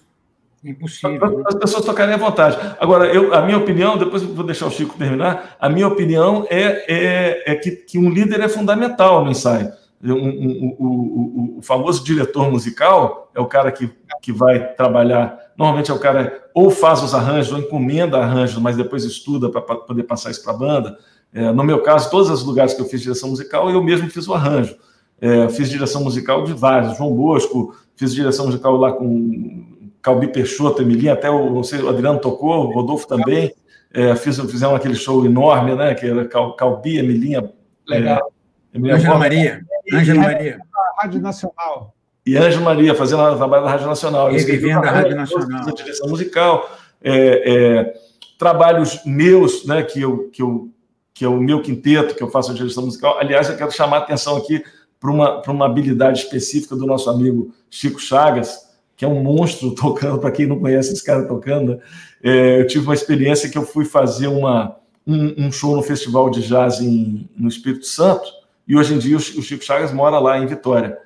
[0.64, 1.44] Impossível.
[1.46, 2.58] As pessoas tocarem à vontade.
[2.80, 6.86] Agora, eu, a minha opinião, depois vou deixar o Chico terminar, a minha opinião é,
[6.88, 9.72] é, é que, que um líder é fundamental no ensaio.
[10.04, 13.90] Um, um, um, o famoso diretor musical é o cara que,
[14.22, 15.38] que vai trabalhar.
[15.58, 19.62] Normalmente é o cara ou faz os arranjos, ou encomenda arranjos, mas depois estuda para
[19.62, 20.98] poder passar isso para a banda.
[21.34, 24.28] É, no meu caso, todos os lugares que eu fiz direção musical, eu mesmo fiz
[24.28, 24.76] o arranjo.
[25.20, 29.71] É, fiz direção musical de vários, João Bosco, fiz direção musical lá com
[30.02, 33.54] Calbi Peixoto, Emilinha, até o, não sei, o Adriano tocou, o Rodolfo também.
[33.94, 35.94] É, fiz, fizemos aquele show enorme, né?
[35.94, 37.52] Que era Cal, Calbi, Emilinha.
[37.88, 38.32] Legal.
[38.74, 39.62] É, Ângela Maria.
[39.94, 40.60] Ângela Maria.
[40.98, 41.94] Rádio Nacional.
[42.26, 44.32] E Ângela Maria, fazendo o trabalho da Rádio Nacional.
[44.32, 45.66] E vivendo a Rádio Nacional.
[45.74, 46.70] Direção musical.
[47.04, 47.94] É, é,
[48.40, 49.84] trabalhos meus, né?
[49.84, 50.72] Que eu, que eu
[51.14, 53.20] que é o meu quinteto, que eu faço a direção musical.
[53.20, 54.64] Aliás, eu quero chamar a atenção aqui
[55.00, 58.71] para uma, uma habilidade específica do nosso amigo Chico Chagas,
[59.02, 61.80] que é um monstro tocando, para quem não conhece esse cara tocando.
[62.22, 66.30] É, eu tive uma experiência que eu fui fazer uma, um, um show no festival
[66.30, 68.32] de jazz em, no Espírito Santo,
[68.68, 71.00] e hoje em dia o, Chico Chagas mora lá em Vitória.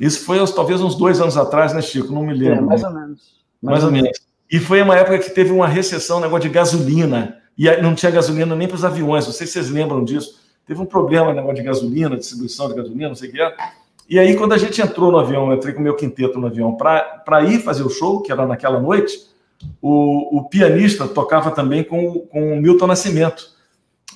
[0.00, 2.12] Isso foi talvez uns dois anos atrás, né, Chico?
[2.12, 2.58] Não me lembro.
[2.58, 3.20] É, mais ou menos.
[3.62, 4.02] Mais, mais ou menos.
[4.06, 4.20] menos.
[4.50, 8.10] E foi uma época que teve uma recessão, um negócio de gasolina e não tinha
[8.10, 9.26] gasolina nem para os aviões.
[9.26, 10.40] Não sei se vocês lembram disso.
[10.66, 13.54] Teve um problema, negócio de gasolina, distribuição de gasolina, não sei o que é.
[14.08, 16.46] E aí, quando a gente entrou no avião, eu entrei com o meu quinteto no
[16.46, 19.28] avião para ir fazer o show, que era naquela noite,
[19.82, 23.50] o, o pianista tocava também com, com o Milton Nascimento.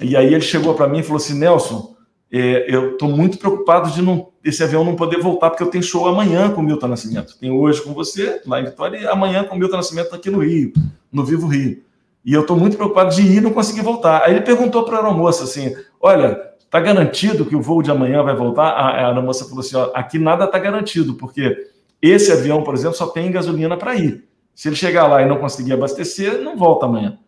[0.00, 1.94] E aí ele chegou para mim e falou assim: Nelson,
[2.32, 5.84] é, eu estou muito preocupado de não, esse avião não poder voltar, porque eu tenho
[5.84, 7.36] show amanhã com o Milton Nascimento.
[7.38, 10.38] Tenho hoje com você, lá em Vitória, e amanhã com o Milton Nascimento aqui no
[10.38, 10.72] Rio,
[11.12, 11.82] no Vivo Rio.
[12.24, 14.22] E eu estou muito preocupado de ir e não conseguir voltar.
[14.22, 18.22] Aí ele perguntou para a aeromoça assim: Olha, está garantido que o voo de amanhã
[18.22, 18.70] vai voltar?
[18.70, 21.68] A, a aeromoça falou assim: ó, Aqui nada está garantido, porque
[22.00, 24.24] esse avião, por exemplo, só tem gasolina para ir.
[24.54, 27.18] Se ele chegar lá e não conseguir abastecer, não volta amanhã.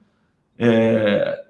[0.58, 1.42] É...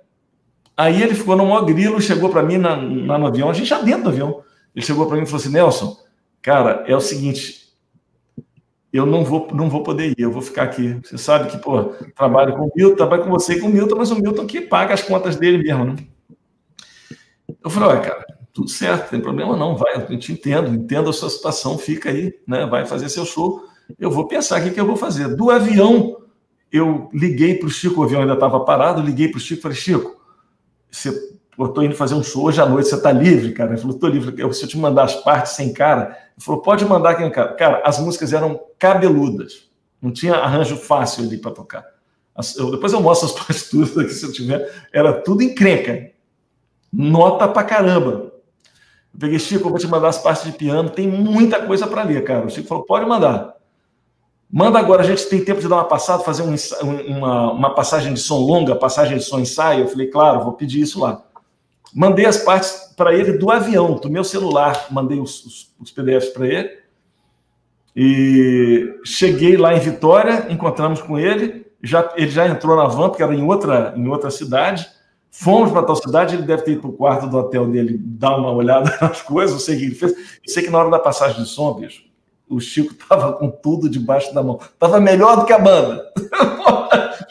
[0.77, 3.69] Aí ele ficou no maior grilo, chegou para mim na, na, no avião, a gente
[3.69, 4.43] já dentro do avião.
[4.75, 5.97] Ele chegou para mim e falou assim: Nelson,
[6.43, 7.69] cara, é o seguinte,
[8.93, 10.99] eu não vou, não vou poder ir, eu vou ficar aqui.
[11.05, 13.95] Você sabe que, pô, trabalho com o Milton, trabalho com você e com o Milton,
[13.97, 15.97] mas o Milton que paga as contas dele mesmo, né?
[17.65, 21.13] Eu falei, olha, cara, tudo certo, tem problema não, vai, eu te entendo, entendo a
[21.13, 22.67] sua situação, fica aí, né?
[22.67, 23.65] Vai fazer seu show.
[23.99, 25.35] Eu vou pensar o que, que eu vou fazer.
[25.35, 26.19] Do avião,
[26.71, 29.63] eu liguei para o Chico, o avião ainda estava parado, liguei para o Chico e
[29.63, 30.21] falei, Chico,
[30.91, 33.71] você eu tô indo fazer um show hoje à noite, você tá livre, cara?
[33.71, 34.35] Ele falou, tô livre.
[34.41, 37.55] Eu, se eu te mandar as partes sem cara, ele falou, pode mandar aqui, cara.
[37.55, 39.69] Cara, as músicas eram cabeludas.
[40.03, 41.85] Não tinha arranjo fácil ali para tocar.
[42.57, 44.89] Eu, depois eu mostro as partituras aqui, se eu tiver.
[44.93, 46.11] Era tudo encrenca.
[46.97, 48.33] Nota pra caramba.
[49.13, 50.89] Eu peguei, Chico, eu vou te mandar as partes de piano.
[50.89, 52.47] Tem muita coisa para ler, cara.
[52.47, 53.55] O Chico falou, pode mandar.
[54.49, 56.55] Manda agora, a gente tem tempo de dar uma passada, fazer um,
[57.09, 59.85] uma, uma passagem de som longa, passagem de som ensaio.
[59.85, 61.21] Eu falei, claro, vou pedir isso lá.
[61.93, 66.33] Mandei as partes para ele do avião, do meu celular, mandei os, os, os PDFs
[66.33, 66.71] para ele.
[67.97, 73.23] E cheguei lá em Vitória, encontramos com ele, já, ele já entrou na van, porque
[73.23, 74.89] era em outra, em outra cidade.
[75.37, 78.37] Fomos para tal cidade, ele deve ter ido para o quarto do hotel dele dar
[78.37, 80.13] uma olhada nas coisas, não sei o que ele fez.
[80.13, 82.05] Eu sei que na hora da passagem de som, bicho,
[82.49, 84.61] o Chico estava com tudo debaixo da mão.
[84.63, 86.09] Estava melhor do que a banda.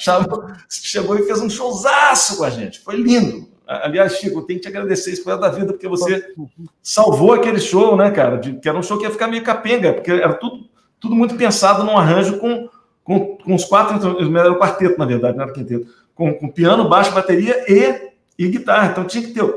[0.69, 2.81] Chegou e fez um showzaço com a gente.
[2.81, 3.47] Foi lindo.
[3.65, 6.35] Aliás, Chico, eu tenho que te agradecer isso por da vida, porque você
[6.81, 8.35] salvou aquele show, né, cara?
[8.35, 10.65] De, que era um show que ia ficar meio capenga, porque era tudo,
[10.99, 12.67] tudo muito pensado num arranjo com,
[13.01, 16.49] com, com os quatro, então, era o quarteto, na verdade, não era quinteto, com, com
[16.49, 18.91] piano, baixo, bateria e, e guitarra.
[18.91, 19.55] Então tinha que ter,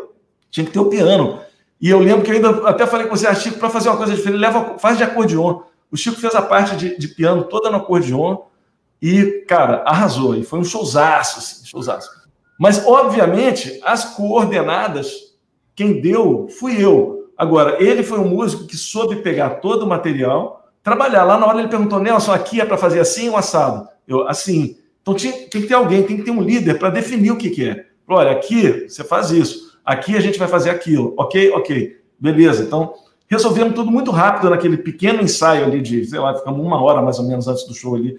[0.51, 1.41] tinha que ter o piano.
[1.81, 3.99] E eu lembro que eu ainda até falei com você, ah, Chico, para fazer uma
[3.99, 5.61] coisa diferente, leva, faz de acordeon.
[5.91, 8.39] O Chico fez a parte de, de piano toda no acordeon
[9.01, 10.35] e, cara, arrasou.
[10.35, 12.11] E foi um showzaço, assim, showzaço.
[12.59, 15.35] Mas, obviamente, as coordenadas,
[15.75, 17.31] quem deu fui eu.
[17.37, 21.25] Agora, ele foi um músico que soube pegar todo o material, trabalhar.
[21.25, 23.87] Lá na hora ele perguntou, Nelson, aqui é para fazer assim ou assado?
[24.09, 24.79] Eu, assim.
[25.07, 27.49] Então tinha, tem que ter alguém, tem que ter um líder para definir o que,
[27.49, 27.87] que é.
[28.09, 31.15] Olha, aqui você faz isso, aqui a gente vai fazer aquilo.
[31.17, 31.53] Ok?
[31.53, 32.01] Ok.
[32.19, 32.65] Beleza.
[32.65, 32.93] Então,
[33.29, 37.21] resolvemos tudo muito rápido naquele pequeno ensaio ali de, sei lá, ficamos uma hora mais
[37.21, 38.19] ou menos antes do show ali,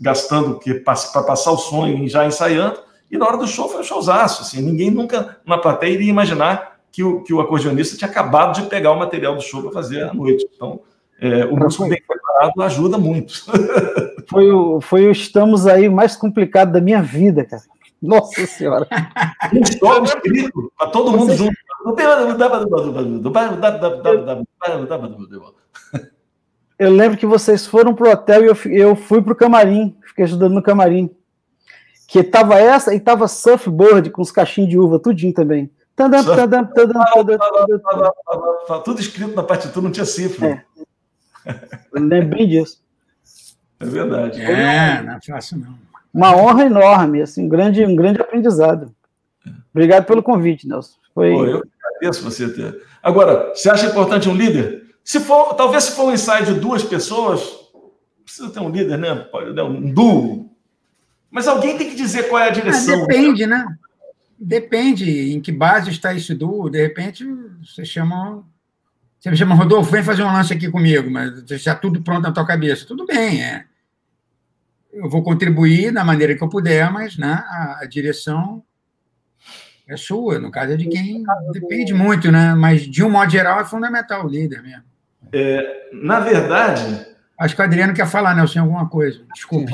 [0.00, 2.78] gastando para passar o som e já ensaiando.
[3.10, 4.40] E na hora do show foi um showzaço.
[4.40, 8.66] Assim, ninguém nunca na plateia iria imaginar que o, que o acordeonista tinha acabado de
[8.66, 10.48] pegar o material do show para fazer à noite.
[10.54, 10.80] Então,
[11.20, 13.44] é, o músico bem preparado ajuda muito.
[14.28, 17.62] Foi o, foi o estamos aí mais complicado da minha vida, cara.
[18.00, 18.88] Nossa Senhora.
[19.52, 21.54] Um solo escrito para todo mundo junto.
[26.78, 30.52] Eu lembro que vocês foram pro hotel e eu, eu fui pro camarim, fiquei ajudando
[30.52, 31.10] no camarim.
[32.08, 35.70] Que tava essa e tava surfboard com os cachinhos de uva, tudinho também.
[38.84, 40.64] Tudo escrito na partitura, não tinha cifra.
[41.46, 42.20] É.
[42.22, 42.81] Bem disso.
[43.82, 44.40] É verdade.
[44.40, 45.78] É, não é fácil não.
[46.12, 48.94] Uma honra enorme, assim, um grande, um grande aprendizado.
[49.72, 50.96] Obrigado pelo convite, Nelson.
[51.14, 51.32] Foi...
[51.32, 52.82] Pô, eu agradeço você ter.
[53.02, 54.82] Agora, você acha importante um líder?
[55.02, 57.42] Se for, talvez se for um ensaio de duas pessoas,
[58.24, 59.26] precisa ter um líder, né?
[59.54, 59.62] Né?
[59.62, 60.50] um duo.
[61.30, 63.02] Mas alguém tem que dizer qual é a ah, direção.
[63.02, 63.66] Ah, depende, né?
[64.38, 66.68] Depende em que base está esse duo.
[66.68, 67.24] De repente,
[67.64, 68.44] você chama.
[69.18, 72.32] Você me chama, Rodolfo, vem fazer um lance aqui comigo, mas já tudo pronto na
[72.32, 72.84] tua cabeça.
[72.84, 73.64] Tudo bem, é.
[74.92, 78.62] Eu vou contribuir da maneira que eu puder, mas né, a, a direção
[79.88, 82.54] é sua, no caso é de quem depende muito, né?
[82.54, 84.84] Mas de um modo geral é fundamental o líder mesmo.
[85.32, 87.06] É, na verdade.
[87.38, 89.22] Acho que o Adriano quer falar, Nelson, alguma coisa.
[89.34, 89.72] Desculpe.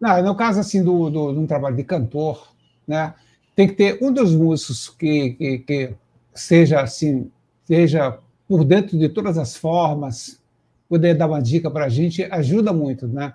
[0.00, 2.52] Não, no caso assim do, do, de um trabalho de cantor,
[2.86, 3.14] né?
[3.54, 5.94] Tem que ter um dos músicos que, que, que
[6.34, 7.30] seja assim,
[7.64, 8.18] seja
[8.48, 10.40] por dentro de todas as formas,
[10.88, 13.34] poder dar uma dica para a gente ajuda muito, né?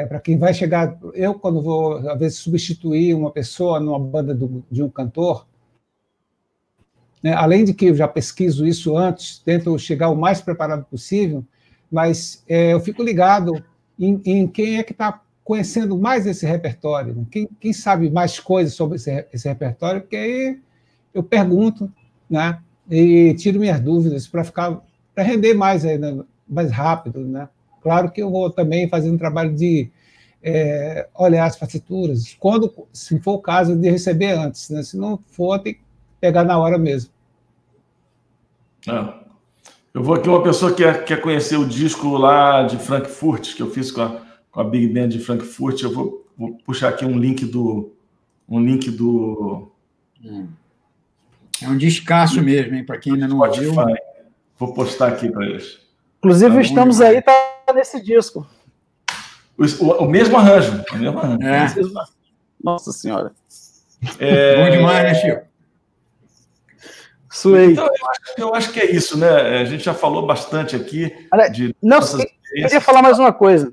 [0.00, 0.98] É, para quem vai chegar.
[1.14, 5.46] Eu, quando vou, às vezes, substituir uma pessoa numa banda do, de um cantor,
[7.22, 11.44] né, além de que eu já pesquiso isso antes, tento chegar o mais preparado possível,
[11.90, 13.62] mas é, eu fico ligado
[13.98, 17.26] em, em quem é que está conhecendo mais esse repertório, né?
[17.30, 20.58] quem, quem, sabe mais coisas sobre esse, esse repertório, porque aí
[21.12, 21.92] eu pergunto,
[22.28, 22.58] né,
[22.90, 24.80] e tiro minhas dúvidas para ficar
[25.14, 27.48] para render mais ainda, mais rápido, né?
[27.82, 29.90] Claro que eu vou também fazer um trabalho de
[30.42, 34.70] é, olhar as partituras, quando, se for o caso, de receber antes.
[34.70, 34.82] Né?
[34.82, 35.80] Se não for, tem que
[36.20, 37.10] pegar na hora mesmo.
[38.88, 39.22] É.
[39.94, 43.62] Eu vou aqui, uma pessoa que quer, quer conhecer o disco lá de Frankfurt, que
[43.62, 47.04] eu fiz com a, com a Big Band de Frankfurt, eu vou, vou puxar aqui
[47.04, 47.92] um link do.
[48.48, 49.70] Um link do.
[51.62, 52.84] É um descasso mesmo, hein?
[52.84, 53.64] Para quem ainda não Spotify.
[53.64, 53.74] viu.
[54.58, 55.78] Vou postar aqui para eles.
[56.18, 58.46] Inclusive, tá estamos aí, tá nesse disco.
[59.58, 60.84] O, o, o mesmo arranjo.
[60.92, 61.46] O mesmo arranjo.
[61.46, 61.66] É.
[62.62, 63.32] Nossa Senhora.
[64.18, 64.56] É...
[64.56, 65.52] Bom demais, né, Chico?
[67.30, 67.72] Suei.
[67.72, 69.60] Então, eu acho, eu acho, que é isso, né?
[69.60, 71.10] A gente já falou bastante aqui.
[71.32, 73.72] Olha, de não, eu queria falar mais uma coisa.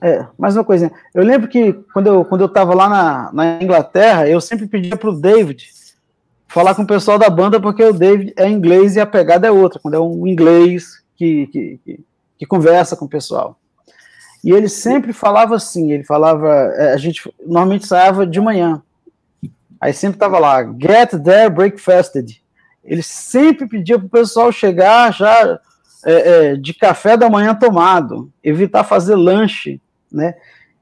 [0.00, 0.90] É, mais uma coisinha.
[1.14, 4.96] Eu lembro que quando eu quando eu estava lá na, na Inglaterra, eu sempre pedia
[4.96, 5.70] para o David
[6.48, 9.50] falar com o pessoal da banda, porque o David é inglês e a pegada é
[9.52, 9.78] outra.
[9.80, 12.00] Quando é um inglês que, que, que
[12.42, 13.56] que conversa com o pessoal.
[14.42, 18.82] E ele sempre falava assim, ele falava, é, a gente normalmente saía de manhã.
[19.80, 22.42] Aí sempre estava lá, get there breakfasted.
[22.82, 25.60] Ele sempre pedia para o pessoal chegar já
[26.04, 30.34] é, é, de café da manhã tomado, evitar fazer lanche, né?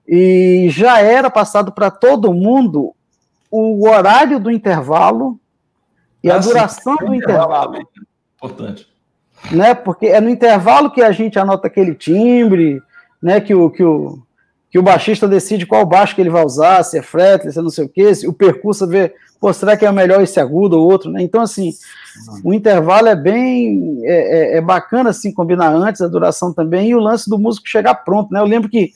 [0.09, 2.95] E já era passado para todo mundo
[3.51, 5.39] o horário do intervalo
[6.24, 7.77] e ah, a duração sim, do intervalo.
[7.77, 7.89] intervalo.
[8.37, 8.91] Importante
[9.51, 9.75] né?
[9.75, 12.81] Porque é no intervalo que a gente anota aquele timbre,
[13.23, 13.41] né?
[13.41, 14.19] Que o, que o,
[14.71, 17.62] que o baixista decide qual baixo que ele vai usar, se é fretless, se é
[17.62, 20.79] não sei o quê, se o percurso vê, pô, será que é melhor esse agudo
[20.79, 21.23] ou outro, né?
[21.23, 21.73] Então, assim,
[22.45, 26.95] o intervalo é bem, é, é, é, bacana, assim, combinar antes, a duração também, e
[26.95, 28.41] o lance do músico chegar pronto, né?
[28.41, 28.93] Eu lembro que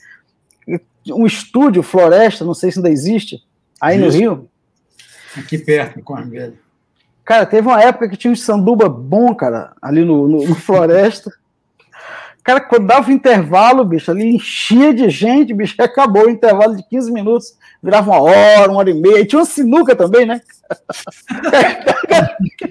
[1.09, 3.43] um estúdio, Floresta, não sei se ainda existe,
[3.79, 4.05] aí Isso.
[4.05, 4.49] no Rio.
[5.37, 6.64] Aqui perto, com a velha.
[7.25, 11.31] Cara, teve uma época que tinha um sanduba bom, cara, ali no, no, no Floresta.
[12.43, 17.11] Cara, quando dava intervalo, bicho, ali enchia de gente, bicho, acabou o intervalo de 15
[17.11, 19.21] minutos, virava uma hora, uma hora e meia.
[19.21, 20.39] E tinha uma sinuca também, né?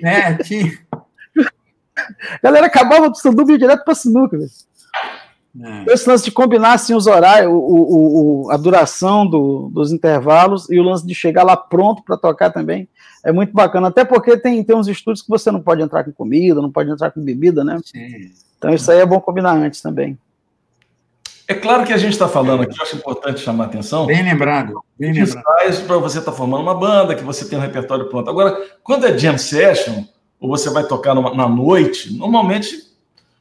[0.03, 0.73] É, tinha.
[2.43, 4.51] Galera acabava do sanduba e ia direto pra sinuca, velho.
[5.61, 5.93] É.
[5.93, 10.69] Esse lance de combinar assim, os horários, o, o, o a duração do, dos intervalos
[10.69, 12.89] e o lance de chegar lá pronto para tocar também
[13.25, 13.89] é muito bacana.
[13.89, 16.91] Até porque tem, tem uns estúdios que você não pode entrar com comida, não pode
[16.91, 17.79] entrar com bebida, né?
[17.85, 18.33] Sim.
[18.59, 20.19] Então isso aí é bom combinar antes também.
[21.47, 24.07] É claro que a gente está falando aqui, eu acho importante chamar a atenção.
[24.07, 24.83] Bem lembrado.
[24.99, 25.45] Bem lembrado.
[25.87, 28.31] para você estar tá formando uma banda, que você tem um repertório pronto.
[28.31, 30.05] Agora, quando é jam session,
[30.41, 32.94] ou você vai tocar numa, na noite, normalmente,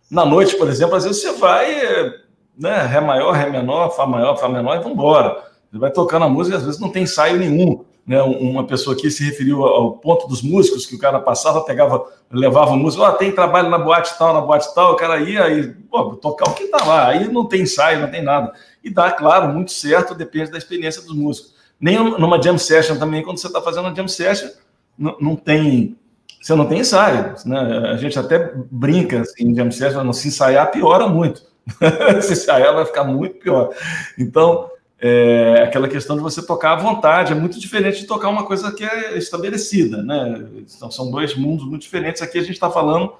[0.09, 2.13] na noite, por exemplo, às vezes você vai,
[2.57, 5.43] né, Ré maior, Ré menor, Fá maior, Fá menor e vambora.
[5.71, 7.83] Você vai tocando a música, às vezes não tem ensaio nenhum.
[8.05, 12.05] Né, uma pessoa aqui se referiu ao ponto dos músicos, que o cara passava, pegava,
[12.29, 15.41] levava o músico, oh, tem trabalho na boate tal, na boate tal, o cara ia
[15.41, 18.51] aí, pô, tocar o que tá lá, aí não tem ensaio, não tem nada.
[18.83, 21.53] E dá, claro, muito certo, depende da experiência dos músicos.
[21.79, 24.49] Nem numa jam session também, quando você está fazendo uma jam session,
[24.97, 25.97] não tem
[26.43, 27.33] você não tem ensaio.
[27.45, 27.57] Né?
[27.93, 31.41] A gente até brinca assim, jam session, não se ensaiar piora muito.
[32.21, 33.73] se ensaiar vai ficar muito pior.
[34.19, 38.45] Então, é, aquela questão de você tocar à vontade é muito diferente de tocar uma
[38.45, 40.45] coisa que é estabelecida, né?
[40.75, 42.21] Então, são dois mundos muito diferentes.
[42.21, 43.13] Aqui a gente está falando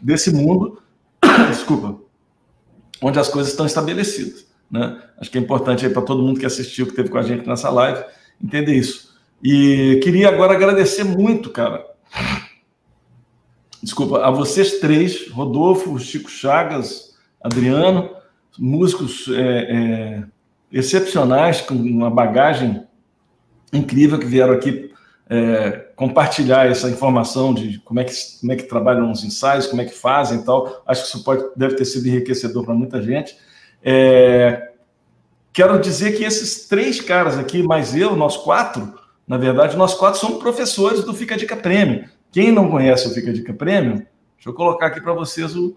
[0.00, 0.80] desse mundo,
[1.50, 1.96] desculpa,
[3.02, 4.98] onde as coisas estão estabelecidas, né?
[5.18, 7.68] Acho que é importante para todo mundo que assistiu, que esteve com a gente nessa
[7.68, 8.02] live,
[8.42, 9.12] entender isso.
[9.44, 11.92] E queria agora agradecer muito, cara.
[13.82, 18.10] Desculpa, a vocês três, Rodolfo, Chico Chagas, Adriano,
[18.58, 20.24] músicos é, é,
[20.70, 22.86] excepcionais, com uma bagagem
[23.72, 24.92] incrível que vieram aqui
[25.28, 29.80] é, compartilhar essa informação de como é, que, como é que trabalham os ensaios, como
[29.80, 30.82] é que fazem e tal.
[30.86, 33.36] Acho que isso pode, deve ter sido enriquecedor para muita gente.
[33.82, 34.70] É,
[35.52, 38.94] quero dizer que esses três caras aqui, mais eu, nós quatro,
[39.26, 42.08] na verdade, nós quatro somos professores do Fica Dica Prêmio.
[42.32, 44.06] Quem não conhece o Fica Dica Prêmio,
[44.36, 45.76] deixa eu colocar aqui para vocês o,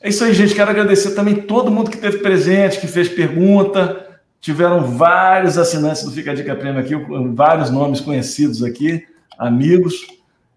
[0.00, 0.54] É isso aí, gente.
[0.54, 4.20] Quero agradecer também todo mundo que esteve presente, que fez pergunta.
[4.40, 6.94] Tiveram vários assinantes do Fica a Dica Prêmio aqui,
[7.34, 9.04] vários nomes conhecidos aqui,
[9.38, 10.06] amigos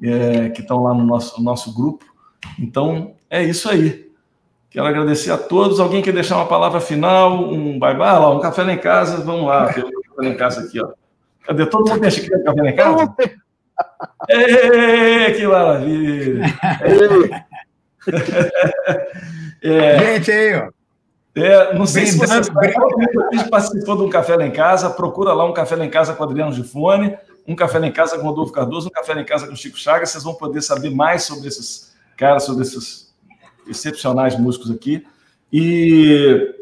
[0.01, 2.05] é, que estão lá no nosso, nosso grupo.
[2.59, 4.08] Então, é isso aí.
[4.69, 5.79] Quero agradecer a todos.
[5.79, 7.51] Alguém quer deixar uma palavra final?
[7.51, 8.07] Um bye-bye?
[8.07, 9.23] Ah, lá, um café lá em casa.
[9.23, 10.89] Vamos lá, tem um café lá em casa aqui, ó.
[11.45, 11.65] Cadê?
[11.65, 13.15] Todo mundo tem xícara de café na casa?
[14.29, 16.45] Ei, que maravilha!
[19.63, 20.69] é, Gente, aí, ó.
[21.35, 25.45] É, não sei Brindando, se você participou de um café lá em casa, procura lá
[25.45, 27.17] um café lá em casa com Adriano Gifone,
[27.47, 29.77] um café lá em casa com Rodolfo Cardoso, um café lá em casa com Chico
[29.77, 33.08] Chagas, vocês vão poder saber mais sobre esses caras, sobre esses
[33.69, 35.05] excepcionais músicos aqui.
[35.51, 36.55] E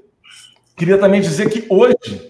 [0.76, 2.28] queria também dizer que hoje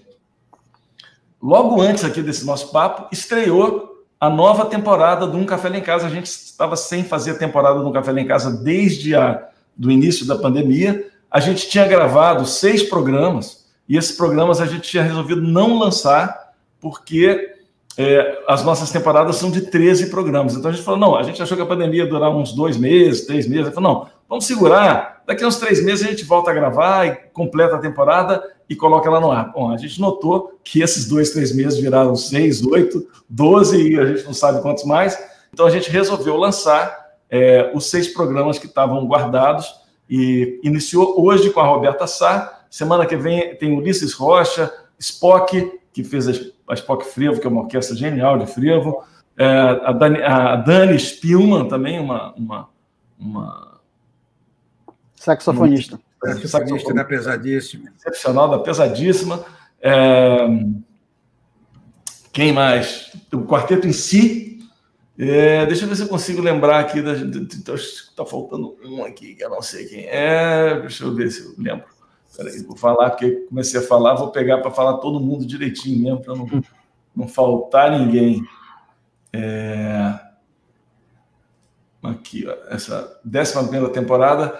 [1.41, 5.81] logo antes aqui desse nosso papo, estreou a nova temporada do Um Café Lá em
[5.81, 6.07] Casa.
[6.07, 9.47] A gente estava sem fazer a temporada do Um Café Lá em Casa desde a,
[9.75, 11.07] do início da pandemia.
[11.29, 16.53] A gente tinha gravado seis programas e esses programas a gente tinha resolvido não lançar
[16.79, 17.53] porque
[17.97, 20.55] é, as nossas temporadas são de 13 programas.
[20.55, 22.77] Então a gente falou, não, a gente achou que a pandemia ia durar uns dois
[22.77, 23.73] meses, três meses.
[23.73, 25.21] Falou, não, vamos segurar.
[25.25, 28.75] Daqui a uns três meses a gente volta a gravar e completa a temporada e
[28.75, 29.51] coloca ela no ar.
[29.51, 34.05] Bom, a gente notou que esses dois, três meses viraram seis, oito, doze e a
[34.05, 35.17] gente não sabe quantos mais.
[35.53, 36.95] Então a gente resolveu lançar
[37.29, 39.73] é, os seis programas que estavam guardados
[40.09, 42.65] e iniciou hoje com a Roberta Sá.
[42.69, 46.27] Semana que vem tem Ulisses Rocha, Spock, que fez
[46.67, 49.03] a Spock Frevo, que é uma orquestra genial de frevo.
[49.37, 50.97] É, a, Dani, a Dani
[51.69, 52.69] também, uma, uma,
[53.19, 53.66] uma
[55.27, 55.99] saxofonista.
[56.23, 57.91] Saxofonista da Pesadíssima.
[57.97, 59.45] Excepcional da Pesadíssima.
[59.81, 60.47] É...
[62.31, 63.11] Quem mais?
[63.33, 64.59] O quarteto em si.
[65.19, 65.65] É...
[65.65, 67.01] Deixa eu ver se eu consigo lembrar aqui.
[67.01, 67.13] Da...
[67.13, 70.79] Está faltando um aqui, que eu não sei quem é.
[70.79, 71.85] Deixa eu ver se eu lembro.
[72.35, 76.21] Peraí, vou falar, porque comecei a falar, vou pegar para falar todo mundo direitinho mesmo,
[76.21, 76.47] para não,
[77.15, 78.43] não faltar ninguém.
[79.33, 80.19] É...
[82.03, 84.57] Aqui, ó, essa décima primeira temporada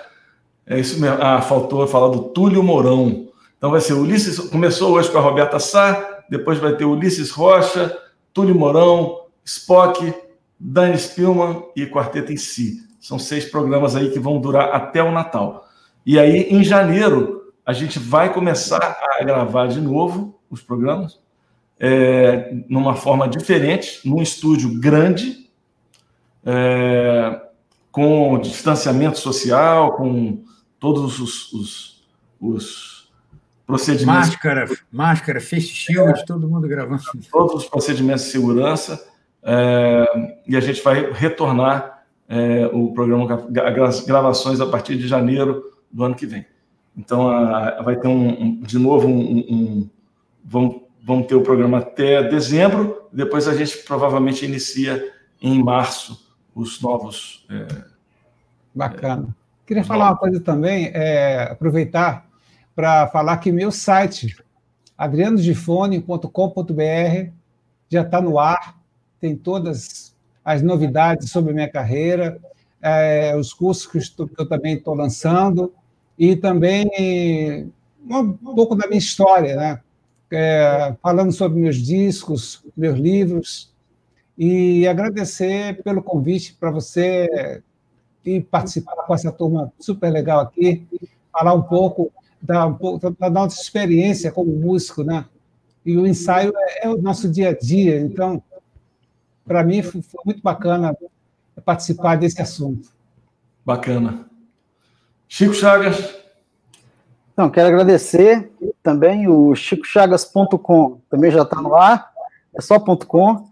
[0.68, 1.18] é isso mesmo.
[1.22, 3.30] Ah, faltou falar do Túlio Mourão.
[3.57, 4.38] Então vai ser Ulisses.
[4.38, 7.98] Começou hoje com a Roberta Sá, depois vai ter Ulisses Rocha,
[8.34, 10.14] Túlio Mourão, Spock,
[10.60, 12.85] Dani Spillman e Quarteto em Si.
[12.99, 15.65] São seis programas aí que vão durar até o Natal.
[16.06, 21.19] E aí, em janeiro, a gente vai começar a gravar de novo os programas,
[21.80, 25.49] é, numa forma diferente, num estúdio grande,
[26.45, 27.41] é,
[27.91, 30.44] com distanciamento social, com
[30.80, 32.08] todos os, os,
[32.40, 33.12] os
[33.66, 34.30] procedimentos.
[34.30, 37.02] Máscara, máscara, face shield, todo mundo gravando.
[37.32, 39.08] Todos os procedimentos de segurança.
[39.44, 43.48] É, e a gente vai retornar é, o programa,
[43.88, 46.45] as gravações a partir de janeiro do ano que vem.
[46.98, 49.90] Então, a, vai ter um, um de novo um, um,
[50.44, 53.08] vamos, vamos ter o programa até dezembro.
[53.12, 57.45] Depois a gente provavelmente inicia em março os novos.
[57.49, 57.68] É,
[58.74, 59.36] Bacana.
[59.68, 62.26] Queria falar uma coisa também, é, aproveitar
[62.73, 64.34] para falar que meu site,
[64.98, 67.31] adrianodifone.com.br,
[67.89, 68.80] já está no ar,
[69.19, 72.39] tem todas as novidades sobre a minha carreira,
[72.81, 75.73] é, os cursos que eu, estou, que eu também estou lançando,
[76.18, 77.69] e também
[78.10, 79.81] um pouco da minha história, né?
[80.31, 83.76] É, falando sobre meus discos, meus livros,
[84.38, 87.61] e agradecer pelo convite para você
[88.28, 90.86] e participar com essa turma super legal aqui,
[91.32, 95.26] falar um pouco da, um pouco da nossa experiência como músico, né?
[95.86, 98.44] E o ensaio é, é o nosso dia a dia, então,
[99.45, 100.95] para mim, foi muito bacana
[101.64, 102.90] participar desse assunto.
[103.66, 104.26] Bacana.
[105.30, 106.16] Chico Chagas.
[107.32, 108.52] Então, quero agradecer
[108.84, 112.12] também o chicochagas.com, também já está no ar,
[112.54, 113.48] é só .com.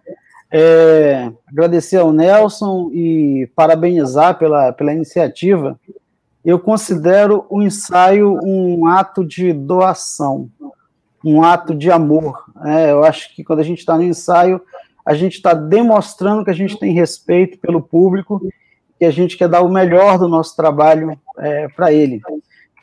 [0.57, 5.77] É, agradecer ao Nelson e parabenizar pela, pela iniciativa.
[6.45, 10.49] Eu considero o ensaio um ato de doação,
[11.25, 12.45] um ato de amor.
[12.63, 14.61] É, eu acho que quando a gente está no ensaio,
[15.05, 18.41] a gente está demonstrando que a gente tem respeito pelo público
[18.97, 22.21] que a gente quer dar o melhor do nosso trabalho é, para ele.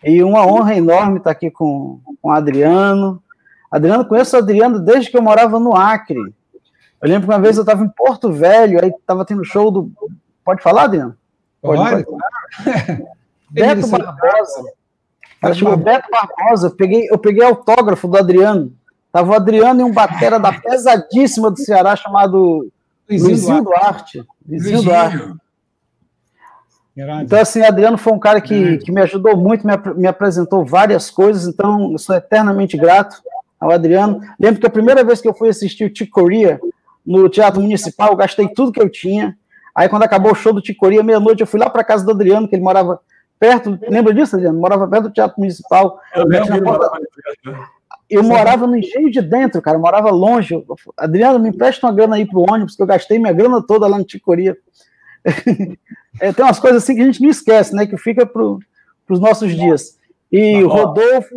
[0.04, 3.22] E uma honra enorme estar aqui com, com o Adriano.
[3.70, 6.20] Adriano, conheço o Adriano desde que eu morava no Acre.
[7.02, 9.90] Eu lembro que uma vez eu estava em Porto Velho, aí estava tendo show do.
[10.44, 11.16] Pode falar, Adriano?
[11.60, 12.04] Pode.
[12.04, 12.22] pode.
[13.50, 14.62] Beto Barbosa.
[15.40, 16.68] Cara, chamou Beto Barbosa.
[16.68, 18.72] Eu peguei, eu peguei autógrafo do Adriano.
[19.10, 22.70] Tava o Adriano e um batera da pesadíssima do Ceará chamado
[23.10, 24.24] Luizinho Duarte.
[24.48, 25.34] Luizinho Duarte.
[27.24, 31.10] Então, assim, Adriano foi um cara que, que me ajudou muito, me, me apresentou várias
[31.10, 33.22] coisas, então eu sou eternamente grato
[33.58, 34.20] ao Adriano.
[34.38, 36.60] Lembro que a primeira vez que eu fui assistir o Ticoria
[37.04, 39.36] no Teatro Municipal, eu gastei tudo que eu tinha.
[39.74, 42.46] Aí, quando acabou o show do Ticoria, meia-noite, eu fui lá para casa do Adriano,
[42.46, 43.00] que ele morava
[43.38, 43.78] perto.
[43.88, 44.60] Lembra disso, Adriano?
[44.60, 45.98] Morava perto do Teatro Municipal.
[46.14, 47.00] Eu, porta...
[48.08, 50.62] eu morava no engenho de dentro, cara, eu morava longe.
[50.96, 53.98] Adriano, me empresta uma grana aí pro ônibus, que eu gastei minha grana toda lá
[53.98, 54.56] no Ticoria.
[56.20, 57.86] é, tem umas coisas assim que a gente não esquece, né?
[57.86, 59.98] Que fica para os nossos dias.
[60.30, 61.34] E o Rodolfo,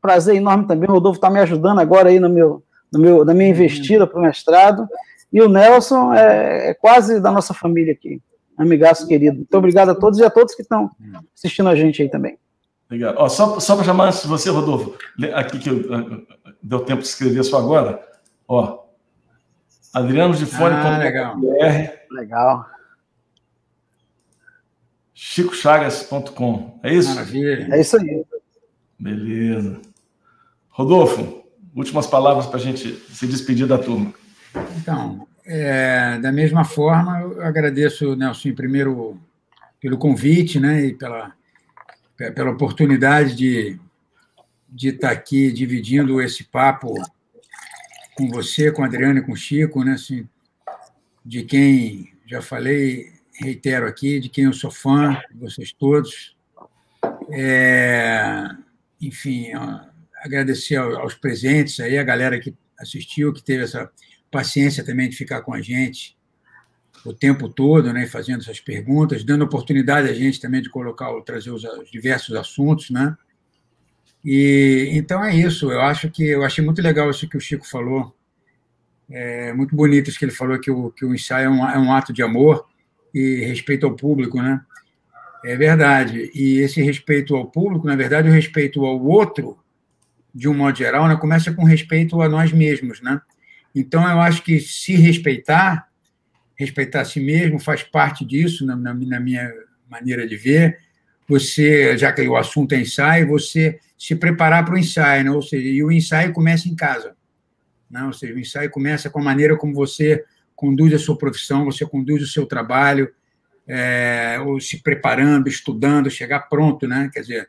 [0.00, 0.88] prazer enorme também.
[0.88, 2.62] O Rodolfo está me ajudando agora aí no meu,
[2.92, 4.88] no meu, na minha investida para o mestrado.
[5.32, 8.20] E o Nelson é, é, quase da nossa família aqui,
[8.56, 9.36] amigaço querido.
[9.36, 10.90] Muito obrigado a todos e a todos que estão
[11.34, 12.38] assistindo a gente aí também.
[12.86, 13.16] Obrigado.
[13.18, 14.96] Ó, só só para chamar antes de você, Rodolfo,
[15.34, 16.26] aqui que eu,
[16.62, 18.00] deu tempo de escrever só agora.
[18.46, 18.84] Ó,
[19.92, 20.74] Adriano de Fone.
[20.74, 21.36] Ah, legal.
[22.10, 22.76] Legal
[25.16, 26.78] chicochagas.com.
[26.82, 27.08] É isso?
[27.08, 27.74] Maravilha.
[27.74, 28.22] É isso aí.
[28.98, 29.80] Beleza.
[30.68, 31.45] Rodolfo,
[31.76, 34.12] últimas palavras para a gente se despedir da turma.
[34.78, 39.20] Então, é, da mesma forma, eu agradeço, Nelson, primeiro
[39.78, 41.32] pelo convite né, e pela,
[42.16, 43.78] pela oportunidade de,
[44.68, 46.94] de estar aqui dividindo esse papo
[48.16, 50.26] com você, com a Adriana e com o Chico, né, assim,
[51.24, 56.34] de quem já falei reitero aqui, de quem eu sou fã, de vocês todos.
[57.30, 58.48] É,
[59.00, 59.52] enfim,
[60.26, 63.90] agradecer aos presentes aí, a galera que assistiu, que teve essa
[64.30, 66.16] paciência também de ficar com a gente
[67.04, 71.50] o tempo todo, né, fazendo essas perguntas, dando oportunidade a gente também de colocar, trazer
[71.50, 73.16] os diversos assuntos, né?
[74.24, 75.70] E então é isso.
[75.70, 78.12] Eu acho que eu achei muito legal isso que o Chico falou.
[79.08, 81.78] É muito bonito isso que ele falou que o que o ensaio é um, é
[81.78, 82.66] um ato de amor
[83.14, 84.60] e respeito ao público, né?
[85.44, 86.28] É verdade.
[86.34, 89.56] E esse respeito ao público, na verdade, o respeito ao outro,
[90.36, 93.18] de um modo geral, né, começa com respeito a nós mesmos, né?
[93.74, 95.88] Então, eu acho que se respeitar,
[96.54, 99.50] respeitar a si mesmo, faz parte disso, na, na, na minha
[99.88, 100.78] maneira de ver.
[101.26, 105.30] Você, já que o assunto é ensaio, você se preparar para o ensaio, né?
[105.30, 107.16] ou seja, e o ensaio começa em casa.
[107.90, 108.04] Né?
[108.04, 110.22] Ou seja, o ensaio começa com a maneira como você
[110.54, 113.10] conduz a sua profissão, você conduz o seu trabalho,
[113.66, 117.10] é, ou se preparando, estudando, chegar pronto, né?
[117.12, 117.48] Quer dizer,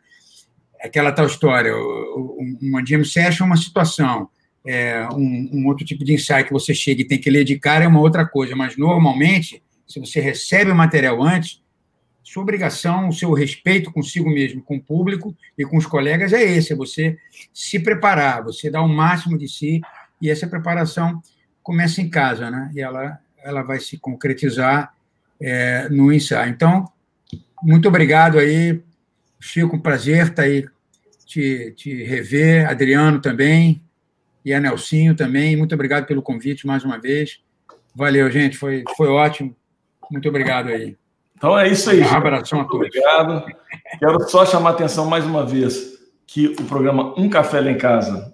[0.82, 1.74] aquela tal história,
[2.62, 4.30] uma jam session é uma situação,
[4.66, 7.58] é, um, um, outro tipo de ensaio que você chega e tem que ler de
[7.58, 11.62] cara é uma outra coisa, mas normalmente, se você recebe o material antes,
[12.24, 16.44] sua obrigação, o seu respeito consigo mesmo, com o público e com os colegas é
[16.44, 17.18] esse, é você
[17.54, 19.80] se preparar, você dar o máximo de si,
[20.22, 21.22] e essa preparação
[21.64, 22.72] começa em casa, né?
[22.76, 24.94] E ela, ela vai se concretizar
[25.40, 26.52] é, no ensaio.
[26.52, 26.92] Então,
[27.64, 28.82] muito obrigado aí,
[29.40, 30.66] Chico, um prazer estar aí
[31.26, 33.84] te, te rever, Adriano também,
[34.44, 35.56] e a Nelsinho também.
[35.56, 37.40] Muito obrigado pelo convite mais uma vez.
[37.94, 39.56] Valeu, gente, foi, foi ótimo.
[40.10, 40.96] Muito obrigado aí.
[41.36, 42.02] Então é isso aí.
[42.02, 42.88] Um abração a todos.
[42.88, 43.46] Obrigado.
[44.00, 47.78] Quero só chamar a atenção mais uma vez que o programa Um Café Lá em
[47.78, 48.34] Casa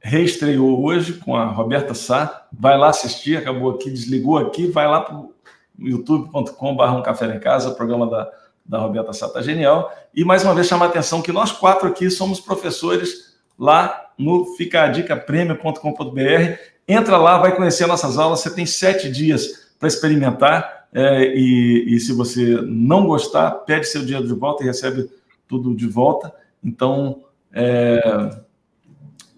[0.00, 2.46] reestreou hoje com a Roberta Sá.
[2.52, 5.34] Vai lá assistir, acabou aqui, desligou aqui, vai lá para o
[5.78, 8.30] youtube.com.br Um Café Lá em Casa, programa da,
[8.68, 9.92] da Roberta Sá está genial.
[10.14, 14.44] E mais uma vez chamar a atenção que nós quatro aqui somos professores lá no
[14.56, 16.58] ficadicapremio.com.br.
[16.88, 18.40] Entra lá, vai conhecer nossas aulas.
[18.40, 24.02] Você tem sete dias para experimentar é, e, e, se você não gostar, pede seu
[24.02, 25.10] dinheiro de volta e recebe
[25.46, 26.32] tudo de volta.
[26.64, 28.30] Então, é,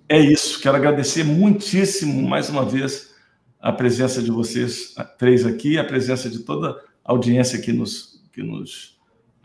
[0.08, 0.60] é isso.
[0.60, 3.14] Quero agradecer muitíssimo, mais uma vez,
[3.60, 8.42] a presença de vocês três aqui, a presença de toda a audiência que nos, que
[8.42, 8.97] nos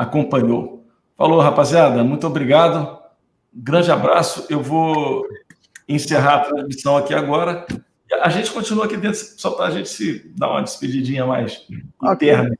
[0.04, 0.86] acompanhou.
[1.18, 2.04] Falou, rapaziada.
[2.04, 3.00] Muito obrigado.
[3.54, 4.46] Grande abraço.
[4.50, 5.28] Eu vou
[5.88, 7.66] encerrar a transmissão aqui agora
[8.22, 11.66] a gente continua aqui dentro só para a gente se dar uma despedidinha mais
[12.04, 12.58] interna.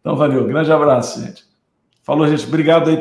[0.00, 0.46] Então, valeu.
[0.46, 1.44] Grande abraço, gente.
[2.02, 2.46] Falou, gente.
[2.46, 2.94] Obrigado aí.